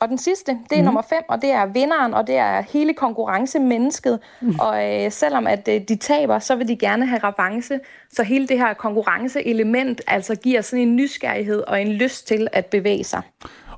Og 0.00 0.08
den 0.08 0.18
sidste, 0.18 0.58
det 0.70 0.76
er 0.76 0.80
mm. 0.80 0.84
nummer 0.84 1.02
fem, 1.02 1.22
og 1.28 1.42
det 1.42 1.50
er 1.50 1.66
vinderen, 1.66 2.14
og 2.14 2.26
det 2.26 2.36
er 2.36 2.60
hele 2.60 2.94
konkurrencemennesket. 2.94 4.18
Mm. 4.40 4.54
Og 4.60 5.04
øh, 5.04 5.10
selvom 5.10 5.46
at 5.46 5.68
øh, 5.68 5.80
de 5.88 5.96
taber, 5.96 6.38
så 6.38 6.56
vil 6.56 6.68
de 6.68 6.76
gerne 6.76 7.06
have 7.06 7.20
revanche. 7.24 7.80
Så 8.12 8.22
hele 8.22 8.46
det 8.46 8.58
her 8.58 8.74
konkurrenceelement 8.74 10.00
altså 10.06 10.34
giver 10.34 10.60
sådan 10.60 10.88
en 10.88 10.96
nysgerrighed 10.96 11.62
og 11.68 11.82
en 11.82 11.92
lyst 11.92 12.28
til 12.28 12.48
at 12.52 12.66
bevæge 12.66 13.04
sig. 13.04 13.22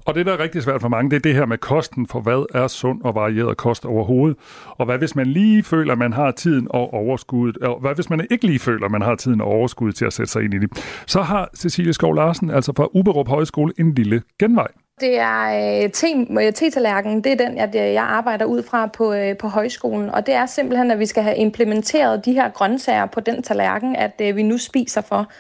Og 0.07 0.15
det, 0.15 0.27
der 0.27 0.33
er 0.33 0.39
rigtig 0.39 0.63
svært 0.63 0.81
for 0.81 0.89
mange, 0.89 1.11
det 1.11 1.17
er 1.17 1.21
det 1.21 1.35
her 1.35 1.47
med 1.47 1.59
kosten, 1.59 2.07
for 2.07 2.21
hvad 2.21 2.61
er 2.63 2.69
sund 2.69 3.03
og 3.03 3.15
varieret 3.15 3.57
kost 3.57 3.85
overhovedet? 3.85 4.37
Og 4.69 4.87
hvad 4.87 4.99
hvis 4.99 5.17
man 5.17 5.27
lige 5.27 5.63
føler, 5.63 5.93
at 5.93 5.99
man 5.99 6.13
har 6.13 6.31
tiden 6.31 6.67
og 6.71 6.95
overskuddet? 6.95 7.63
Og 7.63 7.81
hvad 7.81 7.95
hvis 7.95 8.11
man 8.11 8.27
ikke 8.31 8.47
lige 8.47 8.59
føler, 8.59 8.85
at 8.85 8.91
man 8.91 9.03
har 9.03 9.15
tiden 9.15 9.41
og 9.41 9.47
overskuddet 9.47 9.97
til 9.97 10.05
at 10.05 10.13
sætte 10.13 10.33
sig 10.33 10.43
ind 10.43 10.55
i 10.55 10.59
det? 10.59 11.03
Så 11.07 11.23
har 11.23 11.51
Cecilie 11.57 11.93
Skov 11.93 12.15
Larsen, 12.15 12.51
altså 12.51 12.73
fra 12.77 12.89
Uberup 12.95 13.29
Højskole, 13.29 13.73
en 13.79 13.95
lille 13.95 14.23
genvej. 14.39 14.69
Det 15.01 15.19
er 15.19 15.83
øh, 15.83 15.91
T-tallerken, 16.53 17.17
øh, 17.17 17.25
det 17.25 17.33
er 17.33 17.47
den, 17.47 17.57
jeg, 17.57 17.75
jeg 17.75 18.03
arbejder 18.03 18.45
ud 18.45 18.63
fra 18.63 18.87
på, 18.87 19.13
øh, 19.13 19.37
på 19.37 19.49
højskolen. 19.49 20.11
Og 20.11 20.27
det 20.27 20.35
er 20.35 20.47
simpelthen, 20.47 20.91
at 20.91 20.99
vi 20.99 21.07
skal 21.07 21.23
have 21.23 21.37
implementeret 21.37 22.25
de 22.25 22.33
her 22.33 22.51
grøntsager 22.51 23.07
på 23.07 23.21
den 23.21 23.43
tallerken, 23.43 23.97
at 23.97 24.21
øh, 24.21 24.37
vi 24.37 24.43
nu 24.43 24.59
spiser 24.59 25.01
for. 25.01 25.31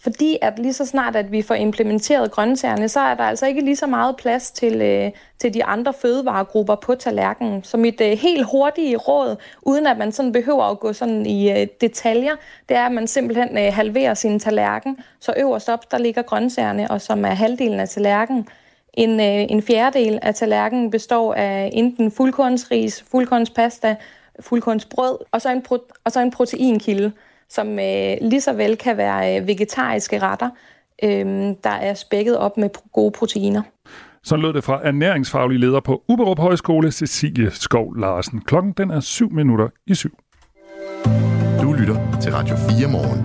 Fordi 0.00 0.38
at 0.42 0.58
lige 0.58 0.72
så 0.72 0.86
snart, 0.86 1.16
at 1.16 1.32
vi 1.32 1.42
får 1.42 1.54
implementeret 1.54 2.30
grøntsagerne, 2.30 2.88
så 2.88 3.00
er 3.00 3.14
der 3.14 3.24
altså 3.24 3.46
ikke 3.46 3.60
lige 3.60 3.76
så 3.76 3.86
meget 3.86 4.16
plads 4.16 4.50
til, 4.50 4.82
øh, 4.82 5.10
til 5.38 5.54
de 5.54 5.64
andre 5.64 5.92
fødevaregrupper 5.92 6.74
på 6.74 6.94
tallerkenen. 6.94 7.64
Så 7.64 7.76
mit 7.76 8.00
øh, 8.00 8.18
helt 8.18 8.46
hurtige 8.50 8.96
råd, 8.96 9.36
uden 9.62 9.86
at 9.86 9.98
man 9.98 10.12
sådan 10.12 10.32
behøver 10.32 10.64
at 10.64 10.80
gå 10.80 10.92
sådan 10.92 11.26
i 11.26 11.50
øh, 11.50 11.66
detaljer, 11.80 12.36
det 12.68 12.76
er, 12.76 12.86
at 12.86 12.92
man 12.92 13.06
simpelthen 13.06 13.58
øh, 13.58 13.74
halverer 13.74 14.14
sin 14.14 14.40
tallerken. 14.40 14.98
Så 15.20 15.34
øverst 15.36 15.68
op, 15.68 15.90
der 15.90 15.98
ligger 15.98 16.22
grøntsagerne, 16.22 16.90
og 16.90 17.00
som 17.00 17.24
er 17.24 17.34
halvdelen 17.34 17.80
af 17.80 17.88
tallerkenen. 17.88 18.48
En, 18.94 19.10
øh, 19.20 19.46
en 19.50 19.62
fjerdedel 19.62 20.18
af 20.22 20.34
tallerkenen 20.34 20.90
består 20.90 21.34
af 21.34 21.70
enten 21.72 22.10
fuldkornsris, 22.10 23.04
fuldkornspasta, 23.10 23.96
fuldkornsbrød, 24.40 25.18
og 25.32 25.40
så 25.40 25.50
en, 25.50 25.62
pro- 25.62 25.92
og 26.04 26.12
så 26.12 26.20
en 26.20 26.30
proteinkilde 26.30 27.12
som 27.48 27.78
øh, 27.78 28.16
lige 28.20 28.40
så 28.40 28.52
vel 28.52 28.76
kan 28.76 28.96
være 28.96 29.40
øh, 29.40 29.46
vegetariske 29.46 30.18
retter, 30.18 30.50
øh, 31.04 31.54
der 31.64 31.70
er 31.70 31.94
spækket 31.94 32.38
op 32.38 32.56
med 32.56 32.70
gode 32.92 33.10
proteiner. 33.10 33.62
Så 34.22 34.36
lød 34.36 34.52
det 34.52 34.64
fra 34.64 34.80
ernæringsfaglig 34.84 35.58
leder 35.58 35.80
på 35.80 36.02
Uberup 36.08 36.38
Højskole, 36.38 36.90
Cecilie 36.90 37.50
Skov 37.50 37.96
Larsen. 37.96 38.40
Klokken 38.40 38.72
den 38.72 38.90
er 38.90 39.00
7 39.00 39.32
minutter 39.32 39.68
i 39.86 39.94
syv. 39.94 40.18
Du 41.62 41.72
lytter 41.72 42.18
til 42.20 42.32
Radio 42.32 42.56
4 42.56 42.90
morgen. 42.90 43.24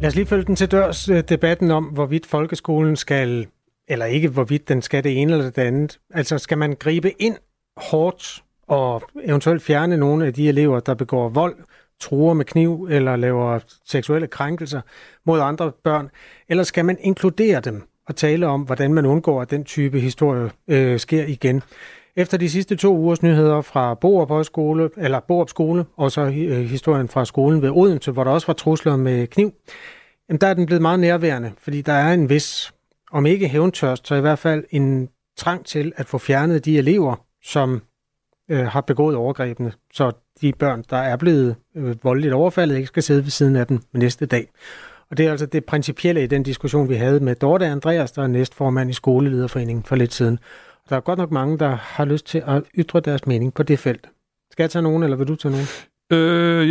Lad 0.00 0.08
os 0.08 0.14
lige 0.14 0.26
følge 0.26 0.44
den 0.44 0.56
til 0.56 0.70
dørs 0.70 1.08
øh, 1.08 1.22
debatten 1.28 1.70
om, 1.70 1.84
hvorvidt 1.84 2.26
folkeskolen 2.26 2.96
skal, 2.96 3.46
eller 3.90 4.06
ikke 4.06 4.28
hvorvidt 4.28 4.68
den 4.68 4.82
skal 4.82 5.04
det 5.04 5.22
ene 5.22 5.32
eller 5.32 5.50
det 5.50 5.62
andet. 5.62 6.00
Altså 6.14 6.38
skal 6.38 6.58
man 6.58 6.74
gribe 6.74 7.22
ind 7.22 7.36
hårdt 7.76 8.42
og 8.66 9.02
eventuelt 9.24 9.62
fjerne 9.62 9.96
nogle 9.96 10.26
af 10.26 10.34
de 10.34 10.48
elever, 10.48 10.80
der 10.80 10.94
begår 10.94 11.28
vold 11.28 11.56
truer 12.00 12.34
med 12.34 12.44
kniv 12.44 12.88
eller 12.90 13.16
laver 13.16 13.58
seksuelle 13.86 14.26
krænkelser 14.26 14.80
mod 15.26 15.40
andre 15.40 15.72
børn? 15.84 16.10
Eller 16.48 16.64
skal 16.64 16.84
man 16.84 16.98
inkludere 17.00 17.60
dem 17.60 17.82
og 18.06 18.16
tale 18.16 18.46
om, 18.46 18.62
hvordan 18.62 18.94
man 18.94 19.06
undgår, 19.06 19.42
at 19.42 19.50
den 19.50 19.64
type 19.64 20.00
historie 20.00 20.50
øh, 20.68 20.98
sker 20.98 21.24
igen? 21.24 21.62
Efter 22.16 22.38
de 22.38 22.50
sidste 22.50 22.76
to 22.76 22.96
ugers 22.96 23.22
nyheder 23.22 23.60
fra 23.60 23.94
Borup 23.94 24.28
Højskole, 24.28 24.90
eller 24.96 25.20
Borup 25.20 25.48
Skole, 25.48 25.84
og 25.96 26.12
så 26.12 26.20
øh, 26.20 26.64
historien 26.64 27.08
fra 27.08 27.24
skolen 27.24 27.62
ved 27.62 27.70
Odense, 27.70 28.10
hvor 28.10 28.24
der 28.24 28.30
også 28.30 28.46
var 28.46 28.54
trusler 28.54 28.96
med 28.96 29.26
kniv, 29.26 29.52
jamen 30.28 30.40
der 30.40 30.46
er 30.46 30.54
den 30.54 30.66
blevet 30.66 30.82
meget 30.82 31.00
nærværende, 31.00 31.52
fordi 31.58 31.82
der 31.82 31.92
er 31.92 32.14
en 32.14 32.30
vis, 32.30 32.72
om 33.10 33.26
ikke 33.26 33.48
hævntørst, 33.48 34.06
så 34.06 34.14
i 34.14 34.20
hvert 34.20 34.38
fald 34.38 34.64
en 34.70 35.08
trang 35.36 35.66
til 35.66 35.92
at 35.96 36.06
få 36.06 36.18
fjernet 36.18 36.64
de 36.64 36.78
elever, 36.78 37.24
som 37.42 37.82
øh, 38.50 38.66
har 38.66 38.80
begået 38.80 39.16
overgrebene, 39.16 39.72
så 39.92 40.12
de 40.40 40.52
børn, 40.52 40.84
der 40.90 40.96
er 40.96 41.16
blevet 41.16 41.56
øh, 41.76 42.04
voldeligt 42.04 42.34
overfaldet, 42.34 42.76
ikke 42.76 42.86
skal 42.86 43.02
sidde 43.02 43.22
ved 43.22 43.30
siden 43.30 43.56
af 43.56 43.66
dem 43.66 43.80
næste 43.92 44.26
dag. 44.26 44.48
Og 45.10 45.16
det 45.16 45.26
er 45.26 45.30
altså 45.30 45.46
det 45.46 45.64
principielle 45.64 46.22
i 46.22 46.26
den 46.26 46.42
diskussion, 46.42 46.88
vi 46.88 46.94
havde 46.94 47.20
med 47.20 47.34
Dorte 47.34 47.66
Andreas, 47.66 48.12
der 48.12 48.22
er 48.22 48.26
næstformand 48.26 48.90
i 48.90 48.92
Skolelederforeningen 48.92 49.84
for 49.84 49.96
lidt 49.96 50.12
siden. 50.12 50.38
Der 50.88 50.96
er 50.96 51.00
godt 51.00 51.18
nok 51.18 51.30
mange, 51.30 51.58
der 51.58 51.68
har 51.68 52.04
lyst 52.04 52.26
til 52.26 52.42
at 52.46 52.62
ytre 52.78 53.00
deres 53.00 53.26
mening 53.26 53.54
på 53.54 53.62
det 53.62 53.78
felt. 53.78 54.10
Skal 54.50 54.62
jeg 54.62 54.70
tage 54.70 54.82
nogen, 54.82 55.02
eller 55.02 55.16
vil 55.16 55.28
du 55.28 55.36
tage 55.36 55.52
nogen? 55.52 55.66
Øh, 56.12 56.68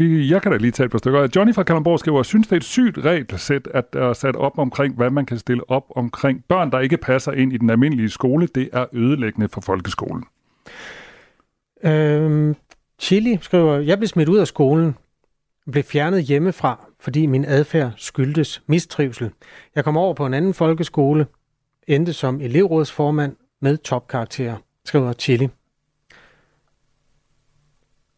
øh, 0.00 0.30
jeg 0.30 0.42
kan 0.42 0.52
da 0.52 0.58
lige 0.58 0.70
tage 0.70 0.84
et 0.84 0.90
par 0.90 0.98
stykker. 0.98 1.28
Johnny 1.36 1.54
fra 1.54 1.62
Kalamborg 1.62 1.98
skriver, 1.98 2.22
synes, 2.22 2.46
det 2.46 2.52
er 2.52 2.56
et 2.56 2.64
sygt 2.64 2.98
regelsæt, 2.98 3.68
at 3.74 3.92
der 3.92 4.08
er 4.08 4.12
sat 4.12 4.36
op 4.36 4.58
omkring, 4.58 4.96
hvad 4.96 5.10
man 5.10 5.26
kan 5.26 5.38
stille 5.38 5.70
op 5.70 5.84
omkring 5.96 6.44
børn, 6.48 6.70
der 6.70 6.80
ikke 6.80 6.96
passer 6.96 7.32
ind 7.32 7.52
i 7.52 7.56
den 7.56 7.70
almindelige 7.70 8.08
skole. 8.08 8.48
Det 8.54 8.68
er 8.72 8.86
ødelæggende 8.92 9.48
for 9.48 9.60
folkeskolen. 9.60 10.24
Øhm, 11.84 12.56
Chili 12.98 13.38
skriver, 13.40 13.78
jeg 13.78 13.98
blev 13.98 14.08
smidt 14.08 14.28
ud 14.28 14.38
af 14.38 14.46
skolen, 14.46 14.96
blev 15.72 15.82
fjernet 15.82 16.22
hjemmefra, 16.22 16.86
fordi 17.00 17.26
min 17.26 17.44
adfærd 17.44 17.92
skyldtes 17.96 18.62
mistrivsel. 18.66 19.30
Jeg 19.74 19.84
kom 19.84 19.96
over 19.96 20.14
på 20.14 20.26
en 20.26 20.34
anden 20.34 20.54
folkeskole, 20.54 21.26
endte 21.86 22.12
som 22.12 22.40
elevrådsformand 22.40 23.36
med 23.60 23.76
topkarakterer, 23.76 24.56
skriver 24.84 25.12
Chili. 25.12 25.48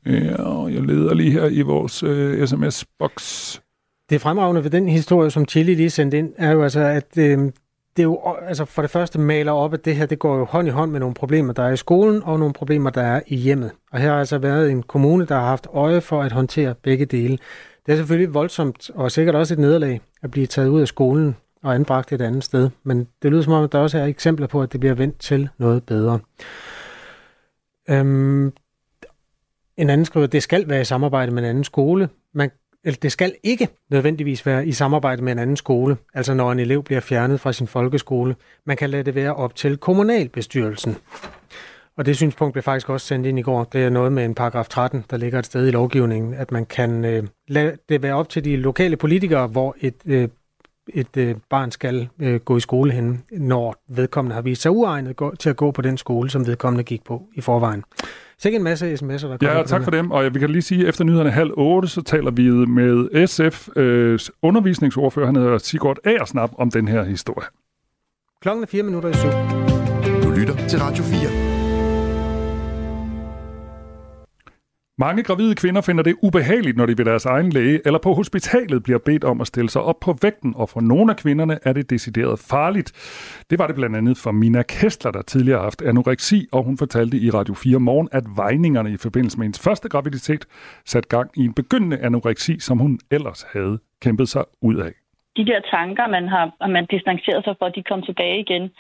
Ja, 0.06 0.62
jeg 0.62 0.82
leder 0.82 1.14
lige 1.14 1.30
her 1.30 1.46
i 1.46 1.60
vores 1.60 2.02
øh, 2.02 2.48
sms-boks. 2.48 3.60
Det 4.10 4.20
fremragende 4.20 4.64
ved 4.64 4.70
den 4.70 4.88
historie, 4.88 5.30
som 5.30 5.44
Chili 5.48 5.74
lige 5.74 5.90
sendte 5.90 6.18
ind, 6.18 6.32
er 6.36 6.52
jo 6.52 6.62
altså, 6.62 6.80
at 6.80 7.18
øh, 7.18 7.38
det 7.96 8.02
er 8.02 8.06
jo 8.06 8.36
altså 8.42 8.64
for 8.64 8.82
det 8.82 8.90
første 8.90 9.20
maler 9.20 9.52
op, 9.52 9.74
at 9.74 9.84
det 9.84 9.96
her 9.96 10.06
det 10.06 10.18
går 10.18 10.36
jo 10.38 10.44
hånd 10.44 10.68
i 10.68 10.70
hånd 10.70 10.90
med 10.90 11.00
nogle 11.00 11.14
problemer, 11.14 11.52
der 11.52 11.62
er 11.62 11.72
i 11.72 11.76
skolen, 11.76 12.22
og 12.22 12.38
nogle 12.38 12.54
problemer, 12.54 12.90
der 12.90 13.02
er 13.02 13.20
i 13.26 13.36
hjemmet. 13.36 13.70
Og 13.92 14.00
her 14.00 14.10
har 14.10 14.18
altså 14.18 14.38
været 14.38 14.70
en 14.70 14.82
kommune, 14.82 15.26
der 15.26 15.34
har 15.34 15.46
haft 15.46 15.66
øje 15.72 16.00
for 16.00 16.22
at 16.22 16.32
håndtere 16.32 16.74
begge 16.82 17.04
dele. 17.04 17.38
Det 17.86 17.92
er 17.92 17.96
selvfølgelig 17.96 18.34
voldsomt, 18.34 18.90
og 18.94 19.12
sikkert 19.12 19.34
også 19.34 19.54
et 19.54 19.60
nederlag, 19.60 20.00
at 20.22 20.30
blive 20.30 20.46
taget 20.46 20.68
ud 20.68 20.80
af 20.80 20.88
skolen 20.88 21.36
og 21.62 21.74
anbragt 21.74 22.12
et 22.12 22.20
andet 22.20 22.44
sted. 22.44 22.70
Men 22.82 23.08
det 23.22 23.30
lyder 23.30 23.42
som 23.42 23.52
om, 23.52 23.64
at 23.64 23.72
der 23.72 23.78
også 23.78 23.98
er 23.98 24.04
eksempler 24.04 24.46
på, 24.46 24.62
at 24.62 24.72
det 24.72 24.80
bliver 24.80 24.94
vendt 24.94 25.18
til 25.18 25.48
noget 25.58 25.82
bedre. 25.84 26.18
Øhm, 27.90 28.52
en 29.76 29.90
anden 29.90 30.04
skriver, 30.04 30.26
at 30.26 30.32
det 30.32 30.42
skal 30.42 30.68
være 30.68 30.80
i 30.80 30.84
samarbejde 30.84 31.32
med 31.32 31.42
en 31.42 31.48
anden 31.48 31.64
skole. 31.64 32.08
Man, 32.34 32.50
eller 32.84 32.98
det 33.02 33.12
skal 33.12 33.34
ikke 33.42 33.68
nødvendigvis 33.90 34.46
være 34.46 34.66
i 34.66 34.72
samarbejde 34.72 35.22
med 35.22 35.32
en 35.32 35.38
anden 35.38 35.56
skole, 35.56 35.96
altså 36.14 36.34
når 36.34 36.52
en 36.52 36.58
elev 36.58 36.82
bliver 36.82 37.00
fjernet 37.00 37.40
fra 37.40 37.52
sin 37.52 37.66
folkeskole. 37.66 38.36
Man 38.66 38.76
kan 38.76 38.90
lade 38.90 39.02
det 39.02 39.14
være 39.14 39.34
op 39.34 39.54
til 39.54 39.76
kommunalbestyrelsen. 39.76 40.96
Og 41.96 42.06
det 42.06 42.16
synspunkt 42.16 42.52
blev 42.52 42.62
faktisk 42.62 42.88
også 42.88 43.06
sendt 43.06 43.26
ind 43.26 43.38
i 43.38 43.42
går. 43.42 43.64
Det 43.64 43.84
er 43.84 43.90
noget 43.90 44.12
med 44.12 44.24
en 44.24 44.34
paragraf 44.34 44.68
13, 44.68 45.04
der 45.10 45.16
ligger 45.16 45.38
et 45.38 45.46
sted 45.46 45.68
i 45.68 45.70
lovgivningen, 45.70 46.34
at 46.34 46.52
man 46.52 46.66
kan 46.66 47.04
øh, 47.04 47.24
lade 47.48 47.76
det 47.88 48.02
være 48.02 48.14
op 48.14 48.28
til 48.28 48.44
de 48.44 48.56
lokale 48.56 48.96
politikere, 48.96 49.46
hvor 49.46 49.76
et, 49.80 49.94
øh, 50.06 50.28
et 50.88 51.16
øh, 51.16 51.34
barn 51.50 51.70
skal 51.70 52.08
øh, 52.18 52.40
gå 52.40 52.56
i 52.56 52.60
skole 52.60 52.92
hen, 52.92 53.24
når 53.30 53.74
vedkommende 53.88 54.34
har 54.34 54.42
vist 54.42 54.62
sig 54.62 54.70
uegnet 54.70 55.16
til 55.38 55.50
at 55.50 55.56
gå 55.56 55.70
på 55.70 55.82
den 55.82 55.98
skole, 55.98 56.30
som 56.30 56.46
vedkommende 56.46 56.84
gik 56.84 57.04
på 57.04 57.22
i 57.34 57.40
forvejen. 57.40 57.84
Så 58.38 58.48
ikke 58.48 58.56
en 58.56 58.62
masse 58.62 58.94
sms'er, 58.94 59.28
der 59.28 59.36
kommer. 59.36 59.52
Ja, 59.56 59.62
tak 59.62 59.84
for 59.84 59.90
dem. 59.90 60.10
Og 60.10 60.34
vi 60.34 60.38
kan 60.38 60.50
lige 60.50 60.62
sige, 60.62 60.82
at 60.82 60.88
efter 60.88 61.04
nyhederne 61.04 61.30
halv 61.30 61.50
otte, 61.56 61.88
så 61.88 62.02
taler 62.02 62.30
vi 62.30 62.50
med 62.50 63.26
SF 63.26 63.68
øh, 63.76 64.18
undervisningsordfører, 64.42 65.26
han 65.26 65.36
hedder 65.36 65.58
Sigurd 65.58 65.98
Aersnap, 66.04 66.50
om 66.58 66.70
den 66.70 66.88
her 66.88 67.04
historie. 67.04 67.46
Klokken 68.42 68.62
er 68.62 68.66
fire 68.66 68.82
minutter 68.82 69.08
i 69.08 69.14
syv. 69.14 69.30
Du 70.22 70.30
lytter 70.30 70.68
til 70.68 70.78
Radio 70.78 71.04
4. 71.04 71.55
Mange 74.98 75.22
gravide 75.22 75.54
kvinder 75.54 75.80
finder 75.80 76.02
det 76.02 76.16
ubehageligt, 76.22 76.76
når 76.76 76.86
de 76.86 76.98
ved 76.98 77.04
deres 77.04 77.26
egen 77.26 77.50
læge 77.50 77.80
eller 77.86 77.98
på 77.98 78.12
hospitalet 78.12 78.82
bliver 78.82 78.98
bedt 78.98 79.24
om 79.24 79.40
at 79.40 79.46
stille 79.46 79.70
sig 79.70 79.82
op 79.82 80.00
på 80.00 80.14
vægten, 80.22 80.54
og 80.56 80.68
for 80.68 80.80
nogle 80.80 81.10
af 81.12 81.16
kvinderne 81.16 81.58
er 81.64 81.72
det 81.72 81.90
decideret 81.90 82.38
farligt. 82.50 82.88
Det 83.50 83.58
var 83.58 83.66
det 83.66 83.76
blandt 83.76 83.96
andet 83.96 84.16
for 84.24 84.32
Mina 84.32 84.62
Kestler, 84.62 85.12
der 85.12 85.22
tidligere 85.22 85.58
har 85.58 85.64
haft 85.64 85.82
anoreksi, 85.82 86.46
og 86.52 86.62
hun 86.62 86.76
fortalte 86.78 87.16
i 87.16 87.30
Radio 87.30 87.54
4 87.54 87.78
morgen, 87.80 88.08
at 88.12 88.24
vejningerne 88.36 88.90
i 88.90 88.96
forbindelse 88.96 89.38
med 89.38 89.44
hendes 89.46 89.64
første 89.64 89.88
graviditet 89.88 90.44
satte 90.84 91.08
gang 91.08 91.30
i 91.36 91.44
en 91.44 91.54
begyndende 91.54 91.98
anoreksi, 91.98 92.60
som 92.60 92.78
hun 92.78 92.98
ellers 93.10 93.46
havde 93.52 93.78
kæmpet 94.02 94.28
sig 94.28 94.44
ud 94.62 94.76
af. 94.76 94.92
De 95.36 95.46
der 95.46 95.60
tanker, 95.60 96.06
man 96.08 96.28
har 96.28 96.66
man 96.68 96.86
distanceret 96.90 97.44
sig 97.44 97.54
for, 97.58 97.68
de 97.68 97.82
kom 97.82 98.02
tilbage 98.02 98.40
igen 98.40 98.70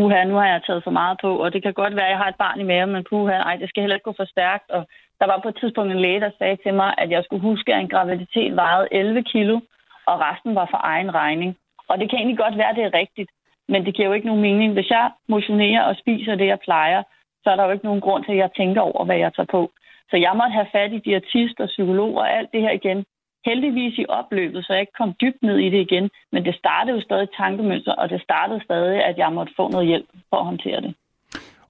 uha, 0.00 0.24
nu 0.24 0.34
har 0.40 0.48
jeg 0.52 0.62
taget 0.66 0.84
for 0.84 0.94
meget 1.00 1.16
på, 1.24 1.30
og 1.42 1.52
det 1.52 1.62
kan 1.62 1.74
godt 1.82 1.96
være, 1.96 2.08
at 2.08 2.14
jeg 2.14 2.22
har 2.22 2.28
et 2.28 2.42
barn 2.44 2.60
i 2.60 2.68
maven, 2.70 2.92
men 2.92 3.04
puha, 3.10 3.32
ej, 3.32 3.56
det 3.56 3.68
skal 3.68 3.82
heller 3.82 3.96
ikke 3.96 4.10
gå 4.10 4.14
for 4.16 4.28
stærkt. 4.34 4.70
Og 4.70 4.82
der 5.20 5.26
var 5.26 5.40
på 5.42 5.48
et 5.48 5.58
tidspunkt 5.60 5.92
en 5.92 6.00
læge, 6.00 6.20
der 6.20 6.30
sagde 6.38 6.56
til 6.56 6.74
mig, 6.74 6.94
at 6.98 7.10
jeg 7.10 7.24
skulle 7.24 7.42
huske, 7.42 7.74
at 7.74 7.80
en 7.80 7.88
graviditet 7.88 8.56
vejede 8.56 8.88
11 8.90 9.22
kilo, 9.22 9.60
og 10.06 10.20
resten 10.20 10.54
var 10.54 10.66
for 10.70 10.80
egen 10.82 11.14
regning. 11.14 11.56
Og 11.88 11.98
det 11.98 12.10
kan 12.10 12.18
egentlig 12.18 12.38
godt 12.38 12.58
være, 12.58 12.70
at 12.70 12.76
det 12.76 12.84
er 12.84 12.98
rigtigt, 12.98 13.30
men 13.68 13.86
det 13.86 13.94
giver 13.94 14.08
jo 14.08 14.14
ikke 14.14 14.26
nogen 14.26 14.42
mening. 14.42 14.72
Hvis 14.72 14.90
jeg 14.90 15.10
motionerer 15.28 15.82
og 15.82 15.96
spiser 15.96 16.34
det, 16.34 16.46
jeg 16.46 16.60
plejer, 16.60 17.02
så 17.42 17.50
er 17.50 17.56
der 17.56 17.64
jo 17.64 17.70
ikke 17.70 17.84
nogen 17.84 18.00
grund 18.00 18.24
til, 18.24 18.32
at 18.32 18.38
jeg 18.38 18.50
tænker 18.56 18.80
over, 18.80 19.04
hvad 19.04 19.16
jeg 19.16 19.34
tager 19.34 19.52
på. 19.56 19.70
Så 20.10 20.16
jeg 20.16 20.32
måtte 20.34 20.58
have 20.58 20.72
fat 20.72 20.92
i 20.92 20.98
diætist 20.98 21.60
og 21.60 21.68
psykolog 21.68 22.14
og 22.14 22.32
alt 22.32 22.52
det 22.52 22.60
her 22.60 22.70
igen 22.70 23.04
heldigvis 23.48 23.98
i 23.98 24.06
opløbet, 24.08 24.64
så 24.64 24.72
jeg 24.72 24.80
ikke 24.80 24.98
kom 25.00 25.12
dybt 25.22 25.42
ned 25.42 25.58
i 25.58 25.70
det 25.70 25.80
igen. 25.86 26.10
Men 26.32 26.44
det 26.44 26.54
startede 26.54 26.96
jo 26.96 27.02
stadig 27.02 27.28
tankemønster, 27.36 27.92
og 27.92 28.10
det 28.10 28.22
startede 28.22 28.64
stadig, 28.64 29.04
at 29.04 29.18
jeg 29.18 29.32
måtte 29.32 29.52
få 29.56 29.64
noget 29.70 29.86
hjælp 29.86 30.08
for 30.30 30.36
at 30.36 30.44
håndtere 30.44 30.80
det. 30.80 30.94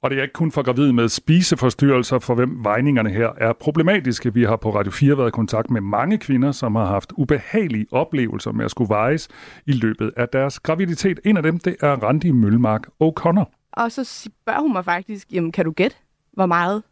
Og 0.07 0.11
det 0.11 0.19
er 0.19 0.23
ikke 0.23 0.33
kun 0.33 0.53
for 0.53 0.63
gravide 0.63 0.93
med 0.93 1.09
spiseforstyrrelser, 1.09 2.19
for 2.19 2.35
hvem 2.35 2.65
vejningerne 2.65 3.11
her 3.11 3.29
er 3.37 3.53
problematiske. 3.53 4.35
Vi 4.35 4.45
har 4.45 4.57
på 4.57 4.75
Radio 4.75 4.93
4 4.93 5.19
været 5.19 5.29
i 5.29 5.31
kontakt 5.31 5.71
med 5.71 5.81
mange 5.81 6.19
kvinder, 6.19 6.53
som 6.53 6.75
har 6.75 6.85
haft 6.85 7.13
ubehagelige 7.17 7.87
oplevelser 7.91 8.53
med 8.53 8.65
at 8.65 8.71
skulle 8.71 8.89
vejes 8.89 9.29
i 9.67 9.73
løbet 9.73 10.13
af 10.17 10.29
deres 10.29 10.61
graviditet. 10.61 11.21
En 11.25 11.37
af 11.37 11.43
dem, 11.43 11.59
det 11.59 11.77
er 11.81 11.93
Randi 11.93 12.31
Mølmark 12.31 12.87
O'Connor. 13.05 13.45
Og 13.73 13.93
så 13.93 14.05
spørger 14.05 14.61
hun 14.61 14.73
mig 14.73 14.85
faktisk, 14.85 15.33
jamen 15.33 15.53
kan 15.53 15.65
du 15.65 15.71
gætte, 15.71 15.97
hvor 16.33 16.47
meget 16.47 16.83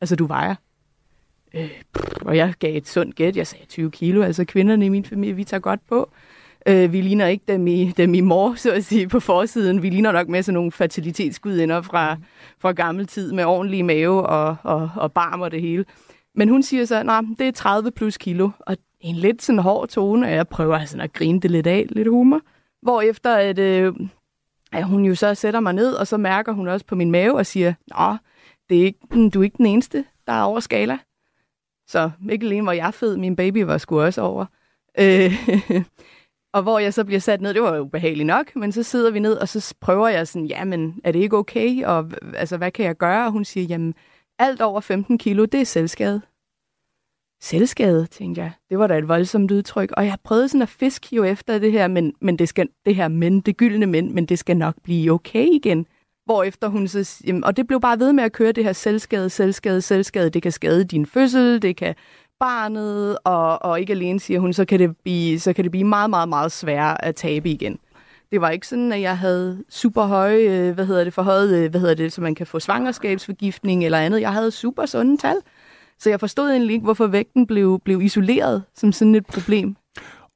altså, 0.00 0.16
du 0.16 0.26
vejer? 0.26 0.54
Øh, 1.54 1.70
og 2.20 2.36
jeg 2.36 2.54
gav 2.58 2.76
et 2.76 2.88
sundt 2.88 3.16
gæt. 3.16 3.36
Jeg 3.36 3.46
sagde 3.46 3.66
20 3.66 3.90
kilo. 3.90 4.22
Altså 4.22 4.44
kvinderne 4.44 4.86
i 4.86 4.88
min 4.88 5.04
familie, 5.04 5.34
vi 5.34 5.44
tager 5.44 5.60
godt 5.60 5.80
på. 5.88 6.10
Øh, 6.68 6.92
vi 6.92 7.00
ligner 7.00 7.26
ikke 7.26 7.44
dem 7.48 7.66
i, 7.66 7.92
dem 7.96 8.14
i 8.14 8.20
mor, 8.20 8.54
så 8.54 8.72
at 8.72 8.84
sige, 8.84 9.08
på 9.08 9.20
forsiden. 9.20 9.82
Vi 9.82 9.90
ligner 9.90 10.12
nok 10.12 10.28
med 10.28 10.42
sådan 10.42 10.54
nogle 10.54 10.72
fertilitetsgudinder 10.72 11.82
fra, 11.82 12.16
fra 12.58 12.72
gammel 12.72 13.06
tid 13.06 13.32
med 13.32 13.44
ordentlig 13.44 13.84
mave 13.84 14.26
og, 14.26 14.56
og, 14.62 14.90
og 14.96 15.12
barm 15.12 15.40
og 15.40 15.50
det 15.50 15.60
hele. 15.60 15.84
Men 16.34 16.48
hun 16.48 16.62
siger 16.62 16.84
så, 16.84 17.02
nej, 17.02 17.22
det 17.38 17.48
er 17.48 17.52
30 17.52 17.90
plus 17.90 18.18
kilo. 18.18 18.50
Og 18.60 18.76
en 19.00 19.16
lidt 19.16 19.42
sådan 19.42 19.58
hård 19.58 19.88
tone, 19.88 20.26
og 20.26 20.32
jeg 20.32 20.48
prøver 20.48 20.84
sådan 20.84 21.04
at 21.04 21.12
grine 21.12 21.40
det 21.40 21.50
lidt 21.50 21.66
af, 21.66 21.86
lidt 21.90 22.08
humor. 22.08 22.40
Hvorefter 22.82 23.34
at, 23.34 23.58
øh, 23.58 23.94
at 24.72 24.84
hun 24.84 25.04
jo 25.04 25.14
så 25.14 25.34
sætter 25.34 25.60
mig 25.60 25.72
ned, 25.72 25.92
og 25.92 26.06
så 26.06 26.16
mærker 26.16 26.52
hun 26.52 26.68
også 26.68 26.86
på 26.86 26.94
min 26.94 27.10
mave 27.10 27.34
og 27.34 27.46
siger, 27.46 27.74
nå, 27.86 28.16
det 28.68 28.80
er 28.80 28.84
ikke, 28.84 29.30
du 29.30 29.40
er 29.40 29.44
ikke 29.44 29.58
den 29.58 29.66
eneste, 29.66 30.04
der 30.26 30.32
er 30.32 30.42
over 30.42 30.60
skala. 30.60 30.98
Så 31.86 32.10
ikke 32.30 32.46
alene 32.46 32.66
var 32.66 32.72
jeg 32.72 32.94
fed, 32.94 33.16
min 33.16 33.36
baby 33.36 33.58
var 33.58 33.78
sgu 33.78 34.00
også 34.00 34.20
over. 34.20 34.46
Øh, 34.98 35.32
og 36.52 36.62
hvor 36.62 36.78
jeg 36.78 36.94
så 36.94 37.04
bliver 37.04 37.20
sat 37.20 37.40
ned, 37.40 37.54
det 37.54 37.62
var 37.62 37.76
jo 37.76 37.82
ubehageligt 37.82 38.26
nok, 38.26 38.56
men 38.56 38.72
så 38.72 38.82
sidder 38.82 39.10
vi 39.10 39.18
ned, 39.18 39.36
og 39.36 39.48
så 39.48 39.74
prøver 39.80 40.08
jeg 40.08 40.28
sådan, 40.28 40.46
jamen, 40.46 41.00
er 41.04 41.12
det 41.12 41.18
ikke 41.18 41.36
okay? 41.36 41.84
Og 41.84 42.10
altså, 42.34 42.56
hvad 42.56 42.70
kan 42.70 42.84
jeg 42.84 42.96
gøre? 42.96 43.26
Og 43.26 43.32
hun 43.32 43.44
siger, 43.44 43.64
jamen, 43.64 43.94
alt 44.38 44.60
over 44.60 44.80
15 44.80 45.18
kilo, 45.18 45.44
det 45.44 45.60
er 45.60 45.64
selvskade. 45.64 46.20
Selvskade, 47.42 48.06
tænkte 48.06 48.40
jeg. 48.40 48.52
Det 48.70 48.78
var 48.78 48.86
da 48.86 48.98
et 48.98 49.08
voldsomt 49.08 49.50
udtryk. 49.50 49.92
Og 49.96 50.06
jeg 50.06 50.16
prøvede 50.24 50.48
sådan 50.48 50.62
at 50.62 50.68
fiske 50.68 51.16
jo 51.16 51.24
efter 51.24 51.58
det 51.58 51.72
her, 51.72 51.88
men, 51.88 52.14
men 52.20 52.38
det, 52.38 52.48
skal, 52.48 52.68
det 52.86 52.94
her 52.94 53.08
men, 53.08 53.40
det 53.40 53.56
gyldne 53.56 53.86
men, 53.86 54.14
men 54.14 54.26
det 54.26 54.38
skal 54.38 54.56
nok 54.56 54.74
blive 54.82 55.12
okay 55.12 55.46
igen. 55.52 55.86
Hvorefter 56.24 56.68
hun 56.68 56.88
så, 56.88 57.22
jamen, 57.26 57.44
og 57.44 57.56
det 57.56 57.66
blev 57.66 57.80
bare 57.80 57.98
ved 57.98 58.12
med 58.12 58.24
at 58.24 58.32
køre 58.32 58.52
det 58.52 58.64
her 58.64 58.72
selvskade, 58.72 59.30
selvskade, 59.30 59.80
selvskade. 59.80 60.30
Det 60.30 60.42
kan 60.42 60.52
skade 60.52 60.84
din 60.84 61.06
fødsel, 61.06 61.62
det 61.62 61.76
kan 61.76 61.94
barnet, 62.42 63.18
og, 63.24 63.62
og 63.62 63.80
ikke 63.80 63.92
alene, 63.92 64.20
siger 64.20 64.40
hun, 64.40 64.52
så 64.52 64.64
kan, 64.64 64.78
det 64.78 64.96
blive, 64.96 65.40
så 65.40 65.52
kan 65.52 65.64
det 65.64 65.70
blive 65.70 65.84
meget, 65.84 66.10
meget, 66.10 66.28
meget 66.28 66.52
sværere 66.52 67.04
at 67.04 67.14
tabe 67.14 67.48
igen. 67.48 67.78
Det 68.32 68.40
var 68.40 68.50
ikke 68.50 68.66
sådan, 68.66 68.92
at 68.92 69.00
jeg 69.00 69.18
havde 69.18 69.64
super 69.70 70.02
høje, 70.02 70.38
øh, 70.38 70.74
hvad 70.74 70.86
hedder 70.86 71.04
det, 71.04 71.12
forhøjet, 71.12 71.64
øh, 71.64 71.70
hvad 71.70 71.80
hedder 71.80 71.94
det, 71.94 72.12
så 72.12 72.20
man 72.20 72.34
kan 72.34 72.46
få 72.46 72.60
svangerskabsforgiftning 72.60 73.84
eller 73.84 73.98
andet. 73.98 74.20
Jeg 74.20 74.32
havde 74.32 74.50
super 74.50 74.86
sunde 74.86 75.16
tal. 75.16 75.36
Så 75.98 76.10
jeg 76.10 76.20
forstod 76.20 76.50
egentlig 76.50 76.74
ikke, 76.74 76.84
hvorfor 76.84 77.06
vægten 77.06 77.46
blev, 77.46 77.80
blev 77.84 78.02
isoleret 78.02 78.62
som 78.74 78.92
sådan 78.92 79.14
et 79.14 79.26
problem. 79.26 79.76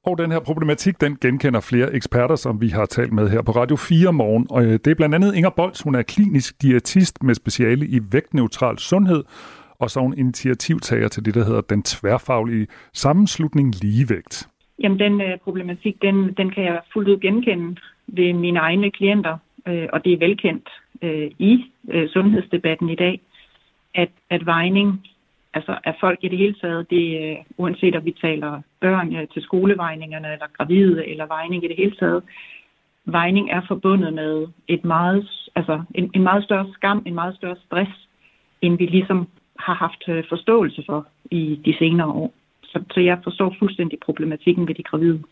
Og 0.05 0.19
den 0.19 0.33
her 0.33 0.39
problematik, 0.39 1.01
den 1.01 1.17
genkender 1.21 1.61
flere 1.61 1.95
eksperter, 1.95 2.37
som 2.37 2.61
vi 2.61 2.69
har 2.69 2.87
talt 2.87 3.13
med 3.13 3.29
her 3.29 3.43
på 3.43 3.53
Radio 3.53 3.77
4 3.77 4.13
morgen. 4.13 4.47
Og 4.51 4.65
øh, 4.65 4.73
det 4.73 4.87
er 4.87 4.95
blandt 4.95 5.15
andet 5.15 5.35
Inger 5.35 5.51
Bolts, 5.51 5.83
hun 5.83 5.95
er 5.95 6.03
klinisk 6.03 6.63
diætist 6.63 7.23
med 7.23 7.35
speciale 7.35 7.87
i 7.87 8.01
vægtneutral 8.11 8.79
sundhed, 8.79 9.25
og 9.79 9.91
så 9.91 10.01
er 10.01 10.05
hun 10.05 10.19
initiativtager 10.19 11.09
til 11.09 11.25
det, 11.25 11.35
der 11.35 11.45
hedder 11.45 11.61
den 11.61 11.83
tværfaglige 11.83 12.67
sammenslutning 12.93 13.75
Ligevægt. 13.83 14.49
Jamen, 14.83 14.99
den 14.99 15.21
øh, 15.21 15.39
problematik, 15.39 16.03
den, 16.03 16.33
den 16.33 16.51
kan 16.51 16.65
jeg 16.65 16.81
fuldt 16.93 17.09
ud 17.09 17.19
genkende 17.21 17.77
ved 18.07 18.33
mine 18.33 18.59
egne 18.59 18.91
klienter, 18.91 19.39
øh, 19.67 19.89
og 19.93 20.05
det 20.05 20.13
er 20.13 20.19
velkendt 20.19 20.69
øh, 21.03 21.31
i 21.39 21.65
øh, 21.91 22.09
sundhedsdebatten 22.09 22.91
i 22.91 22.95
dag, 22.95 23.21
at, 23.95 24.11
at 24.31 24.47
vejning 24.47 25.07
altså 25.57 25.79
at 25.85 25.95
folk 26.01 26.19
i 26.23 26.29
det 26.29 26.39
hele 26.39 26.57
taget, 26.63 26.91
det, 26.91 27.05
øh, 27.23 27.37
uanset 27.57 27.97
om 27.97 28.05
vi 28.05 28.15
taler 28.21 28.61
børn 28.81 29.17
øh, 29.17 29.29
til 29.33 29.43
skolevejningerne, 29.43 30.33
eller 30.33 30.47
gravide, 30.57 31.07
eller 31.07 31.27
vejning 31.27 31.65
i 31.65 31.69
det 31.69 31.77
hele 31.77 31.97
taget, 32.01 32.23
vejning 33.05 33.51
er 33.51 33.63
forbundet 33.69 34.13
med 34.15 34.47
et 34.69 34.85
meget, 34.85 35.51
altså 35.55 35.83
en, 35.95 36.11
en 36.15 36.23
meget 36.23 36.45
større 36.45 36.69
skam, 36.73 37.03
en 37.07 37.15
meget 37.15 37.37
større 37.37 37.57
stress, 37.67 37.91
end 38.63 38.79
vi 38.79 38.87
ligesom 38.87 39.29
har 39.59 39.75
haft 39.75 40.09
øh, 40.09 40.25
forståelse 40.29 40.83
for 40.87 41.07
i 41.31 41.61
de 41.65 41.75
senere 41.79 42.07
år. 42.07 42.33
Så, 42.65 42.83
så 42.95 43.01
jeg 43.01 43.19
forstår 43.25 43.57
fuldstændig 43.59 43.99
problematikken 44.07 44.69
ved 44.69 44.75
de 44.75 44.83
gravide. 44.83 45.23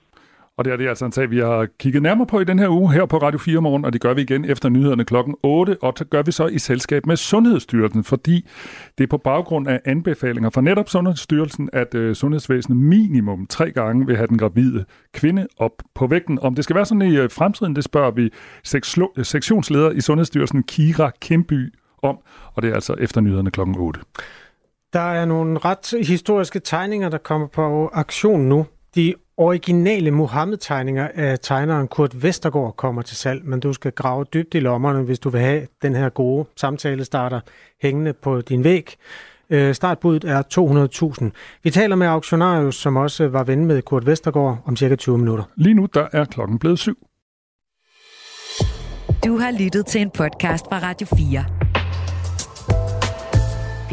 Og 0.57 0.65
det 0.65 0.73
er 0.73 0.77
det 0.77 0.89
altså 0.89 1.05
en 1.05 1.13
sag, 1.13 1.31
vi 1.31 1.39
har 1.39 1.69
kigget 1.79 2.03
nærmere 2.03 2.27
på 2.27 2.41
i 2.41 2.45
den 2.45 2.59
her 2.59 2.69
uge 2.69 2.93
her 2.93 3.07
på 3.07 3.19
Radio 3.19 3.39
4 3.39 3.61
morgen, 3.61 3.85
og 3.85 3.93
det 3.93 4.01
gør 4.01 4.15
vi 4.15 4.23
igen 4.23 4.45
efter 4.45 4.69
nyhederne 4.69 5.05
klokken 5.05 5.35
8, 5.43 5.77
og 5.83 5.99
det 5.99 6.11
gør 6.11 6.23
vi 6.23 6.33
så 6.33 6.47
i 6.47 6.59
selskab 6.59 7.07
med 7.07 7.17
Sundhedsstyrelsen, 7.17 8.05
fordi 8.05 8.47
det 8.99 9.05
er 9.05 9.09
på 9.09 9.19
baggrund 9.19 9.69
af 9.69 9.81
anbefalinger 9.85 10.51
fra 10.51 10.61
netop 10.61 10.89
Sundhedsstyrelsen, 10.89 11.71
at 11.73 11.95
øh, 11.95 12.15
sundhedsvæsenet 12.15 12.79
minimum 12.79 13.47
tre 13.47 13.71
gange 13.71 14.07
vil 14.07 14.17
have 14.17 14.27
den 14.27 14.39
gravide 14.39 14.85
kvinde 15.15 15.47
op 15.57 15.83
på 15.95 16.07
vægten. 16.07 16.39
Om 16.43 16.55
det 16.55 16.65
skal 16.65 16.77
være 16.77 16.87
sådan 16.87 17.13
i 17.13 17.17
øh, 17.17 17.31
fremtiden, 17.31 17.77
det 17.77 17.85
spørger 17.85 18.11
vi 18.11 18.25
øh, 19.19 19.25
sektionsleder 19.25 19.91
i 19.91 20.01
Sundhedsstyrelsen, 20.01 20.63
Kira 20.63 21.11
Kimby 21.21 21.73
om, 22.05 22.19
og 22.55 22.63
det 22.63 22.71
er 22.71 22.75
altså 22.75 22.95
efter 22.99 23.21
nyhederne 23.21 23.51
klokken 23.51 23.77
8. 23.79 24.01
Der 24.93 25.01
er 25.01 25.25
nogle 25.25 25.59
ret 25.59 26.07
historiske 26.07 26.61
tegninger, 26.61 27.09
der 27.09 27.19
kommer 27.19 27.47
på 27.47 27.91
aktion 27.93 28.41
nu. 28.41 28.67
De 28.95 29.15
originale 29.37 30.11
Mohammed-tegninger 30.11 31.09
af 31.15 31.39
tegneren 31.43 31.89
Kurt 31.89 32.23
Vestergaard 32.23 32.77
kommer 32.77 33.03
til 33.03 33.17
salg, 33.17 33.45
men 33.45 33.61
du 33.61 33.73
skal 33.73 33.93
grave 33.93 34.25
dybt 34.25 34.55
i 34.55 34.61
lommerne, 34.61 35.03
hvis 35.03 35.19
du 35.19 35.29
vil 35.29 35.41
have 35.41 35.67
den 35.83 35.95
her 35.95 36.09
gode 36.09 36.47
samtale 36.57 37.05
starter 37.05 37.41
hængende 37.83 38.13
på 38.13 38.41
din 38.41 38.65
væg. 38.65 38.97
Øh, 39.51 39.75
startbuddet 39.75 40.31
er 40.31 40.43
200.000. 41.23 41.31
Vi 41.63 41.71
taler 41.71 41.97
med 41.97 42.07
auktionarius, 42.07 42.77
som 42.77 42.97
også 42.97 43.29
var 43.29 43.45
ven 43.45 43.67
med 43.67 43.83
Kurt 43.83 44.07
Vestergaard 44.07 44.59
om 44.67 44.77
cirka 44.77 44.97
20 44.97 45.19
minutter. 45.19 45.45
Lige 45.57 45.75
nu 45.75 45.89
der 45.95 46.07
er 46.13 46.25
klokken 46.25 46.59
blevet 46.59 46.79
syv. 46.79 47.07
Du 49.25 49.39
har 49.39 49.63
lyttet 49.63 49.87
til 49.87 50.01
en 50.01 50.11
podcast 50.11 50.65
fra 50.71 50.79
Radio 50.79 51.07
4. 51.17 51.64